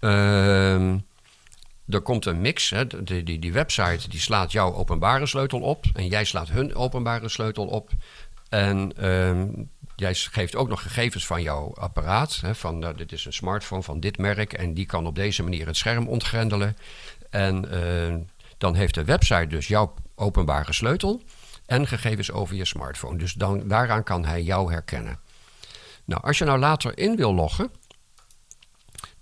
uh, 0.00 0.92
er 1.88 2.00
komt 2.02 2.26
een 2.26 2.40
mix. 2.40 2.70
Hè. 2.70 2.86
Die, 2.86 3.22
die, 3.22 3.38
die 3.38 3.52
website 3.52 4.08
die 4.08 4.20
slaat 4.20 4.52
jouw 4.52 4.74
openbare 4.74 5.26
sleutel 5.26 5.60
op. 5.60 5.84
En 5.94 6.06
jij 6.06 6.24
slaat 6.24 6.48
hun 6.48 6.74
openbare 6.74 7.28
sleutel 7.28 7.66
op. 7.66 7.90
En 8.48 8.92
uh, 8.98 9.64
jij 9.96 10.14
geeft 10.14 10.56
ook 10.56 10.68
nog 10.68 10.82
gegevens 10.82 11.26
van 11.26 11.42
jouw 11.42 11.74
apparaat. 11.74 12.38
Hè, 12.40 12.54
van 12.54 12.78
nou, 12.78 12.96
dit 12.96 13.12
is 13.12 13.24
een 13.24 13.32
smartphone 13.32 13.82
van 13.82 14.00
dit 14.00 14.18
merk. 14.18 14.52
En 14.52 14.74
die 14.74 14.86
kan 14.86 15.06
op 15.06 15.14
deze 15.14 15.42
manier 15.42 15.66
het 15.66 15.76
scherm 15.76 16.08
ontgrendelen. 16.08 16.76
En 17.30 17.64
uh, 17.74 18.14
dan 18.58 18.74
heeft 18.74 18.94
de 18.94 19.04
website 19.04 19.46
dus 19.46 19.68
jouw 19.68 19.94
openbare 20.18 20.72
sleutel 20.72 21.22
en 21.66 21.86
gegevens 21.86 22.30
over 22.30 22.56
je 22.56 22.64
smartphone. 22.64 23.18
Dus 23.18 23.32
dan, 23.32 23.68
daaraan 23.68 24.04
kan 24.04 24.24
hij 24.24 24.42
jou 24.42 24.72
herkennen. 24.72 25.18
Nou, 26.04 26.22
als 26.22 26.38
je 26.38 26.44
nou 26.44 26.58
later 26.58 26.98
in 26.98 27.16
wil 27.16 27.34
loggen, 27.34 27.70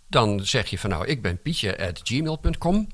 dan 0.08 0.46
zeg 0.46 0.66
je 0.70 0.78
van 0.78 0.90
nou, 0.90 1.06
ik 1.06 1.22
ben 1.22 1.42
pietje.gmail.com. 1.42 2.88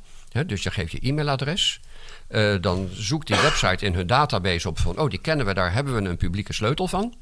Dus 0.47 0.63
je 0.63 0.71
geeft 0.71 0.93
je 0.93 1.01
e-mailadres. 1.01 1.81
Uh, 2.29 2.61
dan 2.61 2.89
zoekt 2.93 3.27
die 3.27 3.37
website 3.37 3.85
in 3.85 3.95
hun 3.95 4.07
database 4.07 4.69
op 4.69 4.79
van, 4.79 4.99
oh, 4.99 5.11
die 5.11 5.21
kennen 5.21 5.47
we, 5.47 5.55
daar 5.55 5.73
hebben 5.73 5.95
we 5.95 6.09
een 6.09 6.17
publieke 6.17 6.53
sleutel 6.53 6.89
van. 6.89 7.15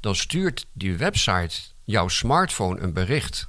Dan 0.00 0.16
stuurt 0.16 0.66
die 0.72 0.96
website 0.96 1.60
jouw 1.84 2.08
smartphone 2.08 2.80
een 2.80 2.92
bericht 2.92 3.48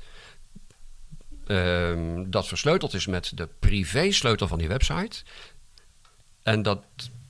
uh, 1.48 2.22
dat 2.28 2.48
versleuteld 2.48 2.94
is 2.94 3.06
met 3.06 3.32
de 3.36 3.48
privé-sleutel 3.60 4.48
van 4.48 4.58
die 4.58 4.68
website. 4.68 5.24
En 6.44 6.62
dat, 6.62 6.84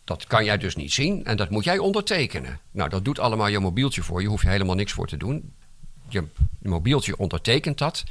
dat 0.04 0.28
kan 0.28 0.46
jij 0.46 0.58
dus 0.58 0.76
niet 0.76 0.94
zien 0.94 1.26
en 1.26 1.38
dat 1.38 1.50
moet 1.50 1.64
jij 1.64 1.78
ondertekenen. 1.78 2.60
Nou, 2.72 2.90
dat 2.90 3.06
doet 3.06 3.20
allemaal 3.20 3.48
je 3.48 3.60
mobieltje 3.60 4.04
voor 4.04 4.22
je, 4.22 4.28
hoef 4.28 4.42
je 4.42 4.50
helemaal 4.50 4.76
niks 4.76 4.92
voor 4.92 5.08
te 5.08 5.18
doen. 5.18 5.54
Je, 6.10 6.24
je 6.62 6.70
mobieltje 6.70 7.18
ondertekent 7.18 7.78
dat 7.78 8.04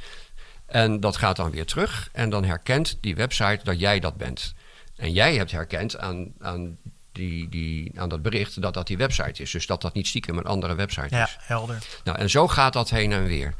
en 0.65 0.99
dat 0.99 1.17
gaat 1.17 1.35
dan 1.35 1.51
weer 1.51 1.65
terug 1.65 2.09
en 2.11 2.29
dan 2.29 2.43
herkent 2.43 2.97
die 3.01 3.15
website 3.15 3.59
dat 3.63 3.79
jij 3.79 3.99
dat 3.99 4.17
bent. 4.17 4.53
En 4.95 5.11
jij 5.11 5.35
hebt 5.35 5.51
herkend 5.51 5.97
aan, 5.97 6.33
aan, 6.39 6.77
die, 7.11 7.49
die, 7.49 7.91
aan 7.99 8.09
dat 8.09 8.21
bericht 8.21 8.61
dat 8.61 8.73
dat 8.73 8.87
die 8.87 8.97
website 8.97 9.41
is. 9.41 9.51
Dus 9.51 9.65
dat 9.65 9.81
dat 9.81 9.93
niet 9.93 10.07
stiekem 10.07 10.37
een 10.37 10.43
andere 10.43 10.75
website 10.75 11.15
Ja, 11.15 11.23
is. 11.23 11.37
helder. 11.39 11.77
Nou, 12.03 12.17
en 12.17 12.29
zo 12.29 12.47
gaat 12.47 12.73
dat 12.73 12.89
heen 12.89 13.11
en 13.11 13.25
weer. 13.25 13.53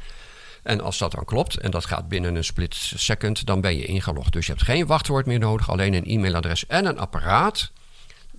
En 0.62 0.80
als 0.80 0.98
dat 0.98 1.12
dan 1.12 1.24
klopt, 1.24 1.56
en 1.56 1.70
dat 1.70 1.84
gaat 1.84 2.08
binnen 2.08 2.34
een 2.34 2.44
split 2.44 2.74
second, 2.74 3.46
dan 3.46 3.60
ben 3.60 3.76
je 3.76 3.84
ingelogd. 3.84 4.32
Dus 4.32 4.46
je 4.46 4.52
hebt 4.52 4.64
geen 4.64 4.86
wachtwoord 4.86 5.26
meer 5.26 5.38
nodig, 5.38 5.70
alleen 5.70 5.94
een 5.94 6.04
e-mailadres 6.04 6.66
en 6.66 6.86
een 6.86 6.98
apparaat 6.98 7.70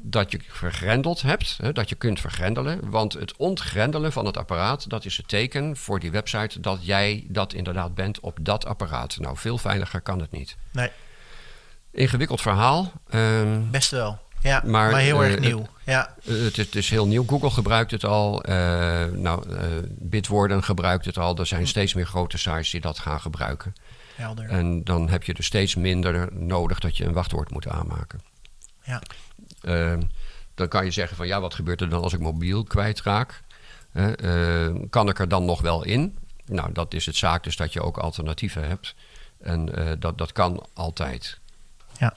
dat 0.05 0.31
je 0.31 0.39
vergrendeld 0.47 1.21
hebt, 1.21 1.57
hè, 1.61 1.71
dat 1.71 1.89
je 1.89 1.95
kunt 1.95 2.19
vergrendelen. 2.19 2.89
Want 2.89 3.13
het 3.13 3.35
ontgrendelen 3.35 4.11
van 4.11 4.25
het 4.25 4.37
apparaat, 4.37 4.89
dat 4.89 5.05
is 5.05 5.17
het 5.17 5.27
teken 5.27 5.77
voor 5.77 5.99
die 5.99 6.11
website 6.11 6.59
dat 6.59 6.85
jij 6.85 7.25
dat 7.27 7.53
inderdaad 7.53 7.95
bent 7.95 8.19
op 8.19 8.37
dat 8.41 8.65
apparaat. 8.65 9.19
Nou, 9.19 9.37
veel 9.37 9.57
veiliger 9.57 10.01
kan 10.01 10.19
het 10.19 10.31
niet. 10.31 10.55
Nee, 10.71 10.89
Ingewikkeld 11.93 12.41
verhaal. 12.41 12.91
Ehm, 13.09 13.69
best 13.71 13.91
wel. 13.91 14.19
Ja, 14.43 14.61
maar, 14.65 14.91
Maar, 14.91 14.99
heel 15.01 15.23
eh, 15.23 15.31
erg 15.31 15.39
nieuw. 15.39 15.65
Ja, 15.85 16.15
Eh, 16.25 16.33
het, 16.43 16.57
is- 16.57 16.65
het 16.65 16.75
is 16.75 16.89
heel 16.89 17.07
nieuw. 17.07 17.25
Google 17.27 17.49
gebruikt 17.49 17.91
het 17.91 18.03
al. 18.03 18.43
eh, 18.43 19.05
nou, 19.05 19.45
Bitwarden 19.89 20.63
gebruikt 20.63 21.05
het 21.05 21.17
al. 21.17 21.37
Er 21.37 21.45
zijn 21.45 21.67
steeds 21.67 21.93
meer 21.93 22.05
grote 22.05 22.37
sites 22.37 22.69
die 22.71 22.81
dat 22.81 22.99
gaan 22.99 23.21
gebruiken. 23.21 23.75
helder. 24.15 24.49
En 24.49 24.83
dan 24.83 25.09
heb 25.09 25.23
je 25.23 25.33
er 25.33 25.43
steeds 25.43 25.75
minder 25.75 26.29
nodig 26.33 26.79
dat 26.79 26.97
je 26.97 27.05
een 27.05 27.13
wachtwoord 27.13 27.51
moet 27.51 27.67
aanmaken. 27.67 28.21
Ja. 28.83 29.01
Eh, 29.61 29.97
dan 30.55 30.67
kan 30.67 30.85
je 30.85 30.91
zeggen 30.91 31.17
van 31.17 31.27
ja, 31.27 31.41
wat 31.41 31.53
gebeurt 31.53 31.81
er 31.81 31.89
dan 31.89 32.03
als 32.03 32.13
ik 32.13 32.19
mobiel 32.19 32.63
kwijtraak? 32.63 33.41
Hè, 33.91 34.11
eh, 34.13 34.75
kan 34.89 35.09
ik 35.09 35.19
er 35.19 35.27
dan 35.27 35.45
nog 35.45 35.61
wel 35.61 35.83
in? 35.83 36.17
Nou, 36.45 36.71
dat 36.71 36.93
is 36.93 37.05
het 37.05 37.15
zaak 37.15 37.43
dus 37.43 37.55
dat 37.55 37.73
je 37.73 37.81
ook 37.81 37.97
alternatieven 37.97 38.67
hebt. 38.67 38.95
En 39.41 39.65
dat, 39.99 40.17
dat 40.17 40.31
kan 40.31 40.65
altijd. 40.73 41.39
Ja. 41.97 42.13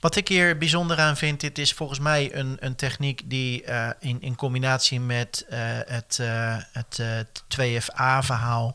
Wat 0.00 0.16
ik 0.16 0.28
hier 0.28 0.58
bijzonder 0.58 0.98
aan 0.98 1.16
vind, 1.16 1.40
dit 1.40 1.58
is 1.58 1.72
volgens 1.72 1.98
mij 1.98 2.34
een, 2.34 2.56
een 2.60 2.74
techniek 2.76 3.22
die 3.24 3.64
eh, 3.64 3.88
in, 4.00 4.20
in 4.20 4.34
combinatie 4.36 5.00
met 5.00 5.46
eh, 5.48 5.58
het, 5.86 6.18
eh, 6.20 6.56
het 6.72 6.98
eh, 7.00 7.18
2FA-verhaal. 7.48 8.74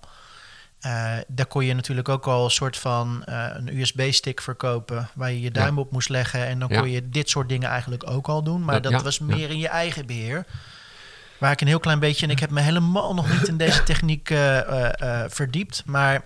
eh, 0.80 1.11
daar 1.28 1.45
kon 1.45 1.65
je 1.65 1.74
natuurlijk 1.74 2.09
ook 2.09 2.28
al 2.28 2.43
een 2.45 2.51
soort 2.51 2.78
van 2.78 3.21
een 3.26 3.80
USB-stick 3.80 4.41
verkopen 4.41 5.09
waar 5.15 5.32
je 5.32 5.41
je 5.41 5.51
duim 5.51 5.80
op 5.80 5.91
moest 5.91 6.09
leggen. 6.09 6.45
En 6.47 6.59
dan 6.59 6.69
Ja. 6.69 6.80
kon 6.80 6.89
je 6.89 7.09
dit 7.09 7.30
soort 7.30 7.49
dingen 7.49 7.69
eigenlijk 7.69 8.09
ook 8.09 8.28
al 8.28 8.43
doen. 8.43 8.63
Maar 8.65 8.74
Dat- 8.74 8.84
dat 8.84 8.91
ja, 8.91 9.01
was 9.03 9.19
meer 9.19 9.49
in 9.49 9.59
je 9.59 9.67
eigen 9.67 10.05
beheer. 10.05 10.45
Waar 11.38 11.51
ik 11.51 11.61
een 11.61 11.67
heel 11.67 11.80
klein 11.80 11.99
beetje, 11.99 12.26
en 12.26 12.32
ik 12.32 12.39
heb 12.39 12.49
me 12.49 12.61
helemaal 12.61 13.13
nog 13.13 13.32
niet 13.32 13.47
in 13.47 13.57
deze 13.57 13.84
techniek 13.84 14.32
verdiept. 15.28 15.84
Maar 15.86 16.21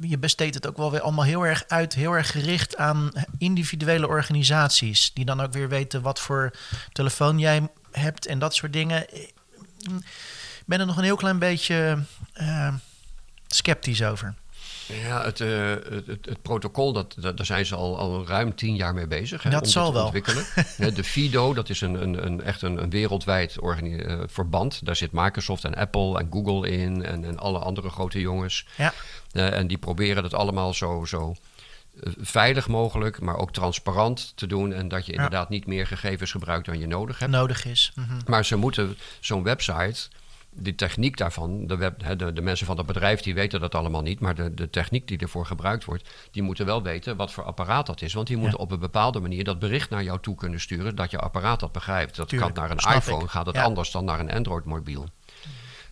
je 0.00 0.18
besteedt 0.18 0.54
het 0.54 0.66
ook 0.66 0.76
wel 0.76 0.90
weer 0.90 1.00
allemaal 1.00 1.24
heel 1.24 1.46
erg 1.46 1.64
uit, 1.68 1.94
heel 1.94 2.12
erg 2.12 2.30
gericht 2.30 2.76
aan 2.76 3.12
individuele 3.38 4.08
organisaties. 4.08 5.12
Die 5.12 5.24
dan 5.24 5.40
ook 5.40 5.52
weer 5.52 5.68
weten 5.68 6.02
wat 6.02 6.20
voor 6.20 6.50
telefoon 6.92 7.38
jij 7.38 7.68
hebt 7.90 8.26
en 8.26 8.38
dat 8.38 8.54
soort 8.54 8.72
dingen. 8.72 9.14
Ik 9.14 9.32
ben 10.66 10.80
er 10.80 10.86
nog 10.86 10.96
een 10.96 11.04
heel 11.04 11.16
klein 11.16 11.38
beetje 11.38 12.02
eh, 12.32 12.74
sceptisch 13.46 14.02
over. 14.02 14.34
Ja, 14.88 15.24
het, 15.24 15.40
eh, 15.40 15.70
het, 15.70 16.06
het, 16.06 16.26
het 16.26 16.42
protocol, 16.42 16.92
dat, 16.92 17.14
dat, 17.18 17.36
daar 17.36 17.46
zijn 17.46 17.66
ze 17.66 17.74
al, 17.74 17.98
al 17.98 18.26
ruim 18.26 18.54
tien 18.54 18.76
jaar 18.76 18.94
mee 18.94 19.06
bezig. 19.06 19.42
Hè, 19.42 19.50
Dat 19.50 19.62
om 19.62 19.68
zal 19.68 19.86
te 19.86 19.92
wel. 19.92 20.04
ontwikkelen. 20.04 20.44
De 20.94 21.04
FIDO, 21.04 21.54
dat 21.54 21.68
is 21.68 21.80
een, 21.80 22.02
een, 22.02 22.26
een, 22.26 22.42
echt 22.42 22.62
een, 22.62 22.82
een 22.82 22.90
wereldwijd 22.90 23.56
eh, 23.58 24.18
verband. 24.26 24.80
Daar 24.86 24.96
zit 24.96 25.12
Microsoft 25.12 25.64
en 25.64 25.74
Apple 25.74 26.18
en 26.18 26.28
Google 26.30 26.70
in 26.70 27.04
en, 27.04 27.24
en 27.24 27.38
alle 27.38 27.58
andere 27.58 27.90
grote 27.90 28.20
jongens. 28.20 28.66
Ja, 28.76 28.92
Eh, 29.32 29.58
en 29.58 29.66
die 29.66 29.78
proberen 29.78 30.22
het 30.22 30.34
allemaal 30.34 30.74
zo, 30.74 31.04
zo 31.04 31.34
veilig 32.20 32.68
mogelijk, 32.68 33.20
maar 33.20 33.36
ook 33.36 33.52
transparant 33.52 34.32
te 34.36 34.46
doen. 34.46 34.72
En 34.72 34.88
dat 34.88 35.06
je 35.06 35.12
Ja. 35.12 35.16
inderdaad 35.16 35.48
niet 35.48 35.66
meer 35.66 35.86
gegevens 35.86 36.30
gebruikt 36.30 36.66
dan 36.66 36.78
je 36.78 36.86
nodig 36.86 37.18
hebt. 37.18 37.30
nodig 37.32 37.64
is. 37.64 37.92
Mhm. 37.94 38.20
Maar 38.26 38.44
ze 38.44 38.56
moeten 38.56 38.96
zo'n 39.20 39.42
website, 39.42 40.08
die 40.56 40.74
techniek 40.74 41.16
daarvan, 41.16 41.66
de, 41.66 41.76
web, 41.76 42.18
de, 42.18 42.32
de 42.32 42.40
mensen 42.42 42.66
van 42.66 42.76
het 42.76 42.86
bedrijf 42.86 43.20
die 43.20 43.34
weten 43.34 43.60
dat 43.60 43.74
allemaal 43.74 44.02
niet, 44.02 44.20
maar 44.20 44.34
de, 44.34 44.54
de 44.54 44.70
techniek 44.70 45.08
die 45.08 45.18
ervoor 45.18 45.46
gebruikt 45.46 45.84
wordt, 45.84 46.08
die 46.30 46.42
moeten 46.42 46.66
wel 46.66 46.82
weten 46.82 47.16
wat 47.16 47.32
voor 47.32 47.44
apparaat 47.44 47.86
dat 47.86 48.02
is. 48.02 48.12
Want 48.14 48.26
die 48.26 48.36
moeten 48.36 48.58
op 48.58 48.70
een 48.70 48.78
bepaalde 48.78 49.20
manier 49.20 49.44
dat 49.44 49.58
bericht 49.58 49.90
naar 49.90 50.02
jou 50.02 50.20
toe 50.20 50.34
kunnen 50.34 50.60
sturen 50.60 50.96
dat 50.96 51.10
je 51.10 51.18
apparaat 51.18 51.60
dat 51.60 51.72
begrijpt. 51.72 52.16
Dat 52.16 52.28
Tuurlijk, 52.28 52.54
kan 52.54 52.62
naar 52.62 52.70
een 52.70 52.96
iPhone, 52.96 53.24
ik. 53.24 53.30
gaat 53.30 53.46
het 53.46 53.54
Ja. 53.54 53.62
anders 53.62 53.90
dan 53.90 54.04
naar 54.04 54.20
een 54.20 54.30
Android-mobiel. 54.32 55.08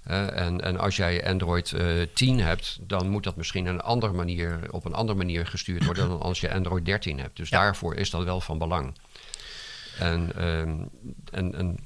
Eh, 0.03 0.37
en, 0.41 0.61
en 0.61 0.79
als 0.79 0.97
jij 0.97 1.27
Android 1.29 1.73
eh 1.73 1.87
10 2.15 2.41
hebt, 2.41 2.79
dan 2.81 3.09
moet 3.09 3.25
dat 3.25 3.37
misschien 3.37 3.67
een 3.67 3.81
andere 3.81 4.13
manier, 4.13 4.61
op 4.71 4.85
een 4.85 4.95
andere 4.95 5.19
manier 5.19 5.47
gestuurd 5.47 5.85
worden 5.85 6.09
dan 6.09 6.21
als 6.21 6.41
je 6.41 6.53
Android 6.55 6.85
13 6.85 7.19
hebt. 7.19 7.37
Dus 7.37 7.49
Ja. 7.49 7.61
daarvoor 7.61 7.95
is 7.95 8.11
dat 8.11 8.25
wel 8.25 8.41
van 8.41 8.59
belang. 8.59 8.95
En, 9.99 10.33
ehm, 10.37 10.85
en, 11.31 11.55
en 11.55 11.79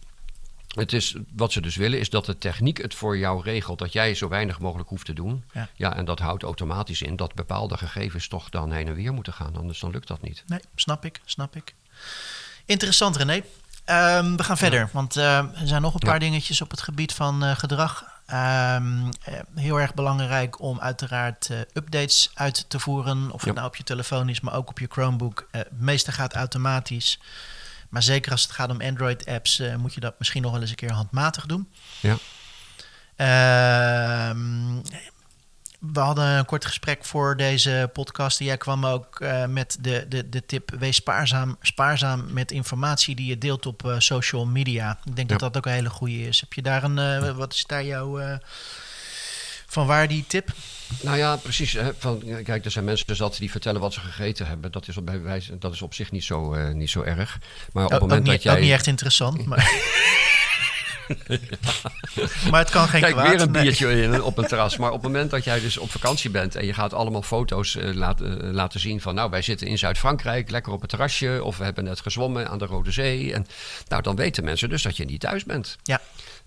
het 0.76 0.92
is, 0.92 1.16
wat 1.36 1.52
ze 1.52 1.60
dus 1.60 1.76
willen 1.76 1.98
is 1.98 2.10
dat 2.10 2.26
de 2.26 2.38
techniek 2.38 2.78
het 2.78 2.94
voor 2.94 3.18
jou 3.18 3.42
regelt. 3.42 3.78
Dat 3.78 3.92
jij 3.92 4.14
zo 4.14 4.28
weinig 4.28 4.58
mogelijk 4.58 4.88
hoeft 4.88 5.04
te 5.06 5.12
doen. 5.12 5.44
Ja. 5.76 5.96
en 5.96 6.04
dat 6.04 6.18
houdt 6.18 6.42
automatisch 6.42 7.02
in 7.02 7.16
dat 7.16 7.34
bepaalde 7.34 7.76
gegevens 7.76 8.28
toch 8.28 8.48
dan 8.48 8.72
heen 8.72 8.86
en 8.86 8.94
weer 8.94 9.12
moeten 9.12 9.32
gaan. 9.32 9.56
Anders 9.56 9.80
dan 9.80 9.90
lukt 9.90 10.08
dat 10.08 10.22
niet. 10.22 10.42
Nee, 10.46 10.60
snap 10.74 11.04
ik, 11.04 11.20
snap 11.24 11.56
ik. 11.56 11.74
Interessant, 12.64 13.16
René. 13.16 13.42
Ehm, 13.84 14.36
we 14.36 14.42
gaan 14.44 14.56
verder, 14.58 14.88
want 14.92 15.16
eh, 15.16 15.38
er 15.38 15.50
zijn 15.66 15.82
nog 15.82 15.94
een 15.94 16.00
Ja. 16.04 16.10
paar 16.10 16.18
dingetjes 16.20 16.60
op 16.60 16.70
het 16.70 16.80
gebied 16.80 17.12
van 17.12 17.44
eh, 17.44 17.56
gedrag. 17.56 18.04
Ehm, 18.26 19.10
eh, 19.22 19.34
heel 19.54 19.80
erg 19.80 19.94
belangrijk 19.94 20.60
om 20.60 20.80
uiteraard 20.80 21.50
updates 21.72 22.30
uit 22.34 22.64
te 22.68 22.78
voeren. 22.78 23.30
Of 23.30 23.40
het 23.40 23.48
Ja. 23.48 23.52
nou 23.52 23.66
op 23.66 23.76
je 23.76 23.82
telefoon 23.84 24.28
is, 24.28 24.40
maar 24.40 24.54
ook 24.54 24.68
op 24.68 24.78
je 24.78 24.86
Chromebook. 24.90 25.48
Het 25.50 25.68
meeste 25.80 26.12
gaat 26.12 26.34
automatisch. 26.34 27.18
Maar 27.91 28.03
zeker 28.03 28.32
als 28.32 28.43
het 28.43 28.53
gaat 28.53 28.70
om 28.70 28.80
Android-apps, 28.80 29.59
eh, 29.59 29.74
moet 29.76 29.95
je 29.95 30.01
dat 30.01 30.14
misschien 30.18 30.43
nog 30.43 30.53
wel 30.53 30.61
eens 30.61 30.70
een 30.70 30.76
keer 30.76 30.93
handmatig 30.93 31.47
doen. 31.47 31.68
Ja. 32.01 32.16
Ehm, 33.16 34.74
we 35.93 36.01
hadden 36.01 36.24
een 36.24 36.45
kort 36.45 36.64
gesprek 36.64 37.05
voor 37.05 37.37
deze 37.37 37.91
podcast. 37.93 38.39
Jij 38.39 38.57
kwam 38.57 38.87
ook 38.87 39.20
eh, 39.20 39.45
met 39.47 39.76
de, 39.80 40.07
de, 40.09 40.28
de 40.28 40.47
tip: 40.47 40.70
wees 40.78 40.97
spaarzaam, 40.97 41.57
spaarzaam 41.61 42.32
met 42.32 42.51
informatie 42.51 43.14
die 43.16 43.26
je 43.26 43.39
deelt 43.39 43.66
op 43.66 43.87
eh, 43.87 43.95
social 43.99 44.47
media. 44.47 44.99
Ik 45.05 45.16
denk 45.16 45.28
dat 45.28 45.41
Ja. 45.41 45.47
dat 45.47 45.57
ook 45.57 45.66
een 45.66 45.72
hele 45.72 45.91
goede 45.91 46.22
is. 46.28 46.41
Heb 46.41 46.53
je 46.53 46.62
daar 46.62 46.82
een, 46.82 47.34
wat 47.37 47.53
is 47.55 47.64
daar 47.66 47.84
jouw 47.84 48.39
van 49.66 49.87
waar 49.87 50.09
die 50.09 50.24
tip? 50.26 50.53
Nou 51.03 51.16
ja, 51.16 51.37
precies. 51.37 51.72
Hè, 51.72 51.91
van, 51.99 52.22
kijk, 52.45 52.64
er 52.64 52.70
zijn 52.70 52.84
mensen 52.84 53.16
dat 53.16 53.37
die 53.39 53.51
vertellen 53.51 53.80
wat 53.80 53.93
ze 53.93 54.01
gegeten 54.01 54.47
hebben. 54.47 54.72
Dat 54.72 54.89
is 54.89 54.97
op, 54.97 55.07
bij 55.07 55.22
wijze, 55.22 55.59
dat 55.59 55.72
is 55.72 55.82
op 55.82 55.95
zich 55.95 56.11
niet 56.11 56.24
zo, 56.24 56.53
eh, 56.53 56.72
niet 56.72 56.91
zo 56.91 57.03
erg. 57.03 57.39
Maar 57.72 57.84
op 57.84 57.91
het 57.91 58.01
moment 58.01 58.20
ook 58.20 58.26
niet, 58.26 58.34
dat 58.34 58.43
jij. 58.43 58.55
ook 58.55 58.61
niet 58.61 58.70
echt 58.70 58.87
interessant, 58.87 59.47
maar. 59.47 59.72
maar 62.51 62.61
het 62.61 62.70
kan 62.70 62.89
geen 62.89 63.01
Kijk, 63.01 63.12
kwaad. 63.12 63.28
weer 63.28 63.41
een 63.41 63.51
nee. 63.51 63.62
biertje 63.62 64.03
in, 64.03 64.22
op 64.22 64.39
een 64.39 64.47
terras. 64.47 64.76
Maar 64.76 64.91
op 64.91 65.03
het 65.03 65.12
moment 65.12 65.30
dat 65.30 65.45
jij 65.45 65.61
dus 65.61 65.78
op 65.78 65.91
vakantie 65.91 66.30
bent 66.30 66.55
en 66.55 66.66
je 66.66 66.74
gaat 66.74 66.93
allemaal 66.95 67.22
foto's 67.22 67.76
laten, 67.80 68.43
eh, 68.43 68.53
laten 68.53 68.80
zien 68.80 69.01
van... 69.01 69.14
nou, 69.14 69.30
wij 69.30 69.43
zitten 69.43 69.66
in 69.66 69.78
Zuid-Frankrijk, 69.78 70.51
lekker 70.51 70.72
op 70.72 70.80
het 70.80 70.91
terrasje... 70.91 71.41
of 71.43 71.57
we 71.57 71.64
hebben 71.64 71.84
net 71.84 72.01
gezwommen 72.01 72.49
aan 72.49 72.59
de 72.59 72.66
Rode 72.66 72.91
Zee. 72.91 73.32
En, 73.32 73.47
nou, 73.89 74.03
dan 74.03 74.16
weten 74.16 74.45
mensen 74.45 74.68
dus 74.68 74.82
dat 74.82 74.97
je 74.97 75.05
niet 75.05 75.20
thuis 75.20 75.45
bent. 75.45 75.76
Ja. 75.82 76.01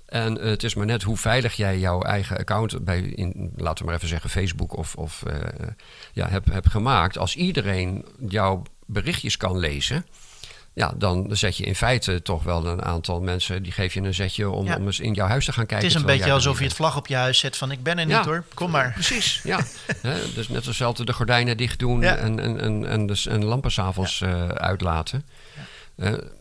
En 0.09 0.39
eh, 0.41 0.49
het 0.49 0.63
is 0.63 0.75
maar 0.75 0.85
net 0.85 1.03
hoe 1.03 1.17
veilig 1.17 1.53
jij 1.55 1.79
jouw 1.79 2.01
eigen 2.01 2.37
account 2.37 2.83
bij, 2.85 2.99
in, 3.01 3.51
laten 3.55 3.77
we 3.79 3.85
maar 3.85 3.95
even 3.95 4.07
zeggen, 4.07 4.29
Facebook 4.29 4.77
of, 4.77 4.95
of 4.95 5.23
eh, 5.23 5.35
ja, 6.13 6.27
hebt 6.29 6.51
heb 6.53 6.67
gemaakt. 6.67 7.17
Als 7.17 7.35
iedereen 7.35 8.05
jouw 8.27 8.63
berichtjes 8.85 9.37
kan 9.37 9.57
lezen, 9.57 10.05
ja, 10.73 10.93
dan 10.97 11.27
zet 11.31 11.57
je 11.57 11.63
in 11.65 11.75
feite 11.75 12.21
toch 12.21 12.43
wel 12.43 12.65
een 12.67 12.83
aantal 12.83 13.21
mensen, 13.21 13.63
die 13.63 13.71
geef 13.71 13.93
je 13.93 14.01
een 14.01 14.13
zetje 14.13 14.49
om, 14.49 14.65
Ja. 14.65 14.75
om 14.75 14.85
eens 14.85 14.99
in 14.99 15.13
jouw 15.13 15.27
huis 15.27 15.45
te 15.45 15.53
gaan 15.53 15.65
kijken. 15.65 15.87
Het 15.87 15.95
is 15.95 16.01
een 16.01 16.07
beetje 16.07 16.31
alsof 16.31 16.57
je 16.57 16.63
het 16.65 16.73
vlag 16.73 16.97
op 16.97 17.07
je 17.07 17.15
huis 17.15 17.39
zet 17.39 17.57
van 17.57 17.71
ik 17.71 17.83
ben 17.83 17.99
er 17.99 18.05
niet 18.05 18.15
Ja. 18.15 18.23
hoor, 18.25 18.43
kom 18.53 18.71
maar. 18.71 18.91
Precies, 18.93 19.41
ja. 19.43 19.59
Dus 20.35 20.47
net 20.47 20.67
als 20.67 20.81
altijd 20.83 21.07
de 21.07 21.13
gordijnen 21.13 21.57
dicht 21.57 21.79
doen 21.79 22.01
Ja. 22.01 22.15
en, 22.15 22.39
en, 22.39 22.59
en, 22.59 22.85
en, 22.87 23.05
dus, 23.05 23.27
en 23.27 23.43
lampen 23.45 23.71
s'avonds 23.71 24.21
eh 24.21 24.47
uitlaten. 24.47 25.25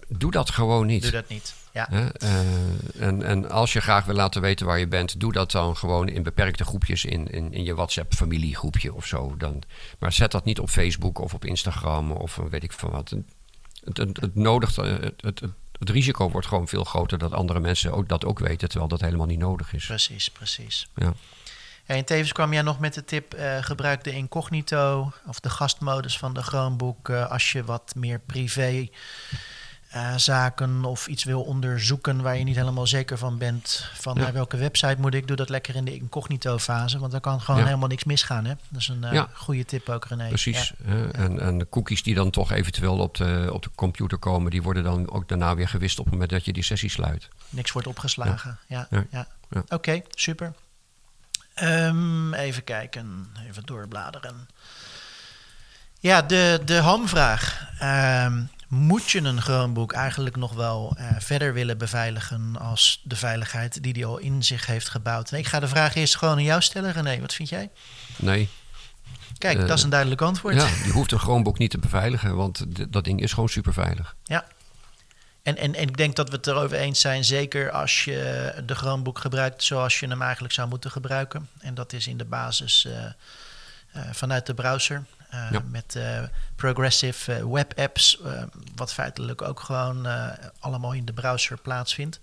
Doe 0.09 0.31
dat 0.31 0.51
gewoon 0.51 0.87
niet. 0.87 1.03
Doe 1.03 1.11
dat 1.11 1.29
niet. 1.29 1.55
Ja. 1.91 2.13
Eh, 2.13 2.41
en, 3.01 3.23
en 3.23 3.51
als 3.51 3.73
je 3.73 3.81
graag 3.81 4.05
wil 4.05 4.15
laten 4.15 4.41
weten 4.41 4.67
waar 4.67 4.79
je 4.79 4.89
bent, 4.89 5.21
doe 5.21 5.33
dat 5.33 5.51
dan 5.51 5.77
gewoon 5.77 6.09
in 6.09 6.23
beperkte 6.23 6.65
groepjes 6.65 7.05
in, 7.05 7.27
in, 7.27 7.53
in 7.53 7.65
je 7.65 7.75
WhatsApp-familiegroepje 7.75 8.95
of 8.95 9.07
zo. 9.07 9.37
Dan, 9.37 9.63
maar 9.99 10.13
zet 10.13 10.31
dat 10.31 10.45
niet 10.45 10.59
op 10.59 10.69
Facebook 10.71 11.19
of 11.19 11.35
op 11.35 11.45
Instagram 11.45 12.11
of 12.11 12.37
weet 12.51 12.63
ik 12.63 12.73
van 12.73 12.91
wat. 12.91 13.11
Het, 13.85 13.97
het, 13.97 14.21
het, 14.21 14.35
nodigt, 14.35 14.79
eh, 14.79 14.85
het, 14.85 15.15
het, 15.17 15.41
het, 15.41 15.53
het 15.79 15.91
risico 15.91 16.31
wordt 16.31 16.47
gewoon 16.47 16.69
veel 16.69 16.85
groter 16.85 17.19
dat 17.19 17.33
andere 17.33 17.61
mensen 17.61 17.93
ook, 17.93 18.09
dat 18.09 18.25
ook 18.25 18.39
weten, 18.39 18.69
terwijl 18.69 18.91
dat 18.91 19.01
helemaal 19.01 19.27
niet 19.27 19.39
nodig 19.39 19.73
is. 19.73 19.87
Precies, 19.87 20.31
precies. 20.31 20.89
Ja. 20.95 21.13
En 21.89 22.05
tevens 22.05 22.33
kwam 22.33 22.53
jij 22.53 22.63
nog 22.63 22.79
met 22.79 22.95
de 22.95 23.05
tip: 23.05 23.35
eh, 23.35 23.63
gebruik 23.63 24.05
de 24.05 24.11
incognito 24.11 25.13
of 25.27 25.41
de 25.41 25.51
gastmodus 25.51 26.19
van 26.19 26.35
de 26.35 26.43
Chromebook 26.43 27.09
eh, 27.09 27.31
als 27.31 27.53
je 27.53 27.65
wat 27.65 27.93
meer 27.97 28.19
privé 28.19 28.89
eh, 29.89 30.17
zaken 30.17 30.85
of 30.85 31.07
iets 31.07 31.25
wil 31.25 31.43
onderzoeken 31.43 32.23
waar 32.23 32.37
je 32.39 32.45
niet 32.45 32.57
helemaal 32.57 32.87
zeker 32.87 33.19
van 33.19 33.39
bent 33.39 33.91
van 33.95 34.15
Ja. 34.15 34.21
naar 34.23 34.33
welke 34.33 34.57
website 34.57 34.97
moet 34.99 35.15
ik, 35.15 35.27
doe 35.27 35.37
dat 35.37 35.49
lekker 35.49 35.75
in 35.75 35.85
de 35.85 35.95
incognito 35.95 36.59
fase, 36.59 36.99
want 36.99 37.13
dan 37.13 37.21
kan 37.21 37.41
gewoon 37.41 37.61
Ja. 37.61 37.67
helemaal 37.67 37.89
niks 37.89 38.05
misgaan. 38.05 38.45
Hè? 38.45 38.55
Dat 38.69 38.81
is 38.81 38.89
een 38.89 39.05
eh, 39.05 39.13
Ja. 39.13 39.29
goede 39.35 39.65
tip 39.65 39.89
ook, 39.89 40.05
René. 40.05 40.29
Precies. 40.29 40.73
En, 41.13 41.41
en 41.41 41.59
de 41.59 41.67
cookies 41.71 42.03
die 42.03 42.15
dan 42.15 42.31
toch 42.31 42.53
eventueel 42.53 42.99
op 42.99 43.17
de, 43.17 43.49
op 43.53 43.63
de 43.63 43.71
computer 43.75 44.19
komen, 44.19 44.51
die 44.51 44.63
worden 44.63 44.83
dan 44.83 45.11
ook 45.11 45.29
daarna 45.29 45.55
weer 45.55 45.69
gewist 45.69 45.99
op 45.99 46.05
het 46.05 46.13
moment 46.15 46.31
dat 46.31 46.45
je 46.45 46.53
die 46.53 46.63
sessie 46.65 46.91
sluit. 46.91 47.29
Niks 47.49 47.73
wordt 47.73 47.89
opgeslagen. 47.89 48.59
Ja. 48.67 48.89
Ja. 49.11 49.27
Oké, 49.69 50.03
super. 50.11 50.53
Ehm, 51.55 52.35
even 52.35 52.65
kijken, 52.65 53.27
even 53.49 53.67
doorbladeren. 53.67 54.49
Ja, 56.01 56.23
de, 56.23 56.61
de 56.65 56.75
hamvraag. 56.77 57.69
Ehm, 57.79 58.43
moet 58.69 59.11
je 59.11 59.21
een 59.21 59.41
Chromebook 59.41 59.93
eigenlijk 59.93 60.37
nog 60.37 60.55
wel 60.55 60.95
eh, 60.97 61.07
verder 61.19 61.53
willen 61.55 61.79
beveiligen 61.79 62.57
als 62.61 63.01
de 63.05 63.17
veiligheid 63.17 63.83
die 63.83 63.93
die 63.93 64.07
al 64.07 64.19
in 64.19 64.43
zich 64.45 64.67
heeft 64.67 64.89
gebouwd? 64.89 65.31
Nee, 65.31 65.41
ik 65.41 65.47
ga 65.47 65.61
de 65.61 65.69
vraag 65.69 65.95
eerst 65.95 66.17
gewoon 66.17 66.35
aan 66.35 66.43
jou 66.43 66.61
stellen, 66.63 66.93
René. 66.93 67.21
Wat 67.21 67.35
vind 67.35 67.49
jij? 67.49 67.71
Nee, 68.17 68.49
Kijk, 69.39 69.59
Eh, 69.59 69.67
dat 69.67 69.79
is 69.79 69.85
een 69.85 69.91
duidelijk 69.91 70.21
antwoord. 70.23 70.55
ja, 70.55 70.69
je 70.85 70.91
hoeft 70.91 71.13
een 71.13 71.19
Chromebook 71.19 71.59
niet 71.59 71.71
te 71.71 71.79
beveiligen, 71.79 72.37
want 72.37 72.65
dat 72.93 73.05
ding 73.05 73.21
is 73.21 73.33
gewoon 73.33 73.49
super 73.49 73.73
veilig. 73.73 74.17
Ja. 74.25 74.47
En, 75.43 75.57
en, 75.57 75.75
en 75.75 75.83
ik 75.89 75.97
denk 75.97 76.17
dat 76.17 76.29
we 76.31 76.37
het 76.37 76.47
erover 76.47 76.77
eens 76.79 77.01
zijn, 77.01 77.25
zeker 77.25 77.71
als 77.71 78.05
je 78.05 78.53
de 78.67 78.75
Chromebook 78.75 79.19
gebruikt 79.19 79.63
zoals 79.65 80.01
je 80.01 80.09
hem 80.09 80.23
eigenlijk 80.23 80.55
zou 80.55 80.69
moeten 80.69 80.91
gebruiken. 80.91 81.49
En 81.61 81.75
dat 81.75 81.93
is 81.93 82.07
in 82.07 82.17
de 82.17 82.25
basis 82.25 82.85
eh, 82.85 84.03
vanuit 84.13 84.47
de 84.47 84.55
browser. 84.55 85.05
Eh, 85.31 85.51
Ja. 85.51 85.63
Met 85.71 85.97
eh, 85.97 86.23
progressive 86.57 87.33
eh, 87.35 87.45
web 87.45 87.79
apps, 87.79 88.19
wat 88.75 88.93
feitelijk 88.93 89.43
ook 89.43 89.61
gewoon 89.61 90.07
allemaal 90.61 90.93
in 90.93 91.05
de 91.05 91.13
browser 91.13 91.57
plaatsvindt. 91.59 92.21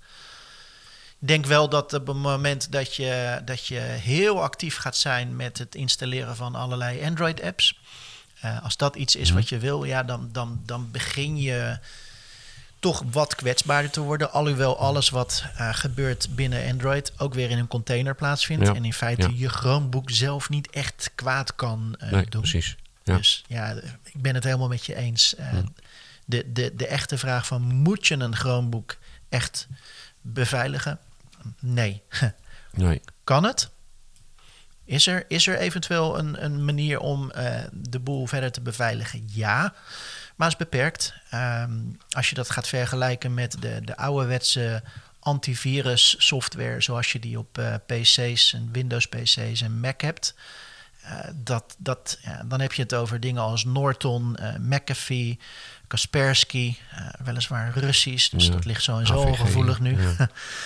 Ik 1.20 1.28
denk 1.28 1.46
wel 1.46 1.70
dat 1.70 1.94
op 1.94 2.08
het 2.08 2.18
moment 2.18 2.72
dat 2.72 2.96
je, 2.96 3.42
dat 3.46 3.68
je 3.68 3.80
heel 3.80 4.44
actief 4.44 4.78
gaat 4.78 4.98
zijn 4.98 5.36
met 5.36 5.58
het 5.58 5.76
installeren 5.76 6.36
van 6.36 6.56
allerlei 6.56 7.06
Android-apps, 7.06 7.80
als 8.64 8.78
dat 8.78 8.96
iets 8.96 9.16
is 9.16 9.28
Mhm. 9.30 9.38
wat 9.40 9.50
je 9.50 9.58
wil, 9.58 9.84
ja, 9.84 10.04
dan, 10.04 10.30
dan, 10.32 10.62
dan 10.66 10.92
begin 10.92 11.38
je 11.42 11.80
toch 12.80 13.04
wat 13.12 13.36
kwetsbaarder 13.36 13.92
te 13.92 14.00
worden. 14.02 14.32
Alhoewel 14.32 14.78
alles 14.78 15.10
wat 15.10 15.44
gebeurt 15.58 16.36
binnen 16.36 16.70
Android 16.72 17.12
ook 17.18 17.34
weer 17.34 17.50
in 17.50 17.58
een 17.58 17.68
container 17.68 18.16
plaatsvindt. 18.16 18.68
Ja, 18.68 18.74
En 18.76 18.86
in 18.86 18.94
feite 18.94 19.28
ja. 19.28 19.34
je 19.36 19.50
Chromebook 19.50 20.10
zelf 20.12 20.50
niet 20.50 20.70
echt 20.70 21.12
kwaad 21.16 21.56
kan 21.56 21.96
nee, 22.12 22.26
doen. 22.30 22.42
precies. 22.42 22.76
Ja. 23.06 23.18
Dus 23.18 23.44
ja, 23.48 23.72
ik 24.04 24.22
ben 24.22 24.36
het 24.36 24.44
helemaal 24.44 24.68
met 24.68 24.86
je 24.86 24.96
eens. 24.96 25.36
Eh, 25.36 25.58
de, 26.26 26.52
de, 26.52 26.76
de 26.76 26.88
echte 26.88 27.18
vraag 27.18 27.48
van 27.48 27.62
moet 27.62 28.08
je 28.08 28.16
een 28.16 28.36
Chromebook 28.36 28.98
echt 29.30 29.68
beveiligen? 30.22 31.00
Nee. 31.60 32.02
Nee. 32.78 33.02
Kan 33.24 33.44
het? 33.44 33.70
Is 34.86 35.08
er, 35.08 35.26
is 35.28 35.48
er 35.48 35.58
eventueel 35.58 36.18
een, 36.18 36.44
een 36.44 36.66
manier 36.66 37.00
om 37.00 37.32
eh, 37.32 37.64
de 37.72 38.00
boel 38.00 38.26
verder 38.26 38.52
te 38.52 38.62
beveiligen? 38.62 39.30
Ja, 39.32 39.74
maar 40.36 40.48
is 40.48 40.56
beperkt. 40.56 41.14
Ehm, 41.30 41.80
als 42.10 42.30
je 42.30 42.36
dat 42.36 42.50
gaat 42.50 42.68
vergelijken 42.68 43.34
met 43.34 43.62
de, 43.62 43.82
de 43.84 43.98
ouderwetse 43.98 44.84
antivirus 45.20 46.16
software 46.18 46.82
zoals 46.82 47.12
je 47.12 47.20
die 47.20 47.40
op 47.40 47.58
eh, 47.58 47.76
PC's 47.86 48.54
en 48.54 48.70
Windows 48.72 49.08
PC's 49.08 49.62
en 49.62 49.80
Mac 49.80 50.02
hebt. 50.02 50.36
Eh, 51.06 51.30
dat, 51.36 51.76
dat, 51.78 52.18
ja, 52.22 52.44
dan 52.46 52.60
heb 52.62 52.74
je 52.74 52.82
het 52.82 52.94
over 52.94 53.20
dingen 53.20 53.42
als 53.42 53.66
Norton, 53.66 54.36
eh, 54.36 54.56
McAfee, 54.60 55.40
Kaspersky, 55.88 56.76
eh, 56.92 57.06
weliswaar 57.24 57.72
Russisch, 57.78 58.30
dus 58.30 58.46
Ja, 58.46 58.52
dat 58.52 58.66
ligt 58.66 58.84
zo 58.84 58.98
en 58.98 59.08
zo 59.08 59.28
AVG, 59.28 59.38
gevoelig 59.40 59.80
nu. 59.80 59.98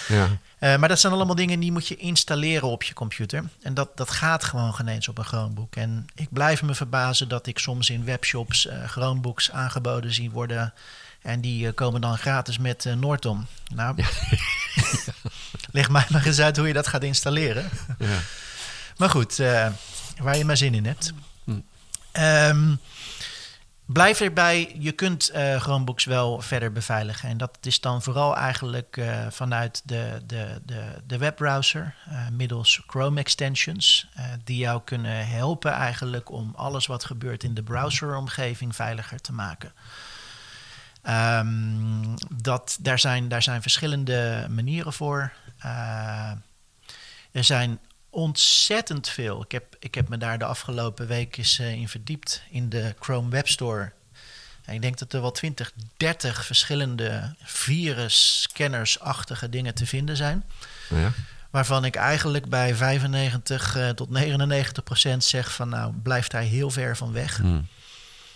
Ja. 0.08 0.28
maar 0.78 0.88
dat 0.88 1.00
zijn 1.00 1.14
allemaal 1.14 1.36
dingen 1.36 1.60
die 1.60 1.72
moet 1.72 1.88
je 1.88 1.96
installeren 1.96 2.68
op 2.68 2.84
je 2.84 2.94
computer. 2.94 3.44
En 3.62 3.74
dat, 3.74 3.98
dat 3.98 4.12
gaat 4.12 4.44
gewoon 4.44 4.74
geen 4.74 4.88
eens 4.88 5.08
op 5.08 5.18
een 5.18 5.26
Chromebook. 5.26 5.76
En 5.76 6.08
ik 6.16 6.28
blijf 6.32 6.62
me 6.62 6.76
verbazen 6.76 7.28
dat 7.28 7.48
ik 7.48 7.60
soms 7.60 7.90
in 7.90 8.06
webshops 8.06 8.68
eh 8.68 8.84
Chromebooks 8.84 9.52
aangeboden 9.52 10.14
zie 10.14 10.32
worden. 10.32 10.74
En 11.22 11.42
die 11.42 11.72
komen 11.72 12.02
dan 12.02 12.18
gratis 12.18 12.58
met 12.58 12.86
eh, 12.86 12.94
Norton. 12.94 13.48
Nou, 13.74 13.96
leg 15.72 15.90
mij 15.90 16.06
maar 16.10 16.26
eens 16.26 16.40
uit 16.40 16.58
hoe 16.58 16.68
je 16.68 16.74
dat 16.74 16.88
gaat 16.88 17.04
installeren. 17.04 17.70
ja. 18.00 18.18
Maar 18.98 19.10
goed, 19.10 19.44
waar 20.20 20.38
je 20.38 20.46
maar 20.46 20.58
zin 20.58 20.74
in 20.74 20.86
hebt. 20.86 21.14
Hm. 21.44 21.60
Ehm, 22.12 22.76
blijf 23.86 24.22
erbij, 24.22 24.76
je 24.80 24.92
kunt 24.92 25.30
eh 25.30 25.62
Chromebooks 25.62 26.06
wel 26.06 26.42
verder 26.42 26.72
beveiligen. 26.72 27.30
En 27.30 27.38
dat 27.38 27.58
is 27.62 27.82
dan 27.82 28.02
vooral 28.02 28.36
eigenlijk 28.36 28.98
eh, 28.98 29.28
vanuit 29.30 29.82
de, 29.86 30.22
de, 30.26 30.62
de, 30.66 30.84
de 31.08 31.18
webbrowser, 31.18 31.96
eh, 32.10 32.28
middels 32.32 32.82
Chrome 32.88 33.20
extensions, 33.20 34.08
die 34.44 34.58
jou 34.58 34.82
kunnen 34.84 35.28
helpen 35.28 35.72
eigenlijk 35.72 36.32
om 36.32 36.54
alles 36.56 36.86
wat 36.86 37.06
gebeurt 37.06 37.44
in 37.44 37.54
de 37.54 37.64
browseromgeving 37.64 38.76
veiliger 38.76 39.22
te 39.22 39.34
maken. 39.34 39.74
Ehm, 41.02 42.16
dat, 42.30 42.78
daar, 42.82 43.00
zijn, 43.00 43.28
daar 43.28 43.44
zijn 43.44 43.62
verschillende 43.62 44.48
manieren 44.50 44.94
voor. 44.94 45.32
Er 47.32 47.44
zijn 47.44 47.80
ontzettend 48.10 49.10
veel. 49.10 49.42
Ik 49.42 49.52
heb, 49.52 49.76
ik 49.80 49.96
heb 49.96 50.10
me 50.10 50.18
daar 50.18 50.40
de 50.40 50.46
afgelopen 50.46 51.08
week 51.08 51.38
eens 51.38 51.60
eh, 51.60 51.74
in 51.74 51.88
verdiept 51.88 52.42
in 52.50 52.70
de 52.70 52.96
Chrome 53.00 53.30
Web 53.30 53.48
Store. 53.48 53.92
En 54.66 54.76
ik 54.76 54.82
denk 54.82 54.98
dat 54.98 55.14
er 55.14 55.22
wel 55.22 55.32
20, 55.32 55.72
30 55.98 56.46
verschillende 56.46 57.36
virus-scanners-achtige 57.44 59.50
dingen 59.50 59.74
te 59.74 59.86
vinden 59.86 60.18
zijn. 60.18 60.44
Ja. 60.90 61.12
Waarvan 61.50 61.86
ik 61.86 61.96
eigenlijk 61.96 62.50
bij 62.50 62.76
95 62.76 63.76
eh, 63.76 63.90
tot 63.90 64.10
99 64.10 64.84
procent 64.84 65.24
zeg 65.24 65.54
van 65.54 65.70
nou, 65.70 65.94
blijf 66.04 66.28
daar 66.28 66.42
heel 66.42 66.70
ver 66.70 66.98
van 66.98 67.12
weg. 67.12 67.38
Hm. 67.38 67.62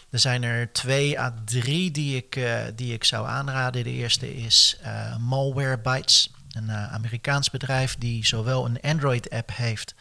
Er 0.10 0.20
zijn 0.20 0.44
er 0.44 0.72
twee 0.72 1.20
à 1.20 1.34
drie 1.46 1.92
die 1.92 2.16
ik, 2.16 2.36
eh, 2.36 2.62
die 2.76 2.94
ik 2.94 3.04
zou 3.04 3.28
aanraden. 3.28 3.84
De 3.84 3.92
eerste 3.92 4.36
is 4.36 4.78
eh 4.82 5.18
Malwarebytes, 5.18 6.32
een 6.56 6.70
eh, 6.70 6.94
Amerikaans 6.94 7.50
bedrijf 7.50 7.96
die 7.98 8.26
zowel 8.26 8.66
een 8.66 8.82
Android-app 8.82 9.50
heeft 9.54 9.96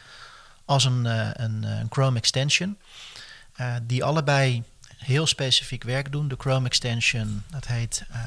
als 0.64 0.84
een, 0.84 1.07
eh, 1.07 1.28
een, 1.32 1.64
eh, 1.64 1.78
een 1.78 1.86
Chrome 1.90 2.18
extension. 2.18 2.78
Die 3.82 4.05
allebei 4.05 4.62
heel 4.98 5.26
specifiek 5.26 5.82
werk 5.82 6.12
doen. 6.12 6.28
De 6.28 6.36
Chrome 6.38 6.66
extension, 6.66 7.42
dat 7.50 7.66
heet 7.66 8.05
eh 8.11 8.18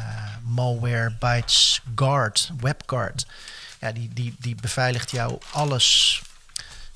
Malwarebytes 0.43 1.81
Guard, 1.95 2.51
WebGuard. 2.59 3.25
Ja, 3.79 3.91
die, 3.91 4.09
die, 4.13 4.35
die 4.39 4.55
beveiligt 4.55 5.11
jou 5.11 5.39
alles 5.51 6.21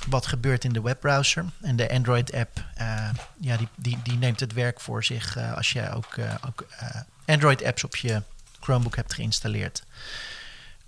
wat 0.08 0.28
gebeurt 0.28 0.64
in 0.64 0.74
de 0.74 0.82
webbrowser. 0.82 1.46
En 1.62 1.76
de 1.76 1.90
Android-app, 1.90 2.64
ja, 3.40 3.58
die, 3.58 3.68
die, 3.76 3.98
die 4.04 4.18
neemt 4.18 4.40
het 4.40 4.54
werk 4.54 4.80
voor 4.80 5.04
zich 5.04 5.38
als 5.38 5.72
je 5.72 5.94
ook, 5.94 6.16
ook 6.48 6.68
Android-apps 7.26 7.84
op 7.84 7.96
je 7.96 8.22
Chromebook 8.60 8.96
hebt 8.96 9.14
geïnstalleerd. 9.14 9.84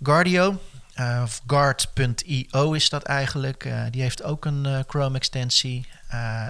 Guardio, 0.02 0.62
eh, 0.94 1.20
of 1.24 1.42
guard.io 1.46 2.72
is 2.72 2.88
dat 2.88 3.02
eigenlijk. 3.02 3.64
eh, 3.64 3.82
die 3.90 4.02
heeft 4.02 4.22
ook 4.22 4.44
een 4.44 4.66
eh, 4.66 4.78
Chrome-extensie. 4.86 5.86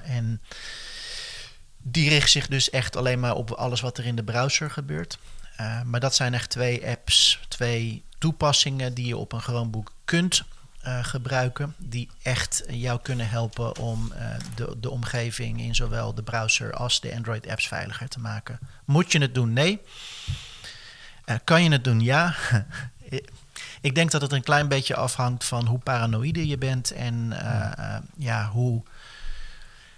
en 0.05 0.41
die 1.83 2.09
richt 2.09 2.31
zich 2.31 2.47
dus 2.47 2.71
echt 2.71 2.97
alleen 2.97 3.21
maar 3.21 3.35
op 3.35 3.51
alles 3.51 3.81
wat 3.81 3.99
er 3.99 4.07
in 4.07 4.17
de 4.17 4.25
browser 4.25 4.71
gebeurt. 4.71 5.19
Maar 5.85 6.01
dat 6.01 6.15
zijn 6.15 6.35
echt 6.35 6.51
twee 6.51 6.87
apps, 6.87 7.41
twee 7.49 8.05
toepassingen 8.19 8.95
die 8.95 9.07
je 9.07 9.17
op 9.17 9.33
een 9.33 9.41
Chromebook 9.41 9.93
kunt 10.05 10.43
gebruiken. 10.83 11.75
Die 11.79 12.11
echt 12.23 12.63
jou 12.69 13.01
kunnen 13.03 13.29
helpen 13.29 13.79
om 13.79 14.13
de, 14.55 14.77
de 14.81 14.91
omgeving 14.91 15.61
in 15.61 15.75
zowel 15.75 16.15
de 16.15 16.23
browser 16.23 16.73
als 16.73 17.01
de 17.01 17.15
Android-apps 17.15 17.69
veiliger 17.69 18.09
te 18.09 18.21
maken. 18.21 18.59
Moet 18.85 19.13
je 19.13 19.19
het 19.19 19.35
doen? 19.35 19.53
Nee. 19.53 19.81
Kan 21.45 21.63
je 21.63 21.71
het 21.71 21.85
doen? 21.85 22.01
Ja. 22.01 22.35
Ik 23.83 23.95
denk 23.95 24.11
dat 24.11 24.23
het 24.23 24.33
een 24.33 24.43
klein 24.43 24.69
beetje 24.69 24.97
afhangt 24.97 25.45
van 25.45 25.67
hoe 25.67 25.79
paranoïde 25.79 26.47
je 26.47 26.59
bent 26.59 26.91
en 26.91 27.33
eh, 27.33 27.73
eh, 27.97 28.03
ja, 28.17 28.49
hoe. 28.49 28.83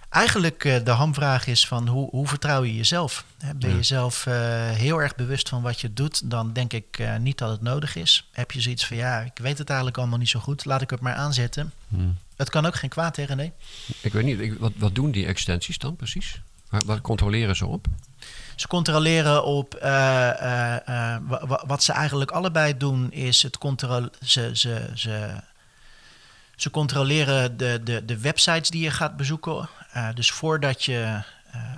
Eigenlijk 0.08 0.64
eh, 0.64 0.84
de 0.84 0.90
hamvraag 0.90 1.46
is 1.46 1.66
van 1.66 1.88
hoe, 1.88 2.10
hoe 2.10 2.28
vertrouw 2.28 2.62
je 2.62 2.74
jezelf? 2.76 3.24
Ben 3.56 3.76
je 3.76 3.82
zelf 3.82 4.24
heel 4.74 5.02
erg 5.02 5.14
bewust 5.14 5.48
van 5.48 5.62
wat 5.62 5.80
je 5.80 5.92
doet, 5.92 6.30
dan 6.30 6.52
denk 6.52 6.72
ik 6.72 7.02
niet 7.20 7.38
dat 7.38 7.50
het 7.50 7.62
nodig 7.62 7.96
is. 7.96 8.28
Heb 8.32 8.50
je 8.52 8.60
zoiets 8.60 8.86
van 8.86 8.96
ja, 8.96 9.20
ik 9.20 9.38
weet 9.38 9.58
het 9.58 9.68
eigenlijk 9.68 9.98
allemaal 9.98 10.18
niet 10.18 10.28
zo 10.28 10.40
goed, 10.40 10.64
laat 10.64 10.82
ik 10.82 10.90
het 10.90 11.00
maar 11.00 11.14
aanzetten. 11.14 11.72
Hm. 11.88 11.96
Het 12.36 12.50
kan 12.50 12.66
ook 12.66 12.74
geen 12.74 12.90
kwaad, 12.90 13.16
hè 13.16 13.22
René? 13.24 13.52
Ik 14.00 14.12
weet 14.12 14.24
niet, 14.24 14.40
ik- 14.40 14.58
wat, 14.58 14.72
wat 14.76 14.94
doen 14.94 15.10
die 15.10 15.26
extensies 15.26 15.78
dan 15.78 15.96
precies? 15.96 16.40
Waar- 16.68 16.82
Wat 16.86 17.00
controleren 17.00 17.56
ze 17.56 17.66
op? 17.66 17.86
Ze 18.56 18.66
controleren 18.68 19.44
op 19.44 19.74
eh, 19.74 20.28
eh, 20.28 20.74
eh, 21.14 21.20
wa- 21.22 21.46
wa- 21.46 21.62
wat 21.66 21.82
ze 21.82 21.92
eigenlijk 21.92 22.30
allebei 22.30 22.76
doen, 22.76 23.12
is 23.12 23.42
het 23.42 23.58
controle 23.58 24.12
ze, 24.24 24.50
ze, 24.52 24.90
ze, 24.94 25.34
ze 26.56 26.70
controleren 26.70 27.56
de, 27.56 27.80
de, 27.84 28.04
de 28.04 28.18
websites 28.18 28.70
die 28.70 28.82
je 28.82 28.90
gaat 28.90 29.16
bezoeken. 29.16 29.68
Dus 30.14 30.30
voordat 30.30 30.84
je, 30.84 31.22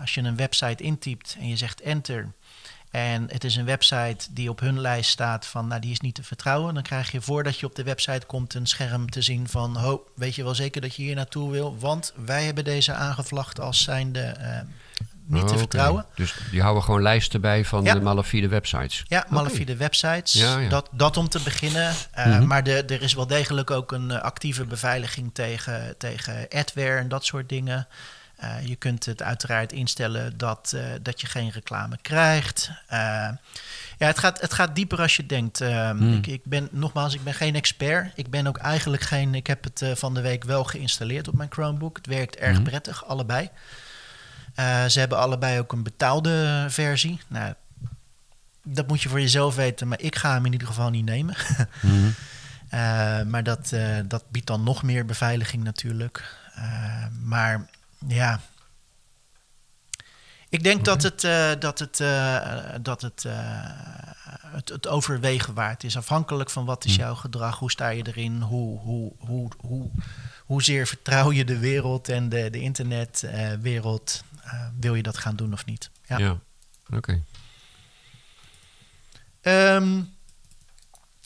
als 0.01 0.15
je 0.15 0.21
een 0.21 0.37
website 0.37 0.83
intypt 0.83 1.37
en 1.39 1.49
je 1.49 1.57
zegt 1.57 1.81
enter 1.81 2.33
En 2.91 3.27
het 3.31 3.45
is 3.45 3.57
een 3.57 3.65
website 3.65 4.27
die 4.31 4.51
op 4.51 4.61
hun 4.61 4.81
lijst 4.81 5.11
staat 5.11 5.47
van, 5.47 5.67
nou 5.67 5.81
die 5.81 5.91
is 5.91 6.01
niet 6.01 6.15
te 6.15 6.23
vertrouwen. 6.23 6.75
Dan 6.75 6.83
krijg 6.83 7.13
je 7.13 7.21
voordat 7.21 7.59
je 7.59 7.67
op 7.67 7.75
de 7.75 7.83
website 7.83 8.27
komt 8.27 8.55
een 8.55 8.67
scherm 8.67 9.11
te 9.11 9.23
zien 9.23 9.49
van, 9.49 9.77
ho, 9.77 10.07
weet 10.15 10.35
je 10.35 10.45
wel 10.45 10.55
zeker 10.55 10.81
dat 10.81 10.95
je 10.95 11.03
hier 11.03 11.15
naartoe 11.15 11.51
wil? 11.51 11.79
Want 11.79 12.13
wij 12.25 12.45
hebben 12.45 12.65
deze 12.65 12.93
aangevlacht 12.93 13.61
als 13.61 13.83
zijnde 13.83 14.37
niet 15.27 15.41
Oh, 15.43 15.47
te 15.47 15.53
oké. 15.53 15.59
vertrouwen. 15.61 16.07
Dus 16.15 16.35
die 16.51 16.61
houden 16.63 16.83
gewoon 16.83 17.03
lijsten 17.03 17.41
bij 17.41 17.65
van 17.65 17.85
Ja. 17.85 17.95
de 17.95 18.01
malafide 18.01 18.49
websites. 18.49 19.03
Ja, 19.09 19.27
malafide 19.29 19.77
websites. 19.77 20.33
Ja, 20.33 20.59
ja. 20.59 20.69
Dat, 20.69 20.89
dat 20.93 21.17
om 21.17 21.29
te 21.29 21.41
beginnen. 21.43 21.93
Uh, 22.19 22.27
Mhm. 22.27 22.47
Maar 22.47 22.63
de, 22.63 22.85
er 22.85 23.03
is 23.03 23.15
wel 23.15 23.27
degelijk 23.27 23.71
ook 23.71 23.93
een 23.93 24.11
uh, 24.11 24.21
actieve 24.21 24.65
beveiliging 24.65 25.31
tegen, 25.35 25.95
tegen 25.99 26.47
adware 26.49 26.99
en 26.99 27.09
dat 27.09 27.25
soort 27.25 27.49
dingen. 27.49 27.87
Uh, 28.45 28.67
je 28.67 28.77
kunt 28.77 29.05
het 29.05 29.23
uiteraard 29.23 29.73
instellen 29.73 30.39
dat, 30.39 30.73
uh, 30.75 30.83
dat 31.03 31.21
je 31.21 31.27
geen 31.27 31.51
reclame 31.51 31.99
krijgt. 32.03 32.71
Uh, 32.93 32.99
ja, 33.99 34.07
het 34.07 34.19
gaat, 34.19 34.41
het 34.41 34.53
gaat 34.55 34.75
dieper 34.75 35.01
als 35.01 35.17
je 35.17 35.27
denkt. 35.27 35.59
Hmm. 35.59 36.13
Ik, 36.15 36.27
ik 36.27 36.41
ben 36.45 36.69
nogmaals, 36.71 37.15
ik 37.15 37.25
ben 37.25 37.35
geen 37.35 37.55
expert. 37.55 38.13
Ik 38.15 38.31
ben 38.31 38.47
ook 38.47 38.57
eigenlijk 38.59 39.03
geen. 39.03 39.35
Ik 39.35 39.47
heb 39.47 39.65
het 39.65 39.83
van 39.99 40.15
de 40.15 40.21
week 40.21 40.45
wel 40.45 40.65
geïnstalleerd 40.65 41.29
op 41.29 41.35
mijn 41.35 41.53
Chromebook. 41.53 41.97
Het 41.97 42.07
werkt 42.07 42.37
erg 42.37 42.57
Mhm. 42.57 42.63
prettig, 42.69 43.05
allebei. 43.07 43.51
Uh, 44.59 44.85
ze 44.85 44.99
hebben 44.99 45.19
allebei 45.19 45.59
ook 45.59 45.73
een 45.73 45.83
betaalde 45.83 46.67
versie. 46.69 47.21
Nou, 47.29 47.55
dat 48.63 48.87
moet 48.87 49.03
je 49.03 49.09
voor 49.09 49.21
jezelf 49.21 49.55
weten, 49.55 49.89
maar 49.89 50.01
ik 50.01 50.17
ga 50.17 50.33
hem 50.33 50.47
in 50.47 50.53
ieder 50.53 50.69
geval 50.69 50.91
niet 50.91 51.05
nemen. 51.05 51.35
Mhm. 51.83 52.07
uh, 52.75 53.23
maar 53.23 53.43
dat, 53.43 53.71
uh, 53.75 53.97
dat 54.07 54.25
biedt 54.31 54.47
dan 54.47 54.63
nog 54.63 54.83
meer 54.83 55.05
beveiliging 55.07 55.65
natuurlijk. 55.65 56.39
Uh, 56.59 57.05
maar 57.23 57.69
ja. 58.07 58.41
Ik 60.49 60.63
denk 60.63 60.81
okay. 60.81 60.95
dat 60.95 61.03
het, 61.03 61.21
dat 61.61 61.79
het, 61.79 61.97
dat 62.85 63.03
het, 63.03 63.27
het, 64.53 64.69
het, 64.69 64.89
overwegen 64.89 65.55
waard 65.55 65.85
is. 65.85 65.97
Afhankelijk 65.97 66.51
van 66.51 66.65
wat 66.65 66.85
is 66.85 66.95
jouw 66.95 67.15
gedrag, 67.15 67.59
hoe 67.59 67.71
sta 67.71 67.89
je 67.89 68.07
erin, 68.07 68.41
hoe, 68.41 68.79
hoe, 68.79 69.13
hoe, 69.19 69.51
hoe, 69.59 69.91
hoezeer 70.45 70.87
vertrouw 70.87 71.33
je 71.33 71.45
de 71.45 71.59
wereld 71.59 72.09
en 72.09 72.29
de, 72.29 72.51
de 72.51 72.61
internetwereld. 72.61 74.25
Wil 74.79 74.95
je 74.95 75.03
dat 75.03 75.19
gaan 75.19 75.37
doen 75.37 75.53
of 75.53 75.65
niet? 75.65 75.91
Ja, 76.07 76.19
ja. 76.19 76.39
oké. 76.91 76.97
Okay. 76.97 77.23
Um, 79.77 80.15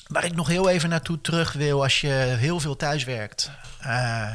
waar 0.06 0.24
ik 0.24 0.34
nog 0.34 0.48
heel 0.48 0.68
even 0.68 0.88
naartoe 0.88 1.20
terug 1.20 1.52
wil, 1.52 1.82
als 1.82 2.00
je 2.00 2.08
heel 2.38 2.60
veel 2.60 2.76
thuis 2.76 3.04
werkt, 3.04 3.50
uh, 3.82 4.30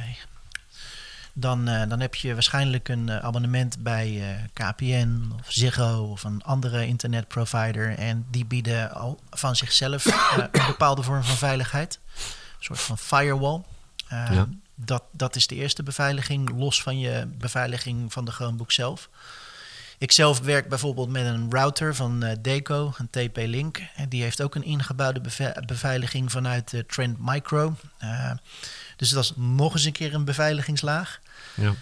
dan, 1.34 1.70
uh, 1.70 1.84
dan 1.88 2.00
heb 2.00 2.16
je 2.16 2.34
waarschijnlijk 2.34 2.90
een 2.90 3.12
abonnement 3.12 3.84
bij 3.84 4.12
uh, 4.12 4.44
KPN 4.54 5.32
of 5.40 5.52
Ziggo 5.52 6.08
of 6.12 6.24
een 6.24 6.44
andere 6.44 6.88
internetprovider. 6.88 7.98
En 7.98 8.26
die 8.30 8.46
bieden 8.46 8.92
al 8.92 9.20
van 9.30 9.56
zichzelf 9.56 10.06
een 10.52 10.66
bepaalde 10.68 11.04
vorm 11.04 11.24
van 11.24 11.38
veiligheid. 11.38 12.00
Een 12.16 12.64
soort 12.64 12.80
van 12.80 12.98
firewall. 12.98 13.62
Ja. 14.10 14.48
Dat, 14.76 15.04
dat 15.12 15.36
is 15.36 15.48
de 15.48 15.56
eerste 15.56 15.84
beveiliging, 15.84 16.50
los 16.50 16.82
van 16.82 17.00
je 17.00 17.28
beveiliging 17.38 18.14
van 18.14 18.26
de 18.26 18.32
Chromebook 18.32 18.72
zelf. 18.72 19.10
Ik 19.98 20.12
zelf 20.12 20.40
werk 20.40 20.70
bijvoorbeeld 20.70 21.10
met 21.10 21.26
een 21.26 21.52
router 21.52 21.96
van 21.96 22.24
uh, 22.24 22.32
Deco, 22.42 22.94
een 22.98 23.10
TP-Link. 23.10 23.82
En 23.96 24.10
die 24.10 24.24
heeft 24.24 24.42
ook 24.42 24.56
een 24.56 24.64
ingebouwde 24.64 25.22
beve 25.22 25.64
beveiliging 25.66 26.32
vanuit 26.32 26.74
uh, 26.74 26.82
Trend 26.82 27.18
Micro. 27.20 27.76
Uh, 28.04 28.32
dus 28.96 29.10
dat 29.10 29.24
is 29.24 29.34
nog 29.36 29.74
eens 29.74 29.84
een 29.84 29.92
keer 29.92 30.14
een 30.14 30.26
beveiligingslaag. 30.26 31.20
Ja. 31.54 31.74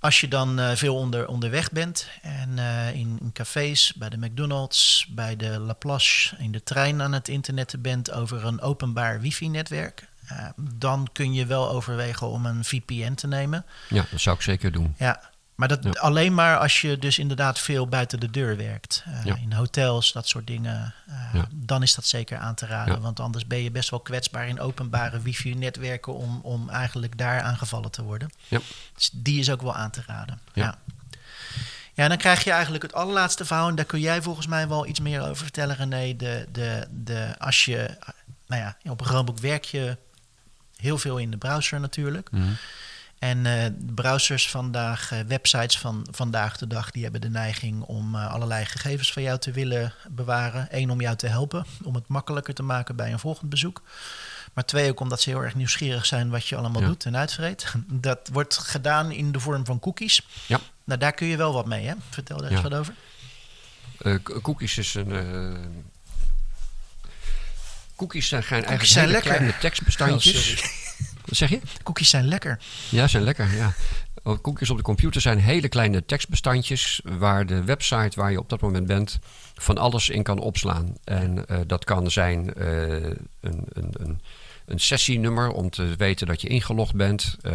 Als 0.00 0.20
je 0.20 0.28
dan 0.28 0.60
uh, 0.60 0.70
veel 0.74 0.96
onder, 0.96 1.28
onderweg 1.28 1.70
bent 1.70 2.08
en 2.22 2.58
in, 2.94 3.18
in, 3.20 3.30
cafés, 3.32 3.92
bij 3.96 4.08
de 4.08 4.16
McDonald's, 4.16 5.06
bij 5.10 5.36
de 5.36 5.58
Laplace, 5.58 6.36
in 6.38 6.52
de 6.52 6.62
trein 6.62 7.02
aan 7.02 7.12
het 7.12 7.28
internetten 7.28 7.80
bent 7.80 8.12
over 8.12 8.44
een 8.44 8.60
openbaar 8.60 9.20
wifi-netwerk, 9.20 10.08
uh, 10.32 10.48
dan 10.58 11.08
kun 11.12 11.34
je 11.34 11.46
wel 11.46 11.70
overwegen 11.70 12.28
om 12.28 12.46
een 12.46 12.64
VPN 12.64 13.14
te 13.14 13.26
nemen. 13.26 13.64
Ja, 13.88 14.04
dat 14.10 14.20
zou 14.20 14.36
ik 14.36 14.42
zeker 14.42 14.72
doen. 14.72 14.94
Ja, 14.98 15.30
maar 15.54 15.68
dat 15.68 15.84
Ja. 15.84 15.90
alleen 15.90 16.34
maar 16.34 16.58
als 16.58 16.80
je 16.80 16.98
dus 16.98 17.18
inderdaad 17.18 17.58
veel 17.58 17.88
buiten 17.88 18.20
de 18.20 18.30
deur 18.30 18.56
werkt. 18.56 19.04
Uh, 19.08 19.24
Ja. 19.24 19.36
In 19.36 19.52
hotels, 19.52 20.12
dat 20.12 20.28
soort 20.28 20.46
dingen. 20.46 20.94
Uh, 21.08 21.14
Ja. 21.32 21.44
Dan 21.52 21.82
is 21.82 21.94
dat 21.94 22.06
zeker 22.06 22.38
aan 22.38 22.54
te 22.54 22.66
raden. 22.66 23.00
Want 23.00 23.20
anders 23.20 23.46
ben 23.46 23.62
je 23.62 23.70
best 23.70 23.90
wel 23.90 24.00
kwetsbaar 24.00 24.48
in 24.48 24.60
openbare 24.60 25.20
wifi-netwerken 25.20 26.14
om, 26.14 26.40
om 26.42 26.68
eigenlijk 26.70 27.18
daar 27.18 27.40
aangevallen 27.42 27.90
te 27.90 28.02
worden. 28.02 28.30
Ja. 28.48 28.58
Dus 28.94 29.10
die 29.12 29.40
is 29.40 29.50
ook 29.50 29.62
wel 29.62 29.74
aan 29.74 29.90
te 29.90 30.02
raden. 30.06 30.40
Ja. 30.52 30.64
Ja. 30.64 32.02
En 32.02 32.08
dan 32.08 32.18
krijg 32.18 32.44
je 32.44 32.50
eigenlijk 32.50 32.82
het 32.82 32.94
allerlaatste 32.94 33.44
verhaal. 33.44 33.68
En 33.68 33.74
daar 33.74 33.84
kun 33.84 34.00
jij 34.00 34.22
volgens 34.22 34.46
mij 34.46 34.68
wel 34.68 34.86
iets 34.86 35.00
meer 35.00 35.20
over 35.22 35.36
vertellen, 35.36 35.76
René. 35.76 36.16
De, 36.16 36.46
de, 36.52 36.86
de, 36.90 37.34
als 37.38 37.64
je, 37.64 37.96
nou 38.46 38.62
ja, 38.62 38.76
op 38.90 39.00
een 39.00 39.06
Chromebook 39.06 39.38
werk 39.38 39.64
je 39.64 39.96
heel 40.82 40.98
veel 40.98 41.18
in 41.18 41.30
de 41.30 41.36
browser 41.36 41.80
natuurlijk. 41.80 42.30
Mhm. 42.30 42.42
En 43.18 43.46
eh, 43.46 43.70
browsers 43.94 44.50
vandaag, 44.50 45.12
eh, 45.12 45.20
websites 45.26 45.78
van 45.78 46.06
vandaag 46.10 46.58
de 46.58 46.66
dag, 46.66 46.90
die 46.90 47.02
hebben 47.02 47.20
de 47.20 47.28
neiging 47.30 47.82
om 47.82 48.14
eh, 48.14 48.32
allerlei 48.32 48.64
gegevens 48.64 49.12
van 49.12 49.22
jou 49.22 49.38
te 49.38 49.50
willen 49.50 49.94
bewaren. 50.10 50.68
Eén, 50.70 50.90
om 50.90 51.00
jou 51.00 51.16
te 51.16 51.26
helpen, 51.26 51.64
om 51.82 51.94
het 51.94 52.08
makkelijker 52.08 52.54
te 52.54 52.62
maken 52.62 52.96
bij 52.96 53.12
een 53.12 53.18
volgend 53.18 53.50
bezoek. 53.50 53.82
Maar 54.52 54.64
twee, 54.64 54.90
ook 54.90 55.00
omdat 55.00 55.20
ze 55.20 55.30
heel 55.30 55.42
erg 55.42 55.54
nieuwsgierig 55.54 56.06
zijn 56.06 56.30
wat 56.30 56.46
je 56.46 56.56
allemaal 56.56 56.80
Ja. 56.80 56.86
doet 56.86 57.04
en 57.04 57.16
uitvreet. 57.16 57.74
Dat 57.86 58.28
wordt 58.32 58.58
gedaan 58.58 59.10
in 59.10 59.32
de 59.32 59.40
vorm 59.40 59.64
van 59.64 59.78
cookies. 59.80 60.26
Ja. 60.46 60.58
Nou, 60.84 61.00
daar 61.00 61.12
kun 61.12 61.26
je 61.26 61.36
wel 61.36 61.52
wat 61.52 61.66
mee, 61.66 61.86
hè? 61.86 61.94
Vertel 62.10 62.36
daar 62.36 62.50
eens 62.50 62.60
wat 62.62 62.74
over. 62.74 62.94
Cookies 64.42 64.78
is 64.78 64.94
een. 64.94 65.10
Cookies 68.02 68.28
zijn, 68.28 68.42
eigenlijk 68.42 68.84
zijn 68.84 69.04
hele 69.04 69.12
lekker. 69.16 69.32
kleine 69.32 69.58
tekstbestandjes. 69.58 70.54
Oh. 70.54 70.62
Wat 71.26 71.36
zeg 71.36 71.50
je? 71.50 71.60
Cookies 71.82 72.10
zijn 72.10 72.24
lekker. 72.24 72.58
Ja, 72.88 73.06
zijn 73.06 73.22
lekker. 73.22 73.54
Ja. 73.54 73.72
Cookies 74.42 74.70
op 74.70 74.76
de 74.76 74.82
computer 74.82 75.20
zijn 75.20 75.38
hele 75.38 75.68
kleine 75.68 76.04
tekstbestandjes 76.04 77.00
waar 77.18 77.46
de 77.46 77.64
website 77.64 78.20
waar 78.20 78.30
je 78.30 78.38
op 78.38 78.48
dat 78.48 78.60
moment 78.60 78.86
bent 78.86 79.18
van 79.54 79.78
alles 79.78 80.08
in 80.08 80.22
kan 80.22 80.38
opslaan. 80.38 80.94
En 81.04 81.46
eh, 81.46 81.58
dat 81.66 81.84
kan 81.84 82.10
zijn 82.10 82.54
eh, 82.54 82.92
een, 83.40 83.64
een, 83.72 83.90
een, 83.92 84.20
een 84.66 84.80
sessienummer 84.80 85.50
om 85.50 85.70
te 85.70 85.94
weten 85.96 86.26
dat 86.26 86.40
je 86.40 86.48
ingelogd 86.48 86.94
bent. 86.94 87.36
Eh, 87.42 87.52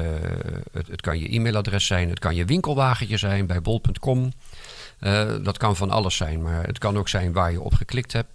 het, 0.72 0.88
het 0.88 1.02
kan 1.02 1.20
je 1.20 1.30
e-mailadres 1.30 1.86
zijn, 1.86 2.10
het 2.10 2.20
kan 2.20 2.36
je 2.36 2.46
winkelwagentje 2.46 3.18
zijn 3.18 3.46
bij 3.46 3.62
bol.com. 3.62 4.34
Dat 5.44 5.58
kan 5.58 5.76
van 5.76 5.90
alles 5.90 6.16
zijn, 6.16 6.42
maar 6.42 6.66
het 6.66 6.78
kan 6.78 6.98
ook 6.98 7.10
zijn 7.10 7.34
waar 7.34 7.52
je 7.52 7.62
op 7.62 7.74
geklikt 7.74 8.14
hebt. 8.14 8.32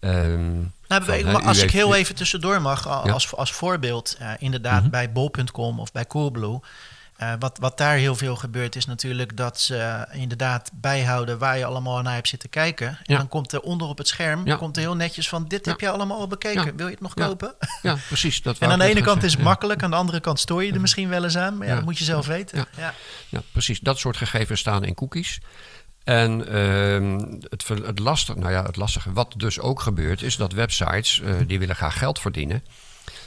Ehm, 0.00 0.62
Nou, 0.88 1.04
Van, 1.24 1.44
als 1.44 1.62
ik 1.62 1.70
heel 1.70 1.94
even 1.94 2.14
tussendoor 2.14 2.62
mag, 2.62 2.84
Ja. 2.84 2.90
als, 3.12 3.34
als 3.34 3.52
voorbeeld, 3.52 4.16
eh, 4.18 4.30
inderdaad 4.38 4.80
Mhm. 4.82 4.90
bij 4.90 5.12
bol.com 5.12 5.80
of 5.80 5.92
bij 5.92 6.06
Coolblue. 6.06 6.60
eh, 7.16 7.32
wat, 7.38 7.58
wat 7.60 7.78
daar 7.78 7.96
heel 7.96 8.14
veel 8.14 8.36
gebeurt, 8.36 8.76
is 8.76 8.86
natuurlijk 8.86 9.36
dat 9.36 9.60
ze 9.60 10.06
inderdaad 10.12 10.70
bijhouden 10.74 11.38
waar 11.38 11.58
je 11.58 11.64
allemaal 11.64 12.02
naar 12.02 12.14
hebt 12.14 12.28
zitten 12.28 12.48
kijken. 12.50 12.86
En 12.88 12.96
Ja. 13.02 13.16
dan 13.16 13.28
komt 13.28 13.52
er 13.52 13.60
onder 13.60 13.88
op 13.88 13.98
het 13.98 14.08
scherm 14.08 14.46
Ja. 14.46 14.56
komt 14.56 14.76
er 14.76 14.82
heel 14.82 14.96
netjes 14.96 15.28
van: 15.28 15.44
Dit 15.48 15.66
heb 15.66 15.80
je 15.80 15.88
allemaal 15.90 16.18
al 16.18 16.26
bekeken. 16.26 16.76
Wil 16.76 16.86
je 16.86 16.92
het 16.92 17.00
nog 17.00 17.14
kopen? 17.14 17.54
ja, 17.82 17.96
precies. 18.06 18.42
Dat 18.42 18.58
En 18.60 18.70
aan 18.70 18.78
de 18.78 18.84
ene 18.84 19.00
kant 19.02 19.22
is 19.22 19.32
het 19.32 19.42
makkelijk, 19.42 19.82
aan 19.82 19.90
de 19.90 19.96
andere 19.96 20.20
kant 20.20 20.40
stoor 20.40 20.64
je 20.64 20.72
er 20.72 20.80
misschien 20.80 21.08
wel 21.08 21.24
eens 21.24 21.36
aan. 21.36 21.56
Maar 21.58 21.66
ja, 21.66 21.74
dat 21.74 21.84
moet 21.84 21.98
je 21.98 22.04
zelf 22.04 22.26
weten. 22.26 22.66
Ja, 23.28 23.42
precies. 23.52 23.80
Dat 23.80 23.98
soort 23.98 24.16
gegevens 24.16 24.60
staan 24.60 24.84
in 24.84 24.94
cookies. 24.94 25.40
En 26.06 26.48
ehm, 26.48 27.18
het, 27.48 27.68
het, 27.68 27.98
lastige, 27.98 28.38
nou 28.38 28.52
ja, 28.52 28.64
het 28.64 28.76
lastige, 28.76 29.12
wat 29.12 29.34
dus 29.36 29.60
ook 29.60 29.80
gebeurt, 29.80 30.22
is 30.22 30.36
dat 30.36 30.52
websites, 30.52 31.20
eh, 31.20 31.34
die 31.46 31.58
willen 31.58 31.76
graag 31.76 31.98
geld 31.98 32.18
verdienen. 32.18 32.64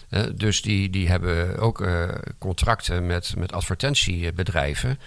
Eh, 0.09 0.23
dus 0.35 0.61
die, 0.61 0.89
die 0.89 1.09
hebben 1.09 1.57
ook 1.57 1.81
eh, 1.81 2.07
contracten 2.37 3.05
met, 3.05 3.33
met 3.37 3.53
advertentiebedrijven. 3.53 4.99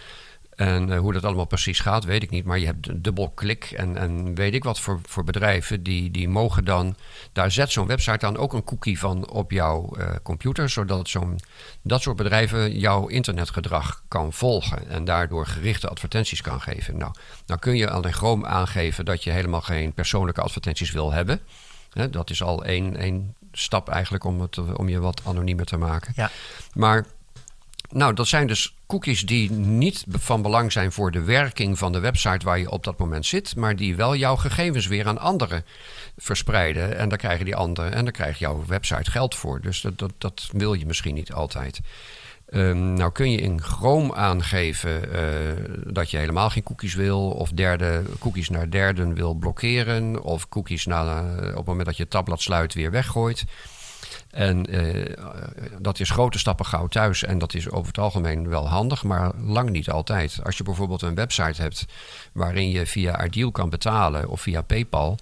En 0.63 0.93
eh, 0.93 0.99
hoe 0.99 1.13
dat 1.13 1.25
allemaal 1.25 1.45
precies 1.45 1.81
gaat, 1.81 2.05
weet 2.05 2.23
ik 2.23 2.31
niet. 2.31 2.45
Maar 2.45 2.59
je 2.59 2.67
hebt 2.67 2.89
een 2.89 3.03
dubbelklik 3.03 3.65
en, 3.65 3.97
en 3.97 4.35
weet 4.35 4.55
ik 4.55 4.65
wat 4.65 4.81
voor, 4.81 5.01
voor 5.07 5.25
bedrijven. 5.25 5.83
Die, 5.83 6.11
die 6.11 6.29
mogen 6.29 6.65
dan, 6.65 6.97
daar 7.33 7.51
zet 7.51 7.73
zo'n 7.73 7.87
website 7.87 8.19
dan 8.19 8.37
ook 8.37 8.53
een 8.53 8.65
cookie 8.65 8.99
van 8.99 9.29
op 9.29 9.51
jouw 9.51 9.95
eh, 9.97 10.11
computer. 10.23 10.69
Zodat 10.69 11.09
zo'n, 11.09 11.39
dat 11.83 12.03
soort 12.03 12.17
bedrijven 12.17 12.79
jouw 12.79 13.07
internetgedrag 13.07 14.03
kan 14.09 14.33
volgen. 14.33 14.89
En 14.89 15.05
daardoor 15.05 15.47
gerichte 15.47 15.89
advertenties 15.89 16.41
kan 16.41 16.61
geven. 16.61 16.97
Nou, 16.97 17.13
dan 17.47 17.59
kun 17.59 17.77
je 17.77 17.91
alleen 17.91 18.13
Chrome 18.13 18.47
aangeven 18.47 19.05
dat 19.05 19.25
je 19.25 19.31
helemaal 19.31 19.61
geen 19.61 19.93
persoonlijke 19.93 20.41
advertenties 20.41 20.91
wil 20.91 21.13
hebben. 21.13 21.41
Hè, 21.93 22.11
dat 22.11 22.31
is 22.31 22.43
al 22.43 22.65
één, 22.65 22.97
één 22.97 23.35
stap 23.53 23.89
eigenlijk 23.89 24.25
om, 24.25 24.41
het, 24.41 24.77
om 24.77 24.89
je 24.89 25.01
wat 25.01 25.21
anoniemer 25.27 25.65
te 25.65 25.77
maken. 25.77 26.13
Ja. 26.17 26.31
Maar 26.75 27.07
nou, 27.93 28.15
dat 28.15 28.27
zijn 28.27 28.47
dus 28.47 28.75
cookies 28.93 29.27
die 29.27 29.51
niet 29.51 30.05
van 30.09 30.43
belang 30.43 30.73
zijn 30.73 30.93
voor 30.93 31.11
de 31.11 31.23
werking 31.23 31.79
van 31.79 31.93
de 31.93 32.01
website 32.01 32.45
waar 32.45 32.59
je 32.59 32.71
op 32.71 32.85
dat 32.85 32.99
moment 32.99 33.27
zit, 33.27 33.57
maar 33.57 33.77
die 33.77 33.97
wel 33.97 34.17
jouw 34.17 34.37
gegevens 34.37 34.87
weer 34.87 35.07
aan 35.07 35.19
anderen 35.19 35.65
verspreiden. 36.17 36.97
En 36.97 37.09
daar 37.09 37.19
krijgen 37.19 37.45
die 37.45 37.57
anderen 37.57 37.93
en 37.93 38.05
daar 38.05 38.13
krijgt 38.13 38.39
jouw 38.39 38.65
website 38.67 39.11
geld 39.11 39.35
voor. 39.35 39.61
Dus 39.61 39.81
dat, 39.81 39.99
dat, 39.99 40.13
dat 40.19 40.49
wil 40.53 40.75
je 40.75 40.87
misschien 40.87 41.15
niet 41.15 41.33
altijd. 41.33 41.81
Ehm, 42.49 42.93
nou 42.93 43.13
kun 43.13 43.31
je 43.31 43.39
in 43.39 43.63
Chrome 43.63 44.15
aangeven 44.15 45.13
eh, 45.13 45.23
dat 45.93 46.11
je 46.11 46.17
helemaal 46.17 46.51
geen 46.51 46.63
cookies 46.63 46.95
wil, 46.95 47.31
of 47.31 47.51
derde, 47.51 48.03
cookies 48.19 48.49
naar 48.49 48.71
derden 48.71 49.15
wil 49.15 49.35
blokkeren, 49.35 50.23
of 50.23 50.49
cookies 50.49 50.87
naar, 50.87 51.39
op 51.49 51.57
het 51.57 51.67
moment 51.67 51.87
dat 51.87 51.97
je 51.97 52.09
tabblad 52.09 52.43
sluit 52.43 52.75
weer 52.75 52.91
weggooit. 52.91 53.45
En 54.33 54.75
uh, 54.75 55.17
dat 55.81 56.01
is 56.01 56.11
grote 56.11 56.39
stappen 56.39 56.67
gauw 56.67 56.87
thuis 56.87 57.25
en 57.25 57.39
dat 57.39 57.55
is 57.55 57.71
over 57.71 57.87
het 57.87 57.99
algemeen 57.99 58.49
wel 58.49 58.69
handig, 58.69 59.05
maar 59.05 59.33
lang 59.39 59.71
niet 59.71 59.91
altijd. 59.91 60.41
Als 60.45 60.57
je 60.57 60.65
bijvoorbeeld 60.65 61.03
een 61.03 61.15
website 61.15 61.63
hebt 61.63 61.87
waarin 62.33 62.71
je 62.71 62.87
via 62.87 63.25
Ideal 63.25 63.51
kan 63.51 63.71
betalen 63.71 64.29
of 64.29 64.41
via 64.41 64.63
PayPal, 64.63 65.19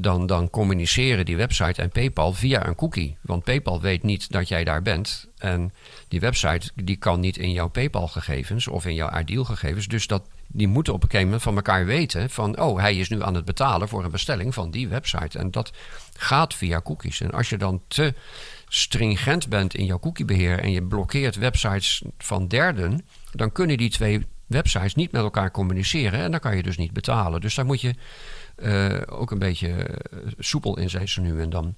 dan, 0.00 0.26
dan 0.26 0.50
communiceren 0.50 1.24
die 1.24 1.36
website 1.36 1.82
en 1.82 1.90
PayPal 1.90 2.32
via 2.32 2.66
een 2.66 2.74
cookie. 2.74 3.16
Want 3.20 3.44
PayPal 3.44 3.80
weet 3.80 4.02
niet 4.02 4.32
dat 4.32 4.48
jij 4.48 4.64
daar 4.64 4.82
bent. 4.82 5.28
En 5.38 5.72
die 6.08 6.20
website 6.20 6.70
die 6.74 6.96
kan 6.96 7.20
niet 7.20 7.36
in 7.36 7.52
jouw 7.52 7.68
PayPal-gegevens 7.68 8.68
of 8.68 8.86
in 8.86 8.94
jouw 8.94 9.18
Ideal-gegevens. 9.18 9.86
Dus 9.86 10.06
dat, 10.06 10.22
die 10.48 10.68
moeten 10.68 10.92
op 10.92 11.02
een 11.02 11.10
gegeven 11.10 11.26
moment 11.26 11.42
van 11.42 11.56
elkaar 11.56 11.86
weten 11.86 12.30
van... 12.30 12.60
oh, 12.60 12.78
hij 12.78 12.96
is 12.96 13.08
nu 13.08 13.22
aan 13.22 13.34
het 13.34 13.44
betalen 13.44 13.88
voor 13.88 14.04
een 14.04 14.10
bestelling 14.10 14.54
van 14.54 14.70
die 14.70 14.88
website. 14.88 15.38
En 15.38 15.50
dat 15.50 15.72
gaat 16.16 16.54
via 16.54 16.80
cookies. 16.80 17.20
En 17.20 17.30
als 17.30 17.48
je 17.48 17.58
dan 17.58 17.82
te 17.88 18.14
stringent 18.68 19.48
bent 19.48 19.74
in 19.74 19.84
jouw 19.84 19.98
cookiebeheer... 19.98 20.58
en 20.58 20.70
je 20.70 20.82
blokkeert 20.82 21.36
websites 21.36 22.02
van 22.18 22.48
derden... 22.48 23.06
dan 23.32 23.52
kunnen 23.52 23.76
die 23.76 23.90
twee 23.90 24.26
websites 24.46 24.94
niet 24.94 25.12
met 25.12 25.22
elkaar 25.22 25.50
communiceren... 25.50 26.20
en 26.20 26.30
dan 26.30 26.40
kan 26.40 26.56
je 26.56 26.62
dus 26.62 26.76
niet 26.76 26.92
betalen. 26.92 27.40
Dus 27.40 27.54
daar 27.54 27.66
moet 27.66 27.80
je 27.80 27.94
uh, 28.56 29.00
ook 29.06 29.30
een 29.30 29.38
beetje 29.38 29.68
eh, 29.68 30.18
soepel 30.38 30.78
in 30.78 30.90
zijn 30.90 31.08
ze 31.08 31.20
nu 31.20 31.40
en 31.40 31.50
dan. 31.50 31.74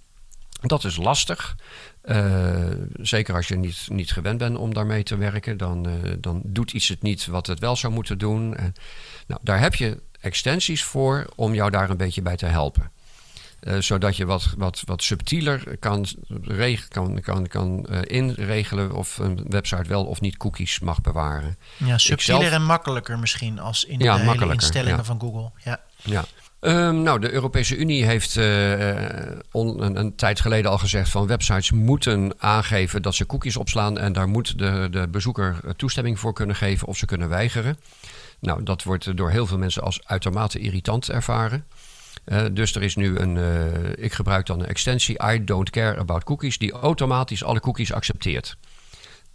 Dat 0.61 0.85
is 0.85 0.97
lastig. 0.97 1.57
Uh, 2.05 2.71
zeker 2.93 3.35
als 3.35 3.49
je 3.49 3.57
niet, 3.57 3.87
niet 3.89 4.13
gewend 4.13 4.39
bent 4.39 4.57
om 4.57 4.75
daarmee 4.75 5.03
te 5.03 5.17
werken, 5.17 5.57
dan, 5.57 5.89
uh, 5.89 5.95
dan 6.19 6.41
doet 6.45 6.73
iets 6.73 6.89
het 6.89 7.03
niet 7.03 7.27
wat 7.27 7.47
het 7.47 7.59
wel 7.59 7.77
zou 7.77 7.93
moeten 7.93 8.19
doen. 8.19 8.51
Uh, 8.51 8.65
nou, 9.27 9.41
daar 9.43 9.61
heb 9.61 9.75
je 9.75 10.01
extensies 10.21 10.85
voor 10.85 11.27
om 11.35 11.55
jou 11.55 11.71
daar 11.71 11.91
een 11.91 11.97
beetje 11.97 12.23
bij 12.23 12.37
te 12.37 12.47
helpen. 12.47 12.91
zodat 13.79 14.17
je 14.17 14.27
wat, 14.27 14.55
wat, 14.57 14.83
wat 14.87 15.03
subtieler 15.03 15.79
kan, 15.79 16.07
kan, 16.89 17.21
kan, 17.21 17.47
kan 17.47 17.87
inregelen 18.05 18.93
of 18.93 19.19
een 19.19 19.45
website 19.49 19.89
wel 19.89 20.05
of 20.05 20.21
niet 20.21 20.37
cookies 20.37 20.79
mag 20.79 21.01
bewaren. 21.01 21.59
Ja, 21.77 21.99
subtieler 21.99 22.41
zelf, 22.43 22.55
en 22.55 22.65
makkelijker 22.65 23.19
misschien 23.19 23.59
als 23.59 23.85
in 23.85 23.99
ja, 23.99 24.17
de 24.17 24.31
hele 24.31 24.53
instellingen 24.53 24.99
ja. 24.99 25.05
van 25.05 25.21
Google. 25.21 25.51
Ja. 25.65 25.81
ja. 26.03 26.25
Um, 26.61 27.03
nou, 27.03 27.21
de 27.21 27.33
Europese 27.33 27.77
Unie 27.77 28.05
heeft 28.05 28.37
uh, 28.37 28.95
on, 29.51 29.97
een, 29.97 30.15
tijd 30.15 30.41
geleden 30.41 30.71
al 30.71 30.79
gezegd 30.79 31.11
van 31.11 31.27
websites 31.27 31.71
moeten 31.71 32.33
aangeven 32.39 33.03
dat 33.03 33.15
ze 33.15 33.27
cookies 33.27 33.57
opslaan 33.57 33.99
en 33.99 34.13
daar 34.13 34.29
moet 34.29 34.59
de, 34.59 34.89
de 34.91 35.09
bezoeker 35.09 35.61
toestemming 35.77 36.19
voor 36.19 36.33
kunnen 36.33 36.57
geven 36.57 36.89
of 36.89 36.97
ze 36.97 37.07
kunnen 37.07 37.29
weigeren. 37.29 37.79
Nou, 38.41 38.63
dat 38.63 38.83
wordt 38.83 39.17
door 39.17 39.31
heel 39.31 39.47
veel 39.47 39.59
mensen 39.59 39.83
als 39.83 40.01
uitermate 40.05 40.59
irritant 40.59 41.11
ervaren. 41.11 41.65
Uh, 42.27 42.45
dus 42.53 42.75
er 42.75 42.83
is 42.83 42.97
nu 42.97 43.19
een, 43.19 43.37
ik 43.99 44.13
gebruik 44.13 44.47
dan 44.47 44.61
een 44.61 44.67
extensie 44.67 45.23
I 45.33 45.45
don't 45.45 45.71
care 45.71 45.99
about 45.99 46.25
cookies 46.25 46.59
die 46.59 46.73
automatisch 46.73 47.45
alle 47.45 47.61
cookies 47.61 47.93
accepteert. 47.93 48.57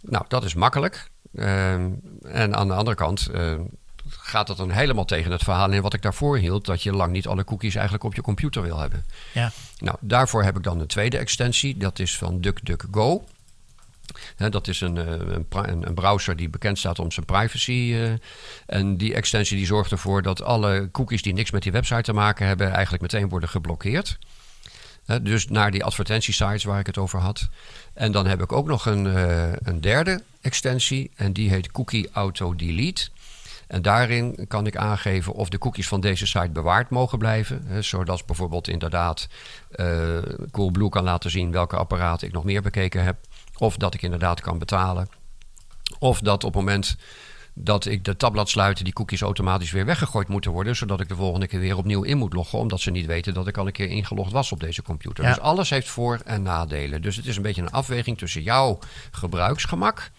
Nou, 0.00 0.24
dat 0.28 0.44
is 0.44 0.54
makkelijk. 0.54 1.10
Uh, 1.32 1.72
en 2.22 2.54
aan 2.54 2.68
de 2.68 2.74
andere 2.74 2.96
kant 2.96 3.30
gaat 4.08 4.46
dat 4.46 4.56
dan 4.56 4.70
helemaal 4.70 5.04
tegen 5.04 5.32
het 5.32 5.42
verhaal 5.42 5.70
in 5.70 5.82
wat 5.82 5.94
ik 5.94 6.02
daarvoor 6.02 6.38
hield, 6.38 6.64
dat 6.64 6.82
je 6.82 6.92
lang 6.92 7.12
niet 7.12 7.26
alle 7.26 7.44
cookies 7.44 7.74
eigenlijk 7.74 8.04
op 8.04 8.14
je 8.14 8.22
computer 8.22 8.62
wil 8.62 8.78
hebben. 8.78 9.04
Ja. 9.32 9.52
Nou, 9.78 9.96
daarvoor 10.00 10.42
heb 10.42 10.56
ik 10.56 10.62
dan 10.62 10.80
een 10.80 10.86
tweede 10.86 11.18
extensie, 11.18 11.76
dat 11.76 11.98
is 11.98 12.18
van 12.18 12.40
DuckDuckGo. 12.40 13.24
He, 14.36 14.48
dat 14.50 14.68
is 14.68 14.80
een, 14.80 14.96
een, 14.96 15.46
een, 15.86 15.94
browser 15.94 16.36
die 16.36 16.48
bekend 16.48 16.78
staat 16.78 16.98
om 16.98 17.12
zijn 17.12 17.26
privacy. 17.26 17.70
Uh, 17.72 18.12
en 18.66 18.96
die 18.96 19.14
extensie 19.14 19.56
die 19.56 19.66
zorgt 19.66 19.90
ervoor 19.90 20.22
dat 20.22 20.42
alle 20.42 20.88
cookies 20.92 21.22
die 21.22 21.32
niks 21.32 21.50
met 21.50 21.62
die 21.62 21.72
website 21.72 22.02
te 22.02 22.12
maken 22.12 22.46
hebben, 22.46 22.72
eigenlijk 22.72 23.02
meteen 23.02 23.28
worden 23.28 23.48
geblokkeerd. 23.48 24.18
He, 25.06 25.22
dus 25.22 25.48
naar 25.48 25.70
die 25.70 25.84
advertentiesites 25.84 26.64
waar 26.64 26.78
ik 26.78 26.86
het 26.86 26.98
over 26.98 27.18
had. 27.18 27.48
En 27.94 28.12
dan 28.12 28.26
heb 28.26 28.42
ik 28.42 28.52
ook 28.52 28.66
nog 28.66 28.86
een, 28.86 29.06
uh, 29.06 29.52
een 29.52 29.80
derde 29.80 30.22
extensie 30.40 31.10
en 31.16 31.32
die 31.32 31.50
heet 31.50 31.72
Cookie 31.72 32.08
Auto 32.12 32.54
Delete. 32.54 33.08
En 33.66 33.82
daarin 33.82 34.44
kan 34.48 34.66
ik 34.66 34.76
aangeven 34.76 35.32
of 35.32 35.48
de 35.48 35.58
cookies 35.58 35.88
van 35.88 36.00
deze 36.00 36.26
site 36.26 36.50
bewaard 36.50 36.90
mogen 36.90 37.18
blijven. 37.18 37.62
Hè, 37.66 37.82
zodat 37.82 38.26
bijvoorbeeld 38.26 38.68
inderdaad 38.68 39.28
uh, 39.76 40.18
Coolblue 40.50 40.88
kan 40.88 41.04
laten 41.04 41.30
zien 41.30 41.50
welke 41.50 41.76
apparaten 41.76 42.26
ik 42.26 42.32
nog 42.32 42.44
meer 42.44 42.62
bekeken 42.62 43.04
heb. 43.04 43.16
Of 43.58 43.76
dat 43.76 43.94
ik 43.94 44.02
inderdaad 44.02 44.40
kan 44.40 44.58
betalen. 44.58 45.08
Of 45.98 46.18
dat 46.18 46.44
op 46.44 46.54
het 46.54 46.64
moment 46.64 46.96
dat 47.54 47.86
ik 47.86 48.04
de 48.04 48.16
tabblad 48.16 48.48
sluit, 48.48 48.84
die 48.84 48.92
cookies 48.92 49.20
automatisch 49.20 49.70
weer 49.70 49.84
weggegooid 49.84 50.28
moeten 50.28 50.50
worden. 50.50 50.76
Zodat 50.76 51.00
ik 51.00 51.08
de 51.08 51.14
volgende 51.14 51.46
keer 51.46 51.60
weer 51.60 51.76
opnieuw 51.76 52.02
in 52.02 52.18
moet 52.18 52.32
loggen. 52.32 52.58
Omdat 52.58 52.80
ze 52.80 52.90
niet 52.90 53.06
weten 53.06 53.34
dat 53.34 53.46
ik 53.46 53.56
al 53.56 53.66
een 53.66 53.72
keer 53.72 53.88
ingelogd 53.88 54.32
was 54.32 54.52
op 54.52 54.60
deze 54.60 54.82
computer. 54.82 55.24
Ja. 55.24 55.30
Dus 55.30 55.40
alles 55.40 55.70
heeft 55.70 55.88
voor- 55.88 56.20
en 56.24 56.42
nadelen. 56.42 57.02
Dus 57.02 57.16
het 57.16 57.26
is 57.26 57.36
een 57.36 57.42
beetje 57.42 57.62
een 57.62 57.70
afweging 57.70 58.18
tussen 58.18 58.42
jouw 58.42 58.78
gebruiksgemak. 59.10 60.10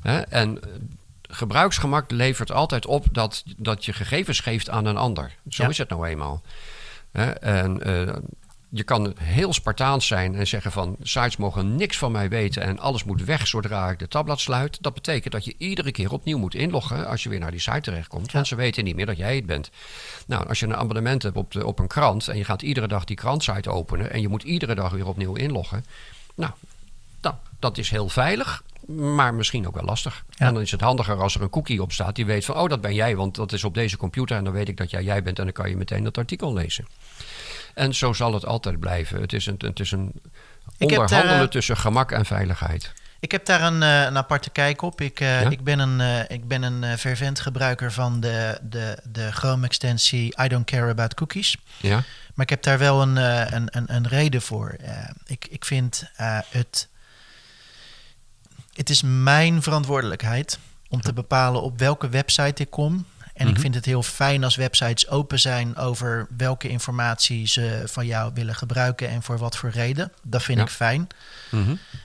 Hè, 0.00 0.20
en 0.20 0.60
gebruiksgemak 1.34 2.10
levert 2.10 2.52
altijd 2.52 2.86
op 2.86 3.06
dat, 3.12 3.42
dat 3.56 3.84
je 3.84 3.92
gegevens 3.92 4.40
geeft 4.40 4.70
aan 4.70 4.86
een 4.86 4.96
ander. 4.96 5.34
Zo 5.48 5.62
ja. 5.62 5.68
is 5.68 5.78
het 5.78 5.88
nou 5.88 6.06
eenmaal. 6.06 6.42
en 7.40 7.88
uh, 7.88 8.14
je 8.74 8.84
kan 8.84 9.14
heel 9.18 9.52
Spartaans 9.52 10.06
zijn 10.06 10.34
en 10.34 10.46
zeggen 10.46 10.72
van 10.72 10.96
sites 11.02 11.36
mogen 11.36 11.76
niks 11.76 11.98
van 11.98 12.12
mij 12.12 12.28
weten 12.28 12.62
en 12.62 12.78
alles 12.78 13.04
moet 13.04 13.24
weg 13.24 13.46
zodra 13.46 13.90
ik 13.90 13.98
de 13.98 14.08
tabblad 14.08 14.40
sluit. 14.40 14.78
Dat 14.82 14.94
betekent 14.94 15.32
dat 15.32 15.44
je 15.44 15.54
iedere 15.58 15.92
keer 15.92 16.12
opnieuw 16.12 16.38
moet 16.38 16.54
inloggen 16.54 17.06
als 17.06 17.22
je 17.22 17.28
weer 17.28 17.38
naar 17.38 17.50
die 17.50 17.60
site 17.60 17.80
terechtkomt. 17.80 18.26
Ja. 18.26 18.32
Want 18.32 18.46
ze 18.46 18.54
weten 18.54 18.84
niet 18.84 18.96
meer 18.96 19.06
dat 19.06 19.16
jij 19.16 19.36
het 19.36 19.46
bent. 19.46 19.70
Nou, 20.26 20.48
als 20.48 20.60
je 20.60 20.66
een 20.66 20.76
abonnement 20.76 21.22
hebt 21.22 21.36
op, 21.36 21.52
de, 21.52 21.66
op 21.66 21.78
een 21.78 21.86
krant 21.86 22.28
en 22.28 22.36
je 22.36 22.44
gaat 22.44 22.62
iedere 22.62 22.88
dag 22.88 23.04
die 23.04 23.16
krantsite 23.16 23.70
openen 23.70 24.10
en 24.10 24.20
je 24.20 24.28
moet 24.28 24.42
iedere 24.42 24.74
dag 24.74 24.92
weer 24.92 25.06
opnieuw 25.06 25.34
inloggen. 25.34 25.84
Nou, 26.34 26.52
dat, 27.20 27.34
dat 27.58 27.78
is 27.78 27.90
heel 27.90 28.08
veilig 28.08 28.62
maar 28.86 29.34
misschien 29.34 29.66
ook 29.66 29.74
wel 29.74 29.84
lastig. 29.84 30.24
Ja. 30.30 30.46
En 30.46 30.54
dan 30.54 30.62
is 30.62 30.70
het 30.70 30.80
handiger 30.80 31.20
als 31.20 31.34
er 31.34 31.42
een 31.42 31.50
cookie 31.50 31.82
op 31.82 31.92
staat 31.92 32.16
die 32.16 32.26
weet 32.26 32.44
van, 32.44 32.56
oh, 32.56 32.68
dat 32.68 32.80
ben 32.80 32.94
jij, 32.94 33.16
want 33.16 33.34
dat 33.34 33.52
is 33.52 33.64
op 33.64 33.74
deze 33.74 33.96
computer 33.96 34.36
en 34.36 34.44
dan 34.44 34.52
weet 34.52 34.68
ik 34.68 34.76
dat 34.76 34.90
jij 34.90 35.02
jij 35.02 35.22
bent 35.22 35.38
en 35.38 35.44
dan 35.44 35.52
kan 35.52 35.68
je 35.68 35.76
meteen 35.76 36.04
dat 36.04 36.18
artikel 36.18 36.52
lezen. 36.52 36.86
En 37.74 37.94
zo 37.94 38.12
zal 38.12 38.34
het 38.34 38.46
altijd 38.46 38.80
blijven. 38.80 39.20
Het 39.20 39.32
is 39.32 39.46
een, 39.46 39.54
het 39.58 39.80
is 39.80 39.90
een 39.90 40.12
onderhandelen 40.78 41.28
daar, 41.28 41.42
uh, 41.42 41.48
tussen 41.48 41.76
gemak 41.76 42.12
en 42.12 42.24
veiligheid. 42.24 42.92
Ik 43.20 43.32
heb 43.32 43.46
daar 43.46 43.62
een, 43.62 43.82
een 43.82 44.16
aparte 44.16 44.50
kijk 44.50 44.82
op. 44.82 45.00
Ik, 45.00 45.20
uh, 45.20 45.42
ja? 45.42 45.50
ik 45.50 45.64
ben 45.64 45.78
een, 45.78 46.00
uh, 46.00 46.36
ik 46.36 46.48
ben 46.48 46.62
een 46.62 46.98
fervent 46.98 47.40
gebruiker 47.40 47.92
van 47.92 48.20
de, 48.20 48.58
de, 48.62 48.98
de 49.12 49.32
Chrome-extensie 49.32 50.42
I 50.42 50.48
don't 50.48 50.64
care 50.64 50.90
about 50.90 51.14
cookies. 51.14 51.56
Ja. 51.80 52.02
Maar 52.34 52.44
ik 52.44 52.50
heb 52.50 52.62
daar 52.62 52.78
wel 52.78 53.02
een, 53.02 53.16
een, 53.16 53.68
een, 53.70 53.94
een 53.94 54.08
reden 54.08 54.42
voor. 54.42 54.76
ik, 55.26 55.46
ik 55.50 55.64
vind 55.64 56.10
het 56.50 56.88
het 58.74 58.90
is 58.90 59.02
mijn 59.02 59.62
verantwoordelijkheid 59.62 60.58
om 60.88 61.00
te 61.00 61.12
bepalen 61.12 61.62
op 61.62 61.78
welke 61.78 62.08
website 62.08 62.62
ik 62.62 62.70
kom. 62.70 63.06
En 63.34 63.46
ik 63.46 63.52
Mhm. 63.52 63.60
vind 63.60 63.74
het 63.74 63.84
heel 63.84 64.02
fijn 64.02 64.44
als 64.44 64.56
websites 64.56 65.08
open 65.08 65.40
zijn 65.40 65.76
over 65.76 66.26
welke 66.36 66.68
informatie 66.68 67.46
ze 67.46 67.82
van 67.86 68.06
jou 68.06 68.30
willen 68.34 68.54
gebruiken 68.54 69.08
en 69.08 69.22
voor 69.22 69.38
wat 69.38 69.56
voor 69.56 69.70
reden. 69.70 70.12
Dat 70.22 70.42
vind 70.42 70.58
Ja. 70.58 70.64
ik 70.64 70.70
fijn. 70.70 71.06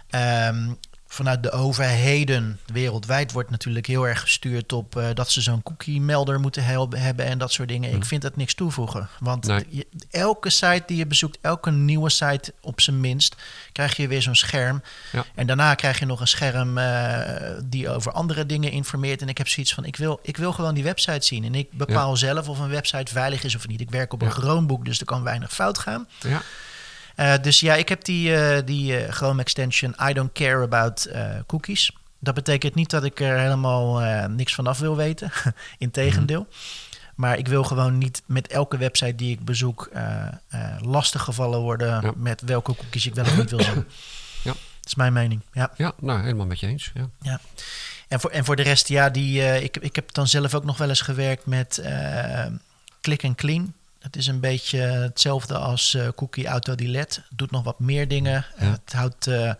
Ehm, 0.09 0.69
vanuit 1.11 1.43
de 1.43 1.51
overheden 1.51 2.59
wereldwijd 2.73 3.31
wordt 3.31 3.49
natuurlijk 3.49 3.85
heel 3.85 4.07
erg 4.07 4.21
gestuurd 4.21 4.73
op 4.73 4.95
eh, 4.95 5.07
dat 5.13 5.31
ze 5.31 5.41
zo'n 5.41 5.63
cookie-melder 5.63 6.39
moeten 6.39 6.63
hebben 6.63 7.25
en 7.25 7.37
dat 7.37 7.51
soort 7.51 7.67
dingen. 7.67 7.89
Ik 7.89 7.95
Mhm. 7.97 8.05
vind 8.05 8.21
dat 8.21 8.35
niks 8.35 8.53
toevoegen. 8.53 9.09
Want 9.19 9.45
Nee. 9.45 9.65
je- 9.69 9.87
elke 10.11 10.49
site 10.49 10.83
die 10.85 10.97
je 10.97 11.05
bezoekt, 11.07 11.37
elke 11.41 11.71
nieuwe 11.71 12.09
site 12.09 12.53
op 12.61 12.81
zijn 12.81 12.99
minst, 12.99 13.35
krijg 13.71 13.95
je 13.97 14.07
weer 14.07 14.21
zo'n 14.21 14.35
scherm. 14.35 14.81
Ja. 15.11 15.25
En 15.35 15.47
daarna 15.47 15.75
krijg 15.75 15.99
je 15.99 16.05
nog 16.05 16.19
een 16.19 16.27
scherm 16.27 16.77
eh, 16.77 17.51
die 17.65 17.89
over 17.89 18.11
andere 18.11 18.45
dingen 18.45 18.71
informeert. 18.71 19.21
En 19.21 19.29
ik 19.29 19.37
heb 19.37 19.47
zoiets 19.47 19.73
van, 19.73 19.85
ik 19.85 19.95
wil, 19.95 20.19
ik 20.23 20.37
wil 20.37 20.51
gewoon 20.53 20.73
die 20.73 20.83
website 20.83 21.25
zien. 21.25 21.43
En 21.43 21.55
ik 21.55 21.71
bepaal 21.71 22.17
zelf 22.17 22.49
of 22.49 22.59
een 22.59 22.69
website 22.69 23.11
veilig 23.11 23.43
is 23.43 23.55
of 23.55 23.67
niet. 23.67 23.81
Ik 23.81 23.89
werk 23.89 24.13
op 24.13 24.21
een 24.21 24.27
Ja. 24.27 24.33
Chromebook, 24.33 24.85
dus 24.85 24.99
er 24.99 25.05
kan 25.05 25.23
weinig 25.23 25.53
fout 25.53 25.77
gaan. 25.77 26.07
Ja. 26.19 26.41
Eh, 27.19 27.33
dus 27.41 27.59
ja, 27.59 27.75
ik 27.75 27.89
heb 27.89 28.03
die, 28.03 28.35
eh, 28.35 28.65
die 28.65 28.97
eh, 28.97 29.11
Chrome 29.11 29.41
extension 29.41 29.95
I 30.09 30.13
don't 30.13 30.31
care 30.31 30.63
about 30.63 31.09
cookies. 31.45 31.91
Dat 32.19 32.33
betekent 32.33 32.75
niet 32.75 32.89
dat 32.89 33.03
ik 33.03 33.19
er 33.19 33.39
helemaal 33.39 33.99
niks 34.27 34.53
vanaf 34.53 34.79
wil 34.79 34.95
weten. 34.95 35.31
Integendeel. 35.77 36.47
Maar 37.15 37.37
ik 37.37 37.47
wil 37.47 37.63
gewoon 37.63 37.97
niet 37.97 38.21
met 38.25 38.47
elke 38.47 38.77
website 38.77 39.15
die 39.15 39.31
ik 39.31 39.45
bezoek 39.45 39.89
lastig 40.81 41.21
gevallen 41.21 41.59
worden 41.59 42.01
Ja. 42.01 42.11
met 42.15 42.41
welke 42.41 42.75
cookies 42.75 43.05
ik 43.05 43.15
wel 43.15 43.25
of 43.25 43.37
niet 43.37 43.49
wil 43.49 43.63
zien. 43.63 43.85
Ja. 44.43 44.51
Dat 44.51 44.85
is 44.87 44.95
mijn 44.95 45.13
mening. 45.13 45.41
Ja. 45.53 45.71
ja, 45.75 45.91
nou 45.99 46.21
helemaal 46.21 46.45
met 46.45 46.59
je 46.59 46.67
eens. 46.67 46.91
Ja. 47.21 47.39
En 48.07 48.19
voor, 48.19 48.29
en 48.29 48.45
voor 48.45 48.55
de 48.55 48.63
rest, 48.63 48.87
ja, 48.87 49.09
die, 49.09 49.61
ik, 49.63 49.77
ik 49.77 49.95
heb 49.95 50.13
dan 50.13 50.27
zelf 50.27 50.55
ook 50.55 50.65
nog 50.65 50.77
wel 50.77 50.89
eens 50.89 51.01
gewerkt 51.01 51.45
met 51.45 51.81
Click 53.01 53.23
and 53.23 53.35
Clean. 53.35 53.73
Het 53.99 54.15
is 54.15 54.27
een 54.27 54.39
beetje 54.39 54.77
hetzelfde 54.79 55.57
als 55.57 55.93
eh, 55.93 56.07
Cookie 56.15 56.47
Auto 56.47 56.75
Delete. 56.75 57.19
Het 57.29 57.37
doet 57.37 57.51
nog 57.51 57.63
wat 57.63 57.79
meer 57.79 58.07
dingen. 58.07 58.45
Ja. 58.59 58.65
Het 58.65 58.93
houdt, 58.93 59.27
eh, 59.27 59.53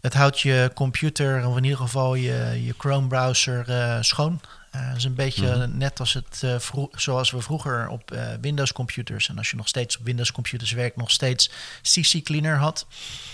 Het 0.00 0.14
houdt 0.14 0.40
je 0.40 0.70
computer, 0.74 1.46
of 1.46 1.56
in 1.56 1.62
ieder 1.64 1.78
geval 1.78 2.14
je, 2.14 2.60
je 2.64 2.74
Chrome-browser, 2.78 3.68
eh, 3.68 3.96
schoon. 4.00 4.40
Het 4.70 4.96
is 4.96 5.04
een 5.04 5.14
beetje 5.14 5.56
Mhm. 5.56 5.76
net 5.78 6.00
als 6.00 6.12
het, 6.12 6.44
zoals 6.92 7.30
we 7.30 7.40
vroeger 7.40 7.88
op 7.88 8.10
eh, 8.10 8.28
Windows-computers... 8.40 9.28
en 9.28 9.38
als 9.38 9.50
je 9.50 9.56
nog 9.56 9.68
steeds 9.68 9.98
op 9.98 10.04
Windows-computers 10.04 10.72
werkt... 10.72 10.96
nog 10.96 11.10
steeds 11.10 11.50
CC 11.82 12.22
Cleaner 12.24 12.56
had. 12.56 12.86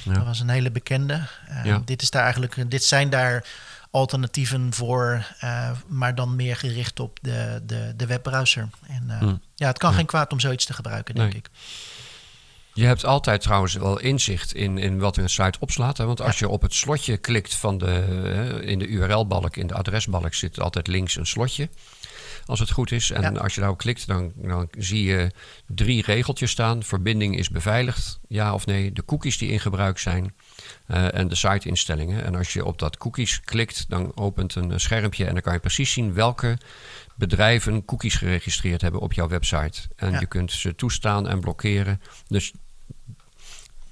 Ja. 0.02 0.12
Dat 0.12 0.24
was 0.24 0.40
een 0.40 0.48
hele 0.48 0.70
bekende. 0.70 1.20
Ja. 1.64 1.82
dit, 1.84 2.02
is 2.02 2.10
daar 2.10 2.22
eigenlijk, 2.22 2.70
dit 2.70 2.84
zijn 2.84 3.10
daar 3.10 3.44
alternatieven 3.96 4.72
voor... 4.74 5.26
eh, 5.40 5.70
maar 5.88 6.14
dan 6.14 6.36
meer 6.36 6.56
gericht 6.56 7.00
op 7.00 7.18
de, 7.22 7.62
de, 7.66 7.92
de 7.96 8.06
webbrowser. 8.06 8.68
En 8.88 9.04
eh, 9.10 9.18
Hm. 9.18 9.34
ja, 9.54 9.66
het 9.66 9.78
kan 9.78 9.92
geen 9.92 10.06
kwaad 10.06 10.32
om 10.32 10.40
zoiets 10.40 10.64
te 10.64 10.72
gebruiken, 10.72 11.14
denk 11.14 11.28
Nee. 11.32 11.38
ik. 11.38 11.50
Je 12.74 12.84
hebt 12.86 13.04
altijd 13.04 13.40
trouwens 13.40 13.74
wel 13.74 13.98
inzicht 14.00 14.54
in, 14.54 14.78
in 14.78 14.98
wat 14.98 15.16
een 15.16 15.30
site 15.30 15.58
opslaat. 15.60 15.96
Hè? 15.98 16.04
Want 16.04 16.20
als 16.20 16.38
je 16.38 16.48
op 16.48 16.62
het 16.62 16.74
slotje 16.74 17.16
klikt 17.16 17.54
van 17.54 17.78
de, 17.78 18.60
in 18.64 18.78
de 18.78 18.86
URL-balk, 18.86 19.56
in 19.56 19.66
de 19.66 19.74
adresbalk 19.74 20.34
zit 20.34 20.60
altijd 20.60 20.86
links 20.86 21.16
een 21.16 21.26
slotje. 21.26 21.68
Als 22.46 22.60
het 22.60 22.70
goed 22.70 22.92
is. 22.92 23.10
En 23.10 23.22
Ja. 23.22 23.40
als 23.40 23.54
je 23.54 23.60
daarop 23.60 23.78
klikt, 23.78 24.06
dan, 24.06 24.32
dan 24.36 24.68
zie 24.78 25.02
je 25.04 25.30
drie 25.66 26.02
regeltjes 26.02 26.50
staan. 26.50 26.82
Verbinding 26.82 27.38
is 27.38 27.50
beveiligd, 27.50 28.18
ja 28.28 28.54
of 28.54 28.66
nee. 28.66 28.92
De 28.92 29.04
cookies 29.04 29.38
die 29.38 29.48
in 29.50 29.60
gebruik 29.60 29.98
zijn. 29.98 30.34
eh, 30.86 31.14
en 31.14 31.28
de 31.28 31.34
site-instellingen. 31.34 32.24
En 32.24 32.34
als 32.34 32.52
je 32.52 32.64
op 32.64 32.78
dat 32.78 32.96
cookies 32.98 33.40
klikt, 33.40 33.84
dan 33.88 34.12
opent 34.16 34.54
een 34.54 34.72
eh, 34.72 34.78
schermpje. 34.78 35.24
En 35.26 35.32
dan 35.32 35.42
kan 35.42 35.52
je 35.52 35.58
precies 35.58 35.92
zien 35.92 36.14
welke 36.14 36.58
bedrijven 37.14 37.84
cookies 37.84 38.14
geregistreerd 38.14 38.80
hebben 38.80 39.00
op 39.00 39.12
jouw 39.12 39.28
website. 39.28 39.80
En 39.96 40.10
Ja. 40.10 40.20
je 40.20 40.26
kunt 40.26 40.52
ze 40.52 40.74
toestaan 40.74 41.28
en 41.28 41.40
blokkeren. 41.40 42.00
Dus 42.28 42.52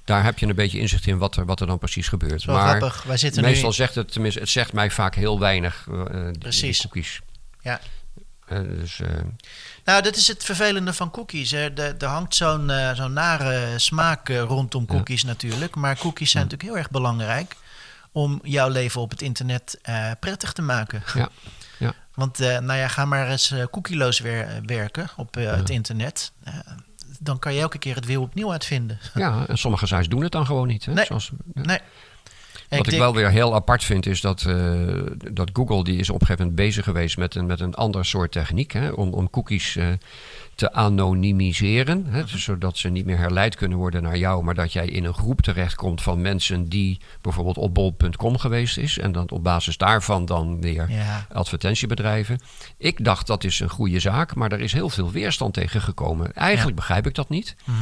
daar 0.05 0.25
heb 0.25 0.39
je 0.39 0.47
een 0.47 0.55
beetje 0.55 0.79
inzicht 0.79 1.07
in 1.07 1.19
wat 1.19 1.37
er, 1.37 1.45
wat 1.47 1.61
er 1.61 1.67
dan 1.67 1.79
precies 1.79 2.09
gebeurt. 2.09 2.47
Maar 2.47 2.69
grappig. 2.79 3.03
Wij 3.03 3.17
zitten 3.17 3.43
meestal 3.43 3.69
nu... 3.69 3.75
zegt 3.75 3.95
het, 3.95 4.13
tenminste, 4.13 4.41
het 4.41 4.49
zegt 4.49 4.73
mij 4.73 4.91
vaak 4.91 5.15
heel 5.15 5.39
weinig, 5.41 5.89
die 6.31 6.39
Precies. 6.39 6.81
cookies. 6.81 7.21
Ja. 7.63 7.81
Dus, 8.63 9.01
eh, 9.01 9.09
Nou, 9.85 10.03
dat 10.03 10.17
is 10.17 10.29
het 10.29 10.45
vervelende 10.45 10.93
van 10.93 11.11
cookies. 11.11 11.51
hè. 11.51 11.71
Er 11.75 11.95
er 11.99 12.07
hangt 12.09 12.35
zo'n 12.35 12.71
eh, 12.71 12.95
zo'n 12.95 13.13
nare 13.13 13.79
smaak 13.79 14.29
eh, 14.29 14.41
rondom 14.43 14.87
cookies 14.87 15.25
natuurlijk. 15.25 15.75
Maar 15.75 15.99
cookies 15.99 16.31
zijn 16.31 16.43
natuurlijk 16.45 16.71
heel 16.71 16.79
erg 16.79 16.91
belangrijk 16.91 17.57
om 18.13 18.41
jouw 18.43 18.69
leven 18.69 19.01
op 19.01 19.11
het 19.11 19.23
internet 19.23 19.81
prettig 20.21 20.53
te 20.53 20.63
maken. 20.63 21.03
Ja, 21.15 21.29
ja. 21.79 21.95
Want 22.15 22.39
nou 22.39 22.75
ja, 22.75 22.89
ga 22.89 23.05
maar 23.05 23.29
eens 23.31 23.51
eh 23.51 23.65
cookieloos 23.71 24.19
wer- 24.19 24.61
werken 24.67 25.09
op 25.17 25.35
het 25.35 25.71
internet. 25.71 26.33
Dan 27.21 27.39
kan 27.39 27.55
je 27.55 27.61
elke 27.61 27.79
keer 27.79 27.95
het 27.95 28.05
wiel 28.07 28.23
opnieuw 28.23 28.53
uitvinden. 28.53 28.99
ja, 29.15 29.47
en 29.49 29.59
sommige 29.59 29.87
sites 29.87 30.09
doen 30.09 30.23
het 30.23 30.33
dan 30.33 30.47
gewoon 30.47 30.67
niet. 30.67 30.85
Hè? 30.85 30.93
Nee. 30.93 31.05
Zoals, 31.05 31.31
Nee. 31.55 31.79
Wat 32.69 32.79
ik, 32.79 32.85
denk- 32.85 33.03
wel 33.03 33.15
weer 33.15 33.31
heel 33.31 33.55
apart 33.55 33.85
vind, 33.85 34.07
is 34.07 34.21
dat, 34.21 34.45
eh, 34.45 34.73
dat 35.33 35.51
Google 35.53 35.85
die 35.85 35.99
is 35.99 36.09
op 36.11 36.21
een 36.21 36.27
gegeven 36.27 36.45
moment 36.47 36.67
bezig 36.67 36.85
geweest 36.85 37.17
met 37.17 37.35
een, 37.35 37.47
met 37.47 37.61
een 37.61 37.75
ander 37.75 38.05
soort 38.05 38.33
techniek. 38.33 38.73
Hè, 38.73 38.89
om, 38.91 39.13
om 39.13 39.31
cookies 39.31 39.77
eh, 39.77 39.87
te 40.55 40.73
anonimiseren. 40.73 42.07
Hè, 42.09 42.23
dus 42.25 42.43
zodat 42.43 42.77
ze 42.79 42.89
niet 42.89 43.05
meer 43.05 43.19
herleid 43.19 43.55
kunnen 43.57 43.79
worden 43.79 44.03
naar 44.03 44.17
jou. 44.19 44.45
Maar 44.45 44.55
dat 44.55 44.73
jij 44.73 44.87
in 44.87 45.05
een 45.05 45.15
groep 45.15 45.41
terechtkomt 45.41 46.03
van 46.03 46.21
mensen 46.21 46.69
die 46.69 46.99
bijvoorbeeld 47.21 47.59
op 47.59 47.75
bol.com 47.75 48.39
geweest 48.39 48.77
is. 48.79 48.99
En 48.99 49.13
dan 49.13 49.31
op 49.31 49.43
basis 49.43 49.77
daarvan 49.77 50.25
dan 50.27 50.61
weer 50.61 50.91
Ja. 50.91 51.27
advertentiebedrijven. 51.33 52.39
Ik 52.79 53.05
dacht 53.05 53.27
dat 53.27 53.45
is 53.45 53.61
een 53.61 53.69
goede 53.69 54.01
zaak, 54.01 54.35
maar 54.35 54.53
er 54.53 54.61
is 54.61 54.73
heel 54.73 54.89
veel 54.91 55.11
weerstand 55.11 55.55
tegen 55.55 55.81
gekomen. 55.81 56.33
Eigenlijk 56.35 56.77
begrijp 56.77 57.07
ik 57.07 57.15
dat 57.15 57.29
niet. 57.29 57.57
Mhm. 57.65 57.77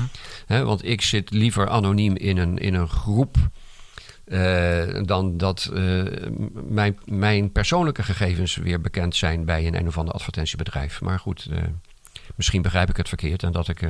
Hè, 0.46 0.64
want 0.64 0.84
ik 0.84 1.02
zit 1.02 1.30
liever 1.30 1.68
anoniem 1.68 2.16
in 2.16 2.36
een, 2.38 2.58
in 2.58 2.74
een 2.74 2.88
groep. 2.88 3.36
Eh, 4.32 5.02
dan 5.04 5.36
dat 5.36 5.70
eh, 5.74 6.02
mijn, 6.68 6.98
mijn 7.04 7.52
persoonlijke 7.52 8.02
gegevens 8.02 8.56
weer 8.56 8.80
bekend 8.80 9.16
zijn 9.16 9.44
bij 9.44 9.66
een 9.66 9.74
een 9.76 9.86
of 9.86 9.98
ander 9.98 10.14
advertentiebedrijf. 10.14 11.00
Maar 11.00 11.18
goed, 11.18 11.46
eh, 11.50 11.58
misschien 12.34 12.62
begrijp 12.62 12.88
ik 12.88 12.96
het 12.96 13.08
verkeerd 13.08 13.42
en 13.42 13.52
dat 13.52 13.68
ik, 13.68 13.80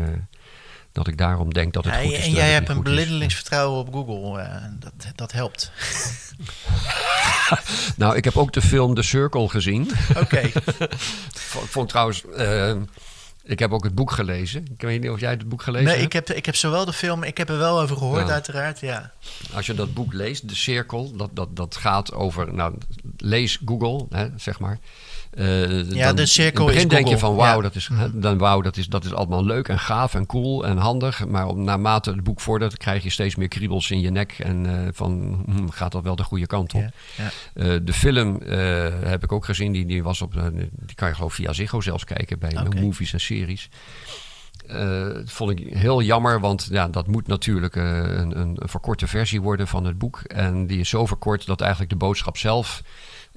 dat 0.93 1.07
ik 1.09 1.19
daarom 1.19 1.53
denk 1.53 1.73
dat 1.73 1.85
het 1.85 1.95
Ja, 1.95 2.01
goed 2.01 2.13
is. 2.13 2.25
en 2.25 2.31
jij 2.31 2.51
hebt 2.53 2.69
een 2.69 2.83
bemiddelingsvertrouwen 2.83 3.79
op 3.81 3.93
Google. 3.93 4.41
eh, 4.41 4.63
dat, 4.79 4.93
dat 5.15 5.33
helpt. 5.33 5.71
Nou, 7.97 8.17
ik 8.17 8.25
heb 8.25 8.37
ook 8.37 8.53
de 8.53 8.63
film 8.63 8.95
The 8.95 9.03
Circle 9.03 9.49
gezien. 9.49 9.91
Oké. 10.17 10.51
Vond, 11.73 11.89
trouwens, 11.89 12.23
ik 13.45 13.59
heb 13.59 13.73
ook 13.73 13.85
het 13.85 13.95
boek 13.95 14.11
gelezen. 14.11 14.67
Ik 14.75 14.81
weet 14.83 15.01
niet 15.01 15.11
of 15.11 15.21
jij 15.21 15.31
het 15.31 15.49
boek 15.49 15.63
gelezen 15.63 15.87
Nee, 15.87 15.95
hebt. 16.01 16.07
ik 16.07 16.13
heb, 16.13 16.37
ik 16.37 16.47
heb 16.47 16.55
zowel 16.57 16.85
de 16.85 16.93
film... 16.93 17.23
Ik 17.23 17.37
heb 17.39 17.49
er 17.49 17.59
wel 17.59 17.81
over 17.81 17.97
gehoord, 17.97 18.27
Ja. 18.27 18.33
uiteraard. 18.33 18.81
Ja. 18.81 19.13
Als 19.55 19.67
je 19.67 19.75
dat 19.75 19.95
boek 19.95 20.13
leest, 20.13 20.49
De 20.49 20.55
Cirkel, 20.55 21.17
dat, 21.17 21.31
dat, 21.33 21.57
dat 21.57 21.77
gaat 21.77 22.13
over. 22.13 22.55
Nou, 22.55 22.75
lees 23.17 23.59
Google, 23.65 24.07
hè, 24.11 24.27
zeg 24.37 24.59
maar. 24.59 24.79
Eh, 25.33 25.91
Ja, 25.91 26.07
dan- 26.07 26.17
De 26.17 26.27
Cirkel 26.27 26.61
In 26.63 26.67
het 26.67 26.75
begin 26.75 26.91
is 26.91 26.95
denk 27.05 27.09
je 27.09 27.19
van 27.19 27.35
wauw, 27.35 27.57
ja. 27.57 27.63
dat, 27.63 27.75
is, 27.75 27.89
Mhm. 27.89 28.21
dan, 28.21 28.39
wauw 28.39 28.61
dat, 28.61 28.77
is, 28.77 28.87
dat 28.87 29.05
is 29.05 29.15
allemaal 29.15 29.45
leuk 29.45 29.69
en 29.69 29.79
gaaf 29.79 30.15
en 30.15 30.27
cool 30.27 30.67
en 30.67 30.77
handig. 30.77 31.27
Maar 31.27 31.47
op, 31.47 31.57
naarmate 31.57 32.11
het 32.11 32.23
boek 32.23 32.41
vordert, 32.41 32.77
krijg 32.77 33.03
je 33.03 33.11
steeds 33.11 33.37
meer 33.37 33.49
kriebels 33.49 33.91
in 33.91 34.01
je 34.01 34.11
nek. 34.11 34.33
En 34.39 34.67
eh, 34.67 34.89
van, 34.93 35.43
hm, 35.47 35.69
gaat 35.69 35.93
dat 35.93 36.03
wel 36.03 36.17
de 36.17 36.23
goede 36.23 36.47
kant 36.47 36.75
op? 36.75 36.81
Ja, 36.81 36.91
ja. 37.17 37.31
Eh, 37.63 37.79
de 37.83 37.93
film 37.93 38.41
heb 39.05 39.23
ik 39.23 39.33
ook 39.33 39.45
gezien. 39.45 39.73
Die, 39.73 39.87
die, 39.87 40.03
was 40.03 40.23
op, 40.23 40.33
die 40.53 40.95
kan 40.95 41.09
je 41.09 41.15
geloof 41.15 41.35
via 41.35 41.53
Ziggo 41.53 41.81
zelfs 41.81 42.05
kijken 42.05 42.39
bij 42.39 42.57
movies 42.81 43.13
en 43.13 43.21
series. 43.21 43.69
Dat 44.67 45.31
vond 45.31 45.51
ik 45.61 45.75
heel 45.75 46.03
jammer, 46.03 46.41
want 46.41 46.69
ja, 46.71 46.89
dat 46.89 47.07
moet 47.07 47.27
natuurlijk 47.27 47.77
een, 47.77 48.39
een 48.41 48.59
verkorte 48.63 49.07
versie 49.07 49.41
worden 49.41 49.69
van 49.69 49.85
het 49.85 49.99
boek. 49.99 50.21
En 50.21 50.67
die 50.67 50.79
is 50.81 50.89
zo 50.89 51.07
verkort 51.07 51.47
dat 51.47 51.61
eigenlijk 51.61 51.91
de 51.91 51.97
boodschap 51.97 52.37
zelf 52.37 52.83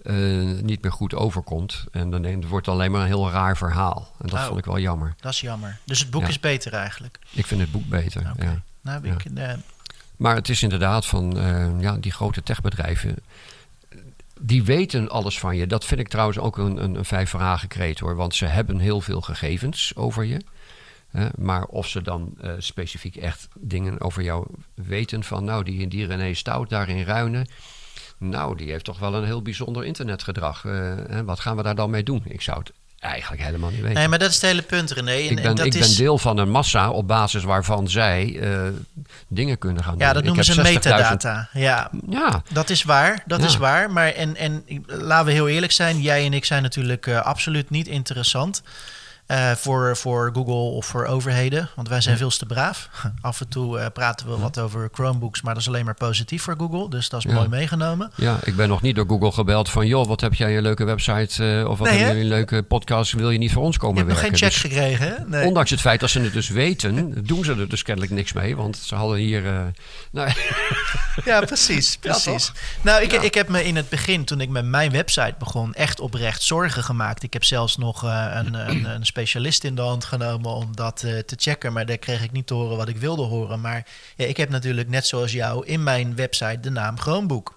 eh, 0.05 0.15
niet 0.61 0.81
meer 0.81 0.91
goed 0.91 1.13
overkomt. 1.13 1.85
En 1.91 2.09
dan 2.11 2.23
het 2.23 2.47
wordt 2.47 2.67
alleen 2.67 2.91
maar 2.91 3.01
een 3.01 3.07
heel 3.07 3.29
raar 3.31 3.57
verhaal. 3.57 4.11
En 4.19 4.27
dat 4.27 4.39
Oh. 4.39 4.45
vond 4.45 4.59
ik 4.59 4.65
wel 4.65 4.79
jammer. 4.79 5.15
Dat 5.19 5.31
is 5.31 5.41
jammer. 5.41 5.77
Dus 5.83 5.99
het 5.99 6.09
boek 6.09 6.21
Ja. 6.21 6.27
is 6.27 6.39
beter 6.39 6.73
eigenlijk. 6.73 7.19
Ik 7.31 7.45
vind 7.45 7.61
het 7.61 7.71
boek 7.71 7.85
beter. 7.85 8.31
Ja. 8.37 8.61
Nou, 8.81 9.07
ik, 9.07 9.25
eh, 9.35 9.53
Maar 10.17 10.35
het 10.35 10.49
is 10.49 10.63
inderdaad 10.63 11.05
van 11.05 11.37
eh, 11.39 11.81
ja, 11.81 11.97
die 11.97 12.11
grote 12.11 12.43
techbedrijven. 12.43 13.15
Die 14.39 14.63
weten 14.63 15.09
alles 15.09 15.39
van 15.39 15.55
je. 15.55 15.67
Dat 15.67 15.85
vind 15.85 15.99
ik 15.99 16.07
trouwens 16.07 16.37
ook 16.39 16.57
een, 16.57 16.83
een, 16.83 16.95
een 16.95 17.05
vijf 17.05 17.29
vragen 17.29 17.67
kreet 17.67 17.99
hoor. 17.99 18.15
Want 18.15 18.35
ze 18.35 18.45
hebben 18.45 18.79
heel 18.79 19.01
veel 19.01 19.21
gegevens 19.21 19.95
over 19.95 20.23
je. 20.23 20.41
Hè, 21.09 21.27
maar 21.37 21.63
of 21.65 21.87
ze 21.87 22.01
dan 22.01 22.37
specifiek 22.57 23.15
echt 23.15 23.47
dingen 23.59 24.01
over 24.01 24.23
jou 24.23 24.47
weten 24.73 25.23
van... 25.23 25.43
nou, 25.43 25.63
die, 25.63 25.87
die 25.87 26.05
René 26.05 26.33
Stout 26.33 26.69
daar 26.69 26.89
in 26.89 27.03
Ruinen... 27.03 27.47
nou, 28.29 28.57
die 28.57 28.71
heeft 28.71 28.85
toch 28.85 28.99
wel 28.99 29.13
een 29.15 29.25
heel 29.25 29.41
bijzonder 29.41 29.83
internetgedrag. 29.85 30.65
Eh, 30.65 30.93
wat 31.25 31.39
gaan 31.39 31.55
we 31.55 31.63
daar 31.63 31.75
dan 31.75 31.89
mee 31.89 32.03
doen? 32.03 32.23
Ik 32.25 32.41
zou 32.41 32.59
het 32.59 32.71
eigenlijk 32.99 33.41
helemaal 33.43 33.69
niet 33.69 33.81
weten. 33.81 33.95
nee, 33.97 34.07
maar 34.07 34.19
dat 34.19 34.29
is 34.29 34.35
het 34.35 34.43
hele 34.43 34.61
punt, 34.61 34.91
René. 34.91 35.11
En, 35.11 35.23
ik 35.23 35.29
en 35.29 35.35
ben, 35.35 35.55
dat 35.55 35.65
ik 35.65 35.73
is, 35.73 35.87
ben 35.87 35.97
deel 36.05 36.17
van 36.17 36.37
een 36.37 36.49
massa 36.49 36.89
op 36.91 37.07
basis 37.07 37.43
waarvan 37.43 37.89
zij 37.89 38.39
eh, 38.41 38.59
dingen 39.27 39.57
kunnen 39.57 39.83
gaan 39.83 39.91
doen. 39.97 40.01
Ja, 40.07 40.13
dat 40.13 40.21
Ik 40.21 40.27
noemen 40.27 40.45
ze 40.45 40.55
60.000 40.55 40.61
metadata. 40.61 41.49
Ja, 41.53 41.91
Ja, 42.09 42.41
dat 42.51 42.69
is 42.69 42.83
waar. 42.83 43.23
Dat 43.25 43.39
Ja. 43.39 43.45
is 43.45 43.57
waar. 43.57 43.91
Maar 43.91 44.07
en, 44.11 44.35
en 44.35 44.63
laten 44.85 45.25
we 45.25 45.31
heel 45.31 45.47
eerlijk 45.47 45.71
zijn. 45.71 46.01
Jij 46.01 46.25
en 46.25 46.33
ik 46.33 46.45
zijn 46.45 46.61
natuurlijk 46.61 47.07
eh, 47.07 47.21
absoluut 47.21 47.69
niet 47.69 47.87
interessant. 47.87 48.61
Eh, 49.25 49.51
voor, 49.51 49.97
voor 49.97 50.29
Google 50.33 50.53
of 50.53 50.85
voor 50.85 51.05
overheden. 51.05 51.69
Want 51.75 51.87
wij 51.87 52.01
zijn 52.01 52.17
veel 52.17 52.29
te 52.29 52.45
braaf. 52.45 52.89
Af 53.21 53.41
en 53.41 53.47
toe 53.47 53.79
eh, 53.79 53.85
praten 53.93 54.27
we 54.29 54.37
wat 54.37 54.59
over 54.59 54.89
Chromebooks, 54.93 55.41
maar 55.41 55.53
dat 55.53 55.61
is 55.61 55.67
alleen 55.69 55.85
maar 55.85 55.93
positief 55.93 56.43
voor 56.43 56.55
Google. 56.57 56.89
Dus 56.89 57.09
dat 57.09 57.25
is 57.25 57.31
Ja. 57.31 57.37
mooi 57.37 57.47
meegenomen. 57.47 58.11
ja, 58.15 58.37
ik 58.43 58.55
ben 58.55 58.67
nog 58.67 58.81
niet 58.81 58.95
door 58.95 59.05
Google 59.07 59.31
gebeld 59.31 59.69
van... 59.69 59.87
joh, 59.87 60.07
wat 60.07 60.21
heb 60.21 60.33
jij 60.33 60.55
een 60.57 60.61
leuke 60.63 60.83
website 60.83 61.59
eh, 61.59 61.69
of 61.69 61.77
wat 61.77 61.87
Nee, 61.89 61.97
heb 61.97 62.07
hè? 62.07 62.13
je 62.13 62.19
een 62.21 62.27
leuke 62.27 62.63
podcast... 62.63 63.11
wil 63.11 63.29
je 63.29 63.37
niet 63.37 63.51
voor 63.51 63.63
ons 63.63 63.73
Je 63.75 63.79
komen 63.81 63.97
hebt 63.97 64.09
nog 64.09 64.19
geen 64.19 64.29
werken? 64.29 64.49
check 64.51 64.61
Dus 64.61 64.71
gekregen, 64.71 65.07
hè? 65.07 65.25
Nee. 65.37 65.47
Ondanks 65.47 65.69
het 65.69 65.81
feit 65.81 65.99
dat 65.99 66.09
ze 66.09 66.19
het 66.19 66.33
dus 66.33 66.49
weten... 66.49 67.13
doen 67.27 67.43
ze 67.43 67.55
er 67.55 67.69
dus 67.69 67.81
kennelijk 67.83 68.13
niks 68.13 68.33
mee. 68.33 68.55
Want 68.55 68.77
ze 68.77 68.95
hadden 68.95 69.17
hier... 69.17 69.41
nou, 70.11 70.31
Ja, 71.25 71.39
precies. 71.45 71.97
Ja, 72.01 72.11
precies. 72.11 72.51
nou, 72.81 73.01
ik, 73.03 73.11
Ja. 73.11 73.21
ik 73.21 73.33
heb 73.33 73.47
me 73.49 73.63
in 73.65 73.75
het 73.75 73.89
begin, 73.89 74.25
toen 74.25 74.41
ik 74.41 74.49
met 74.49 74.65
mijn 74.65 74.91
website 74.91 75.33
begon, 75.39 75.73
echt 75.73 75.99
oprecht 75.99 76.41
zorgen 76.41 76.83
gemaakt. 76.83 77.23
Ik 77.23 77.33
heb 77.33 77.43
zelfs 77.43 77.77
nog 77.77 78.01
een, 78.03 78.53
een, 78.53 78.85
een 78.85 79.05
specialist 79.15 79.63
in 79.63 79.75
de 79.75 79.81
hand 79.81 80.05
genomen 80.05 80.51
om 80.51 80.75
dat 80.75 81.03
eh, 81.03 81.17
te 81.19 81.35
checken. 81.37 81.73
Maar 81.73 81.85
daar 81.85 81.97
kreeg 81.97 82.23
ik 82.23 82.31
niet 82.31 82.47
te 82.47 82.53
horen 82.53 82.77
wat 82.77 82.87
ik 82.87 82.97
wilde 82.97 83.21
horen. 83.21 83.61
Maar 83.61 83.85
ja, 84.15 84.25
ik 84.25 84.37
heb 84.37 84.49
natuurlijk, 84.49 84.89
net 84.89 85.07
zoals 85.07 85.31
jou, 85.31 85.65
in 85.65 85.83
mijn 85.83 86.15
website 86.15 86.59
de 86.59 86.69
naam 86.69 86.99
Chromebook. 86.99 87.53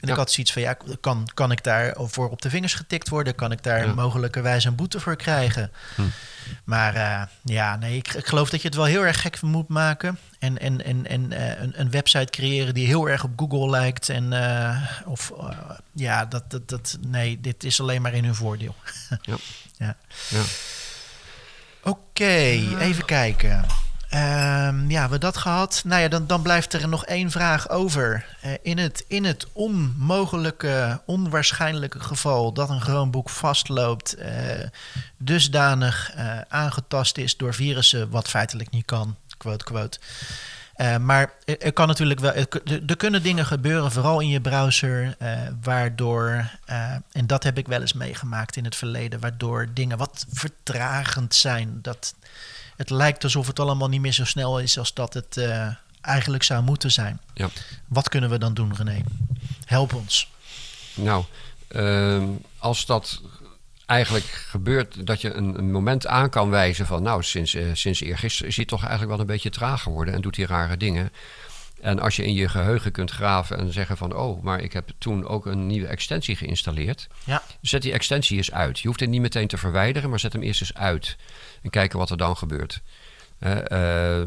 En 0.00 0.06
Ja. 0.06 0.12
ik 0.12 0.18
had 0.18 0.30
zoiets 0.32 0.52
van, 0.52 0.62
ja, 0.62 0.76
kan, 1.00 1.28
kan 1.34 1.50
ik 1.52 1.64
daar 1.64 1.94
voor 1.98 2.30
op 2.30 2.42
de 2.42 2.50
vingers 2.50 2.74
getikt 2.74 3.08
worden? 3.08 3.34
Kan 3.34 3.52
ik 3.52 3.62
daar 3.62 3.86
Ja. 3.86 3.94
mogelijkerwijs 3.94 4.64
een 4.64 4.74
boete 4.74 5.00
voor 5.00 5.16
krijgen? 5.16 5.70
Hm. 5.94 6.02
Maar 6.64 6.94
eh, 6.94 7.22
ja, 7.44 7.76
nee, 7.76 7.96
ik, 7.96 8.14
ik 8.14 8.26
geloof 8.26 8.50
dat 8.50 8.60
je 8.62 8.66
het 8.68 8.76
wel 8.76 8.84
heel 8.86 9.04
erg 9.06 9.20
gek 9.20 9.42
moet 9.42 9.68
maken. 9.68 10.18
En, 10.38 10.58
en, 10.58 10.84
en, 10.84 11.06
en 11.06 11.32
eh, 11.32 11.62
een, 11.62 11.80
een 11.80 11.90
website 11.90 12.30
creëren 12.30 12.74
die 12.74 12.86
heel 12.86 13.08
erg 13.08 13.24
op 13.24 13.30
Google 13.36 13.70
lijkt. 13.70 14.08
En, 14.08 14.32
of 15.04 15.32
ja, 15.92 16.24
dat, 16.26 16.50
dat, 16.50 16.68
dat, 16.68 16.98
nee, 17.06 17.40
dit 17.40 17.64
is 17.64 17.80
alleen 17.80 18.02
maar 18.02 18.14
in 18.14 18.24
hun 18.24 18.34
voordeel. 18.34 18.74
Ja. 19.78 19.96
ja. 20.28 20.42
Oké, 21.82 22.58
even 22.78 23.04
kijken. 23.04 23.64
Ehm, 24.10 24.90
ja, 24.90 25.08
we 25.08 25.18
dat 25.18 25.36
gehad. 25.36 25.82
Nou 25.84 26.02
ja, 26.02 26.08
dan, 26.08 26.26
dan 26.26 26.42
blijft 26.42 26.72
er 26.72 26.88
nog 26.88 27.04
één 27.04 27.30
vraag 27.30 27.68
over. 27.68 28.26
Eh, 28.40 28.52
in, 28.62 28.78
het, 28.78 29.04
in 29.08 29.24
het 29.24 29.46
onmogelijke, 29.52 31.00
onwaarschijnlijke 31.06 32.00
geval 32.00 32.52
dat 32.52 32.70
een 32.70 32.80
Chromebook 32.80 33.28
vastloopt, 33.28 34.18
uh, 34.18 34.26
dusdanig 35.16 36.12
uh, 36.16 36.40
aangetast 36.48 37.16
is 37.16 37.36
door 37.36 37.54
virussen, 37.54 38.10
wat 38.10 38.28
feitelijk 38.28 38.70
niet 38.70 38.84
kan, 38.84 39.16
quote, 39.36 39.64
quote. 39.64 39.98
Maar 41.00 41.32
er 41.44 41.72
kan 41.72 41.86
natuurlijk 41.86 42.20
wel, 42.20 42.32
er, 42.32 42.96
kunnen 42.96 43.22
dingen 43.22 43.46
gebeuren, 43.46 43.92
vooral 43.92 44.20
in 44.20 44.28
je 44.28 44.40
browser, 44.40 45.16
waardoor, 45.62 46.50
en 47.12 47.26
dat 47.26 47.42
heb 47.42 47.58
ik 47.58 47.68
wel 47.68 47.80
eens 47.80 47.92
meegemaakt 47.92 48.56
in 48.56 48.64
het 48.64 48.76
verleden, 48.76 49.20
waardoor 49.20 49.68
dingen 49.74 49.98
wat 49.98 50.26
vertragend 50.32 51.34
zijn. 51.34 51.78
Dat, 51.82 52.14
het 52.76 52.90
lijkt 52.90 53.24
alsof 53.24 53.46
het 53.46 53.60
allemaal 53.60 53.88
niet 53.88 54.00
meer 54.00 54.12
zo 54.12 54.24
snel 54.24 54.60
is 54.60 54.78
als 54.78 54.94
dat 54.94 55.14
het 55.14 55.40
eigenlijk 56.00 56.42
zou 56.42 56.62
moeten 56.62 56.92
zijn. 56.92 57.20
Ja. 57.34 57.48
Wat 57.88 58.08
kunnen 58.08 58.30
we 58.30 58.38
dan 58.38 58.54
doen, 58.54 58.74
René? 58.76 59.02
Help 59.64 59.94
ons. 59.94 60.30
Nou, 60.94 61.24
uh, 61.68 62.22
als 62.58 62.86
dat 62.86 63.20
eigenlijk 63.90 64.24
gebeurt 64.24 65.06
dat 65.06 65.20
je 65.20 65.32
een, 65.32 65.58
een, 65.58 65.70
moment 65.70 66.06
aan 66.06 66.30
kan 66.30 66.50
wijzen 66.50 66.86
van... 66.86 67.02
nou, 67.02 67.22
sinds, 67.22 67.54
uh, 67.54 67.70
sinds 67.72 68.00
eergisteren 68.00 68.48
is 68.48 68.56
hij 68.56 68.64
toch 68.64 68.80
eigenlijk 68.80 69.10
wel 69.10 69.20
een 69.20 69.26
beetje 69.26 69.50
traag 69.50 69.82
geworden... 69.82 70.14
en 70.14 70.20
doet 70.20 70.36
hij 70.36 70.44
rare 70.44 70.76
dingen. 70.76 71.12
En 71.80 72.00
als 72.00 72.16
je 72.16 72.24
in 72.24 72.34
je 72.34 72.48
geheugen 72.48 72.92
kunt 72.92 73.10
graven 73.10 73.58
en 73.58 73.72
zeggen 73.72 73.96
van... 73.96 74.14
oh, 74.16 74.42
maar 74.42 74.60
ik 74.60 74.72
heb 74.72 74.90
toen 74.98 75.26
ook 75.26 75.46
een 75.46 75.66
nieuwe 75.66 75.86
extensie 75.86 76.36
geïnstalleerd. 76.36 77.08
Ja. 77.24 77.42
Zet 77.60 77.82
die 77.82 77.92
extensie 77.92 78.36
eens 78.36 78.52
uit. 78.52 78.78
Je 78.78 78.88
hoeft 78.88 79.00
het 79.00 79.08
niet 79.08 79.20
meteen 79.20 79.48
te 79.48 79.58
verwijderen, 79.58 80.10
maar 80.10 80.20
zet 80.20 80.32
hem 80.32 80.42
eerst 80.42 80.60
eens 80.60 80.74
uit. 80.74 81.16
En 81.62 81.70
kijken 81.70 81.98
wat 81.98 82.10
er 82.10 82.16
dan 82.16 82.36
gebeurt. 82.36 82.80
Uh, 83.40 84.22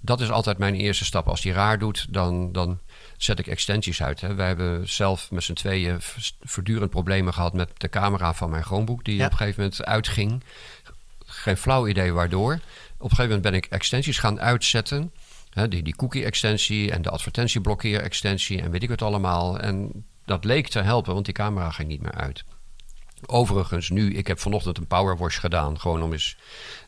dat 0.00 0.20
is 0.20 0.30
altijd 0.30 0.58
mijn 0.58 0.74
eerste 0.74 1.04
stap. 1.04 1.28
Als 1.28 1.40
die 1.40 1.52
raar 1.52 1.78
doet, 1.78 2.06
dan, 2.10 2.52
dan 2.52 2.78
zet 3.16 3.38
ik 3.38 3.46
extensies 3.46 4.02
uit. 4.02 4.20
Hè. 4.20 4.34
Wij 4.34 4.46
hebben 4.46 4.88
zelf 4.88 5.30
met 5.30 5.42
z'n 5.42 5.52
tweeën 5.52 5.98
voortdurend 6.40 6.90
problemen 6.90 7.34
gehad 7.34 7.52
met 7.52 7.70
de 7.76 7.88
camera 7.88 8.34
van 8.34 8.50
mijn 8.50 8.64
Chromebook, 8.64 9.04
die 9.04 9.24
op 9.24 9.30
een 9.30 9.36
gegeven 9.36 9.62
moment 9.62 9.84
uitging. 9.84 10.42
Geen 11.26 11.56
flauw 11.56 11.88
idee 11.88 12.12
waardoor. 12.12 12.52
Op 12.52 13.10
een 13.10 13.16
gegeven 13.16 13.24
moment 13.24 13.42
ben 13.42 13.54
ik 13.54 13.66
extensies 13.66 14.18
gaan 14.18 14.40
uitzetten. 14.40 15.12
Hè, 15.50 15.68
die, 15.68 15.82
die 15.82 15.96
cookie-extensie 15.96 16.90
en 16.90 17.02
de 17.02 17.10
advertentieblokkeer-extensie 17.10 18.60
en 18.62 18.70
weet 18.70 18.82
ik 18.82 18.88
het 18.88 19.02
allemaal. 19.02 19.58
En 19.58 20.04
dat 20.24 20.44
leek 20.44 20.68
te 20.68 20.80
helpen, 20.80 21.12
want 21.12 21.24
die 21.24 21.34
camera 21.34 21.70
ging 21.70 21.88
niet 21.88 22.02
meer 22.02 22.14
uit. 22.14 22.44
Overigens, 23.26 23.90
nu, 23.90 24.14
ik 24.14 24.26
heb 24.26 24.38
vanochtend 24.38 24.78
een 24.78 24.86
powerwash 24.86 25.40
gedaan. 25.40 25.80
Gewoon 25.80 26.02
om 26.02 26.12
eens 26.12 26.36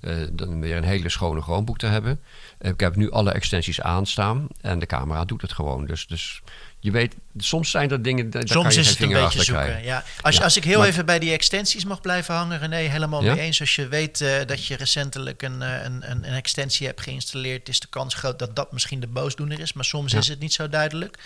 uh, 0.01 0.27
dan 0.33 0.61
weer 0.61 0.77
een 0.77 0.85
hele 0.85 1.09
schone 1.09 1.43
Chromebook 1.43 1.79
te 1.79 1.87
hebben. 1.87 2.21
ik 2.59 2.81
heb 2.81 2.97
nu 2.97 3.11
alle 3.11 3.33
extensies 3.33 3.81
aanstaan. 3.81 4.47
En 4.61 4.79
de 4.79 4.87
camera 4.87 5.25
doet 5.25 5.43
het 5.43 5.53
gewoon. 5.53 5.87
Dus, 5.87 6.07
dus 6.07 6.43
je 6.87 6.93
weet, 6.93 7.15
soms 7.39 7.71
zijn 7.71 7.91
er 7.91 8.03
dingen. 8.03 8.31
Daar 8.31 8.49
soms 8.49 8.65
kan 8.67 8.75
je 8.75 8.81
is 8.81 8.89
het 8.89 9.01
een 9.01 9.09
beetje 9.09 9.45
zoeken. 9.45 9.85
Ja. 9.85 10.05
Als, 10.21 10.41
als 10.41 10.57
ik 10.57 10.65
heel 10.65 10.85
even 10.85 11.07
bij 11.07 11.19
die 11.19 11.33
extensies 11.33 11.85
mag 11.85 12.01
blijven 12.01 12.35
hangen, 12.35 12.59
René, 12.59 12.77
helemaal 12.77 13.23
mee 13.23 13.41
eens. 13.41 13.61
Als 13.61 13.75
je 13.75 13.89
weet 13.89 14.21
uh, 14.21 14.35
dat 14.47 14.67
je 14.67 14.77
recentelijk 14.77 15.43
een, 15.43 15.61
uh, 15.61 15.85
een, 15.85 16.11
een, 16.11 16.29
een, 16.29 16.35
extensie 16.35 16.87
hebt 16.87 17.01
geïnstalleerd, 17.01 17.69
is 17.69 17.81
de 17.81 17.87
kans 17.87 18.15
groot 18.15 18.39
dat 18.39 18.57
dat 18.57 18.73
misschien 18.73 19.01
de 19.01 19.07
boosdoener 19.07 19.61
is. 19.61 19.73
Maar 19.73 19.85
soms 19.85 20.15
is 20.15 20.29
het 20.29 20.39
niet 20.39 20.53
zo 20.53 20.69
duidelijk. 20.69 21.19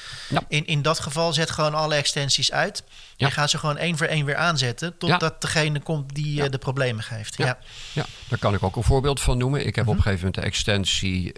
In, 0.48 0.66
in 0.66 0.82
dat 0.82 1.00
geval 1.00 1.32
zet 1.32 1.50
gewoon 1.50 1.74
alle 1.74 1.94
extensies 1.94 2.52
uit. 2.52 2.82
Je 3.16 3.30
gaat 3.30 3.50
ze 3.50 3.58
gewoon 3.58 3.76
één 3.76 3.96
voor 3.96 4.06
één 4.06 4.24
weer 4.24 4.36
aanzetten, 4.36 4.98
totdat 4.98 5.40
degene 5.40 5.80
komt 5.80 6.14
die 6.14 6.42
uh, 6.42 6.50
de 6.50 6.58
problemen 6.58 7.04
geeft. 7.04 7.36
Ja. 7.36 7.58
Ja. 7.92 8.06
daar 8.28 8.38
kan 8.38 8.54
ik 8.54 8.62
ook 8.62 8.76
een 8.76 8.82
voorbeeld 8.82 9.20
van 9.20 9.38
noemen. 9.38 9.66
Ik 9.66 9.76
heb 9.76 9.88
op 9.88 9.96
een 9.96 10.02
gegeven 10.02 10.24
moment 10.24 10.34
de 10.34 10.50
extensie 10.50 11.32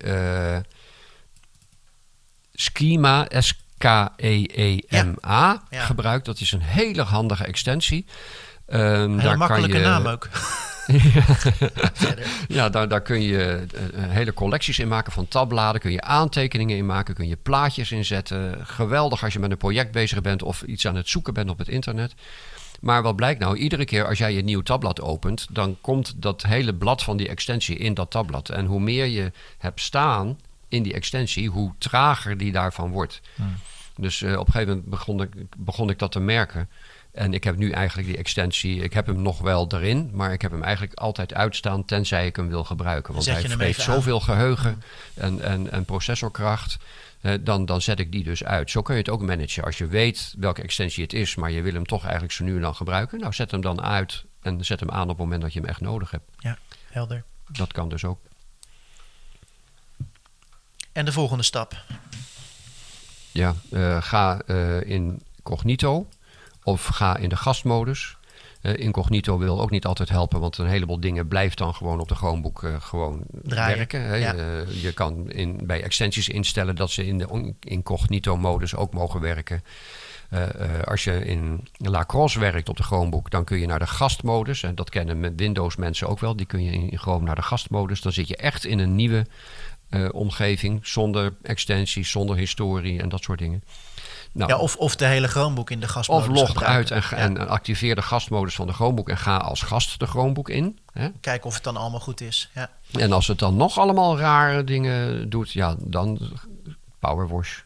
Schema, 2.54 3.26
S 3.38 3.61
K-E-E-M-A 3.82 5.62
gebruikt. 5.70 6.24
Dat 6.24 6.40
is 6.40 6.52
een 6.52 6.62
hele 6.62 7.02
handige 7.02 7.44
extensie. 7.44 8.06
Um, 8.68 9.18
daar 9.18 9.38
makkelijke 9.38 9.70
kan 9.70 9.80
je, 9.80 9.86
naam 9.86 10.06
ook. 10.06 10.28
ja, 12.58 12.68
daar, 12.68 12.88
daar 12.88 13.00
kun 13.02 13.22
je 13.22 13.66
uh, 13.74 13.80
hele 13.94 14.34
collecties 14.34 14.78
in 14.78 14.88
maken 14.88 15.12
van 15.12 15.28
tabbladen. 15.28 15.80
Kun 15.80 15.92
je 15.92 16.00
aantekeningen 16.00 16.76
in 16.76 16.86
maken, 16.86 17.14
kun 17.14 17.28
je 17.28 17.36
plaatjes 17.36 17.92
inzetten. 17.92 18.66
Geweldig 18.66 19.24
als 19.24 19.32
je 19.32 19.38
met 19.38 19.50
een 19.50 19.56
project 19.56 19.92
bezig 19.92 20.20
bent 20.20 20.42
of 20.42 20.62
iets 20.62 20.86
aan 20.86 20.96
het 20.96 21.08
zoeken 21.08 21.34
bent 21.34 21.50
op 21.50 21.58
het 21.58 21.68
internet. 21.68 22.14
Maar 22.80 23.02
wat 23.02 23.16
blijkt 23.16 23.40
nou? 23.40 23.56
Iedere 23.56 23.84
keer 23.84 24.06
als 24.06 24.18
jij 24.18 24.32
je 24.34 24.42
nieuw 24.42 24.62
tabblad 24.62 25.00
opent, 25.00 25.46
dan 25.50 25.76
komt 25.80 26.14
dat 26.16 26.42
hele 26.42 26.74
blad 26.74 27.02
van 27.02 27.16
die 27.16 27.28
extensie 27.28 27.76
in 27.76 27.94
dat 27.94 28.10
tabblad. 28.10 28.48
En 28.48 28.66
hoe 28.66 28.80
meer 28.80 29.06
je 29.06 29.32
hebt 29.58 29.80
staan 29.80 30.38
in 30.68 30.82
die 30.82 30.92
extensie, 30.92 31.48
hoe 31.48 31.72
trager 31.78 32.36
die 32.38 32.52
daarvan 32.52 32.90
wordt. 32.90 33.20
Hmm. 33.34 33.56
Dus 34.02 34.20
uh, 34.20 34.38
op 34.38 34.46
een 34.46 34.52
gegeven 34.52 34.74
moment 34.74 34.90
begon 34.90 35.22
ik, 35.22 35.30
begon 35.56 35.90
ik 35.90 35.98
dat 35.98 36.12
te 36.12 36.20
merken. 36.20 36.70
En 37.12 37.34
ik 37.34 37.44
heb 37.44 37.56
nu 37.56 37.70
eigenlijk 37.70 38.08
die 38.08 38.16
extensie, 38.16 38.82
ik 38.82 38.92
heb 38.92 39.06
hem 39.06 39.22
nog 39.22 39.38
wel 39.38 39.66
erin, 39.68 40.10
maar 40.12 40.32
ik 40.32 40.42
heb 40.42 40.50
hem 40.50 40.62
eigenlijk 40.62 40.94
altijd 40.98 41.34
uitstaan 41.34 41.84
tenzij 41.84 42.26
ik 42.26 42.36
hem 42.36 42.48
wil 42.48 42.64
gebruiken. 42.64 43.14
Want 43.14 43.26
hij 43.26 43.48
vreet 43.48 43.76
zoveel 43.76 44.20
geheugen 44.20 44.82
en, 45.14 45.40
en, 45.40 45.70
en 45.70 45.84
processorkracht. 45.84 46.76
Uh, 47.22 47.34
dan, 47.40 47.64
dan 47.64 47.80
zet 47.80 47.98
ik 47.98 48.12
die 48.12 48.24
dus 48.24 48.44
uit. 48.44 48.70
Zo 48.70 48.82
kun 48.82 48.94
je 48.94 49.00
het 49.00 49.10
ook 49.10 49.22
managen. 49.22 49.64
Als 49.64 49.78
je 49.78 49.86
weet 49.86 50.34
welke 50.38 50.62
extensie 50.62 51.02
het 51.02 51.12
is, 51.12 51.34
maar 51.34 51.50
je 51.50 51.62
wil 51.62 51.72
hem 51.72 51.86
toch 51.86 52.02
eigenlijk 52.02 52.32
zo 52.32 52.44
nu 52.44 52.54
en 52.54 52.60
dan 52.60 52.74
gebruiken. 52.74 53.20
Nou, 53.20 53.32
zet 53.32 53.50
hem 53.50 53.60
dan 53.60 53.82
uit 53.82 54.24
en 54.40 54.64
zet 54.64 54.80
hem 54.80 54.90
aan 54.90 55.02
op 55.02 55.08
het 55.08 55.18
moment 55.18 55.42
dat 55.42 55.52
je 55.52 55.60
hem 55.60 55.68
echt 55.68 55.80
nodig 55.80 56.10
hebt. 56.10 56.30
Ja, 56.38 56.58
helder. 56.90 57.24
Dat 57.46 57.72
kan 57.72 57.88
dus 57.88 58.04
ook. 58.04 58.20
En 60.92 61.04
de 61.04 61.12
volgende 61.12 61.42
stap? 61.42 61.84
Ja, 63.32 63.54
uh, 63.70 64.02
ga 64.02 64.40
uh, 64.46 64.80
in 64.80 65.22
Cognito 65.42 66.06
of 66.62 66.86
ga 66.86 67.16
in 67.16 67.28
de 67.28 67.36
gastmodus. 67.36 68.16
Uh, 68.62 68.76
incognito 68.76 69.38
wil 69.38 69.60
ook 69.60 69.70
niet 69.70 69.84
altijd 69.84 70.08
helpen, 70.08 70.40
want 70.40 70.58
een 70.58 70.66
heleboel 70.66 71.00
dingen 71.00 71.28
blijft 71.28 71.58
dan 71.58 71.74
gewoon 71.74 72.00
op 72.00 72.08
de 72.08 72.14
Chromebook 72.14 72.64
gewoon 72.80 73.22
Draaien. 73.42 73.76
werken. 73.76 74.02
Hè. 74.02 74.14
Ja. 74.14 74.34
je 74.68 74.92
kan 74.94 75.30
in, 75.30 75.60
bij 75.62 75.82
extensies 75.82 76.28
instellen 76.28 76.76
dat 76.76 76.90
ze 76.90 77.06
in 77.06 77.18
de 77.18 77.54
incognito-modus 77.60 78.76
ook 78.76 78.92
mogen 78.92 79.20
werken. 79.20 79.62
als 80.84 81.04
je 81.04 81.24
in 81.24 81.68
Lacrosse 81.76 82.38
werkt 82.38 82.68
op 82.68 82.76
de 82.76 82.82
Chromebook, 82.82 83.30
dan 83.30 83.44
kun 83.44 83.58
je 83.58 83.66
naar 83.66 83.78
de 83.78 83.86
gastmodus. 83.86 84.62
En 84.62 84.74
dat 84.74 84.90
kennen 84.90 85.36
Windows 85.36 85.76
mensen 85.76 86.08
ook 86.08 86.20
wel. 86.20 86.36
Die 86.36 86.46
kun 86.46 86.62
je 86.62 86.72
in 86.72 86.98
Chrome 86.98 87.24
naar 87.24 87.36
de 87.36 87.42
gastmodus. 87.42 88.00
Dan 88.00 88.12
zit 88.12 88.28
je 88.28 88.36
echt 88.36 88.64
in 88.64 88.78
een 88.78 88.94
nieuwe 88.94 89.26
omgeving. 90.12 90.86
Zonder 90.86 91.34
extensies, 91.42 92.10
zonder 92.10 92.36
historie 92.36 93.00
en 93.00 93.08
dat 93.08 93.22
soort 93.22 93.38
dingen. 93.38 93.64
Nou, 94.32 94.50
ja, 94.50 94.58
of, 94.58 94.76
of 94.76 94.96
de 94.96 95.04
hele 95.04 95.28
Chromebook 95.28 95.70
in 95.70 95.80
de 95.80 95.88
gastmodus 95.88 96.28
Of 96.28 96.34
log 96.34 96.62
uit 96.62 96.90
en, 96.90 97.02
en, 97.10 97.48
activeer 97.48 97.94
de 97.94 98.02
gastmodus 98.02 98.54
van 98.54 98.66
de 98.66 98.72
Chromebook 98.72 99.08
en 99.08 99.18
ga 99.18 99.36
als 99.36 99.62
gast 99.62 99.98
de 99.98 100.06
Chromebook 100.06 100.48
in. 100.48 100.78
Hè? 100.92 101.08
Kijken 101.20 101.46
of 101.46 101.54
het 101.54 101.64
dan 101.64 101.76
allemaal 101.76 102.00
goed 102.00 102.20
is. 102.20 102.50
Ja. 102.54 102.70
En 102.98 103.12
als 103.12 103.26
het 103.26 103.38
dan 103.38 103.56
nog 103.56 103.78
allemaal 103.78 104.18
rare 104.18 104.64
dingen 104.64 105.30
doet, 105.30 105.52
ja, 105.52 105.76
dan 105.78 106.18
powerwash. 106.98 107.60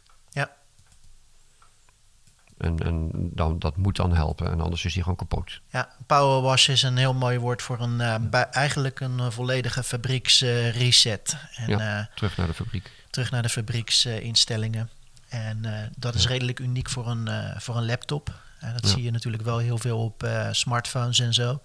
En, 2.59 2.79
en 2.79 3.11
dan, 3.33 3.59
dat 3.59 3.77
moet 3.77 3.97
dan 3.97 4.15
helpen. 4.15 4.51
En 4.51 4.61
anders 4.61 4.85
is 4.85 4.95
hij 4.95 5.03
gewoon 5.03 5.19
kapot. 5.19 5.61
Ja, 5.71 5.89
powerwash 6.07 6.69
is 6.69 6.83
een 6.83 6.97
heel 6.97 7.15
mooi 7.15 7.39
woord 7.39 7.63
voor 7.63 7.81
een, 7.81 8.01
uh, 8.01 8.43
eigenlijk 8.51 9.01
een 9.01 9.19
uh, 9.19 9.31
volledige 9.31 9.83
fabrieksreset. 9.83 11.37
Uh, 11.61 11.69
ja, 11.69 11.99
eh, 11.99 12.15
terug 12.15 12.37
naar 12.37 12.47
de 12.47 12.55
fabriek. 12.55 12.91
Terug 13.11 13.31
naar 13.31 13.43
de 13.43 13.49
fabrieksinstellingen. 13.49 14.91
en 15.29 15.91
dat 15.97 16.15
is 16.15 16.27
redelijk 16.27 16.59
uniek 16.59 16.91
voor 16.91 17.07
een, 17.07 17.29
voor 17.61 17.77
een 17.77 17.87
laptop. 17.87 18.33
dat 18.61 18.89
zie 18.89 19.03
je 19.03 19.11
natuurlijk 19.11 19.43
wel 19.43 19.59
heel 19.59 19.79
veel 19.79 19.99
op 19.99 20.29
smartphones 20.51 21.19
en 21.19 21.35
zo. 21.35 21.63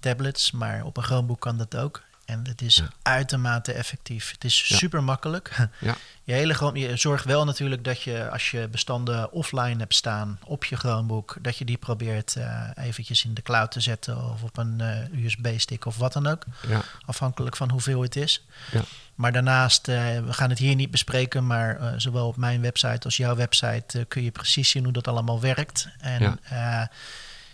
Tablets, 0.00 0.50
maar 0.50 0.84
op 0.84 0.96
een 0.96 1.02
Chromebook 1.02 1.40
kan 1.40 1.56
dat 1.56 1.76
ook. 1.76 2.02
En 2.32 2.44
het 2.48 2.62
is 2.62 2.82
uitermate 3.02 3.72
effectief. 3.72 4.30
Het 4.30 4.44
is 4.44 4.76
super 4.76 5.02
makkelijk. 5.02 5.68
Ja. 5.80 5.96
Je, 6.24 6.32
hele, 6.32 6.70
je 6.74 6.96
zorgt 6.96 7.24
wel 7.24 7.44
natuurlijk 7.44 7.84
dat 7.84 8.02
je 8.02 8.30
als 8.30 8.50
je 8.50 8.68
bestanden 8.68 9.32
offline 9.32 9.78
hebt 9.78 9.94
staan 9.94 10.38
op 10.44 10.64
je 10.64 10.76
Chromebook, 10.76 11.36
dat 11.40 11.56
je 11.56 11.64
die 11.64 11.76
probeert 11.76 12.34
uh, 12.38 12.70
eventjes 12.74 13.24
in 13.24 13.34
de 13.34 13.42
cloud 13.42 13.70
te 13.70 13.80
zetten 13.80 14.30
of 14.30 14.42
op 14.42 14.56
een 14.56 14.78
uh, 15.12 15.24
USB-stick 15.24 15.84
of 15.84 15.96
wat 15.96 16.12
dan 16.12 16.26
ook. 16.26 16.44
Ja. 16.68 16.82
Afhankelijk 17.06 17.56
van 17.56 17.70
hoeveel 17.70 18.02
het 18.02 18.16
is. 18.16 18.44
Ja. 18.72 18.82
Maar 19.14 19.32
daarnaast, 19.32 19.88
uh, 19.88 19.96
we 19.96 20.32
gaan 20.32 20.50
het 20.50 20.58
hier 20.58 20.74
niet 20.74 20.90
bespreken, 20.90 21.46
maar 21.46 21.94
zowel 21.96 22.26
op 22.26 22.36
mijn 22.36 22.60
website 22.60 23.04
als 23.04 23.16
jouw 23.16 23.34
website 23.34 24.04
kun 24.08 24.22
je 24.22 24.30
precies 24.30 24.70
zien 24.70 24.84
hoe 24.84 24.92
dat 24.92 25.08
allemaal 25.08 25.40
werkt. 25.40 25.88
En 25.98 26.40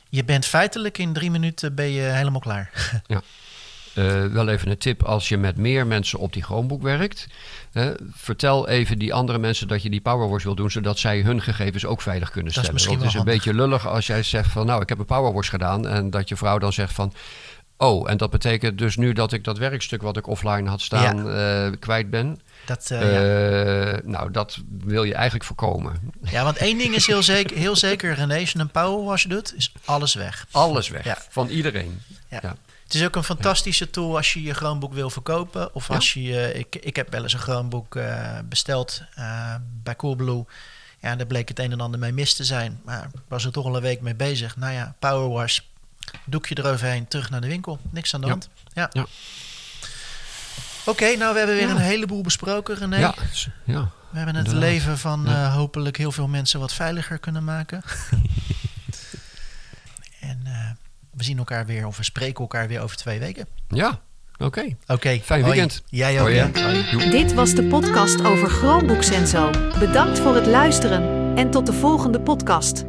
je 0.08 0.24
bent 0.24 0.46
feitelijk 0.46 0.98
in 0.98 1.12
drie 1.12 1.30
minuten 1.30 1.74
ben 1.74 1.90
je 1.90 2.02
helemaal 2.02 2.40
klaar. 2.40 3.00
Ja. 3.06 3.22
Uh, 3.98 4.24
wel 4.32 4.48
even 4.48 4.70
een 4.70 4.78
tip 4.78 5.02
als 5.02 5.28
je 5.28 5.36
met 5.38 5.56
meer 5.56 5.86
mensen 5.86 6.18
op 6.18 6.32
die 6.32 6.42
Chromebook 6.42 6.82
werkt. 6.82 7.26
Vertel 8.10 8.68
even 8.68 8.98
die 8.98 9.14
andere 9.14 9.38
mensen 9.38 9.68
dat 9.68 9.82
je 9.82 9.90
die 9.90 10.00
powerwash 10.00 10.44
wil 10.44 10.54
doen, 10.54 10.70
zodat 10.70 10.98
zij 10.98 11.20
hun 11.20 11.42
gegevens 11.42 11.86
ook 11.86 12.02
veilig 12.02 12.30
kunnen 12.30 12.52
stellen. 12.52 12.70
Want 12.70 12.90
het 12.90 13.04
is 13.04 13.14
een 13.14 13.24
beetje 13.24 13.54
lullig 13.54 13.88
als 13.88 14.06
jij 14.06 14.22
zegt 14.22 14.50
van 14.50 14.66
nou, 14.66 14.82
ik 14.82 14.88
heb 14.88 14.98
een 14.98 15.04
powerwash 15.04 15.48
gedaan 15.48 15.86
en 15.86 16.10
dat 16.10 16.28
je 16.28 16.36
vrouw 16.36 16.58
dan 16.58 16.72
zegt 16.72 16.92
van 16.92 17.12
Oh, 17.80 18.10
en 18.10 18.16
dat 18.16 18.30
betekent 18.30 18.78
dus 18.78 18.96
nu 18.96 19.12
dat 19.12 19.32
ik 19.32 19.44
dat 19.44 19.58
werkstuk 19.58 20.02
wat 20.02 20.16
ik 20.16 20.26
offline 20.26 20.68
had 20.68 20.80
staan 20.80 21.30
eh, 21.30 21.72
kwijt 21.78 22.10
ben. 22.10 22.40
Dat, 22.66 22.90
eh, 22.90 23.00
ja. 23.00 23.92
Eh, 23.92 24.02
Nou, 24.04 24.30
dat 24.30 24.58
wil 24.80 25.04
je 25.04 25.14
eigenlijk 25.14 25.44
voorkomen. 25.44 26.12
ja, 26.22 26.44
want 26.44 26.56
één 26.56 26.78
ding 26.78 26.94
is 26.94 27.06
heel 27.06 27.22
zeker, 27.22 27.56
heel 27.56 27.76
zeker 27.76 28.14
René, 28.14 28.38
als 28.38 28.52
je 28.52 28.58
een 28.58 28.70
powerwash 28.70 29.24
doet, 29.24 29.54
is 29.56 29.72
alles 29.84 30.14
weg. 30.14 30.46
Alles 30.50 30.88
weg, 30.88 31.04
Ja. 31.04 31.18
van 31.28 31.48
iedereen. 31.48 32.00
Ja. 32.28 32.56
Het 32.88 32.96
is 32.96 33.04
ook 33.04 33.16
een 33.16 33.24
fantastische 33.24 33.90
tool 33.90 34.16
als 34.16 34.32
je 34.32 34.42
je 34.42 34.54
Chromebook 34.54 34.92
wil 34.92 35.10
verkopen. 35.10 35.74
Of 35.74 35.90
als 35.90 36.12
je, 36.12 36.40
eh, 36.40 36.58
ik, 36.58 36.76
ik 36.76 36.96
heb 36.96 37.10
wel 37.12 37.22
eens 37.22 37.32
een 37.32 37.38
Chromebook 37.38 37.96
eh, 37.96 38.38
besteld 38.44 39.02
eh, 39.14 39.54
bij 39.82 39.96
Coolblue. 39.96 40.44
Ja, 41.00 41.16
daar 41.16 41.26
bleek 41.26 41.48
het 41.48 41.58
een 41.58 41.72
en 41.72 41.80
ander 41.80 42.00
mee 42.00 42.12
mis 42.12 42.34
te 42.34 42.44
zijn. 42.44 42.80
Maar 42.84 43.04
ik 43.04 43.20
was 43.28 43.44
er 43.44 43.52
toch 43.52 43.64
al 43.66 43.76
een 43.76 43.82
week 43.82 44.00
mee 44.00 44.14
bezig. 44.14 44.56
Nou 44.56 44.72
ja, 44.72 44.94
powerwash, 44.98 45.58
doekje 46.24 46.58
eroverheen, 46.58 47.08
terug 47.08 47.30
naar 47.30 47.40
de 47.40 47.46
winkel. 47.48 47.78
Niks 47.90 48.14
aan 48.14 48.20
de 48.20 48.26
Ja. 48.26 48.32
hand. 48.32 48.48
Ja. 48.72 48.88
Ja. 48.92 49.06
Oké, 50.84 51.16
nou 51.16 51.32
we 51.32 51.38
hebben 51.38 51.56
weer 51.56 51.66
Ja. 51.68 51.74
een 51.74 51.80
heleboel 51.80 52.22
besproken, 52.22 52.76
René. 52.76 52.96
Ja, 52.98 53.14
s- 53.32 53.48
ja. 53.64 53.90
We 54.10 54.16
hebben 54.16 54.34
het 54.34 54.46
inderdaad. 54.46 54.70
leven 54.70 54.98
van 54.98 55.28
hopelijk 55.34 55.96
heel 55.96 56.12
veel 56.12 56.28
mensen 56.28 56.60
wat 56.60 56.72
veiliger 56.72 57.18
kunnen 57.18 57.44
maken. 57.44 57.82
en 60.20 60.46
we 61.18 61.24
zien 61.24 61.38
elkaar 61.38 61.66
weer, 61.66 61.86
of 61.86 61.96
we 61.96 62.04
spreken 62.04 62.40
elkaar 62.40 62.68
weer 62.68 62.80
over 62.80 62.96
twee 62.96 63.18
weken. 63.18 63.46
ja. 63.68 64.00
oké. 64.38 64.76
Oké, 64.86 65.18
Fijn 65.22 65.42
hoi. 65.42 65.44
weekend. 65.44 65.82
Jij 65.86 66.20
ook, 66.20 66.26
Hoi? 66.28 66.40
Hoi. 66.62 66.84
Joep. 66.90 67.10
Dit 67.10 67.34
was 67.34 67.54
de 67.54 67.62
podcast 67.64 68.24
over 68.24 68.48
Chromebooks 68.48 69.10
en 69.10 69.26
zo. 69.26 69.50
Bedankt 69.78 70.18
voor 70.18 70.34
het 70.34 70.46
luisteren 70.46 71.36
en 71.36 71.50
tot 71.50 71.66
de 71.66 71.72
volgende 71.72 72.20
podcast. 72.20 72.84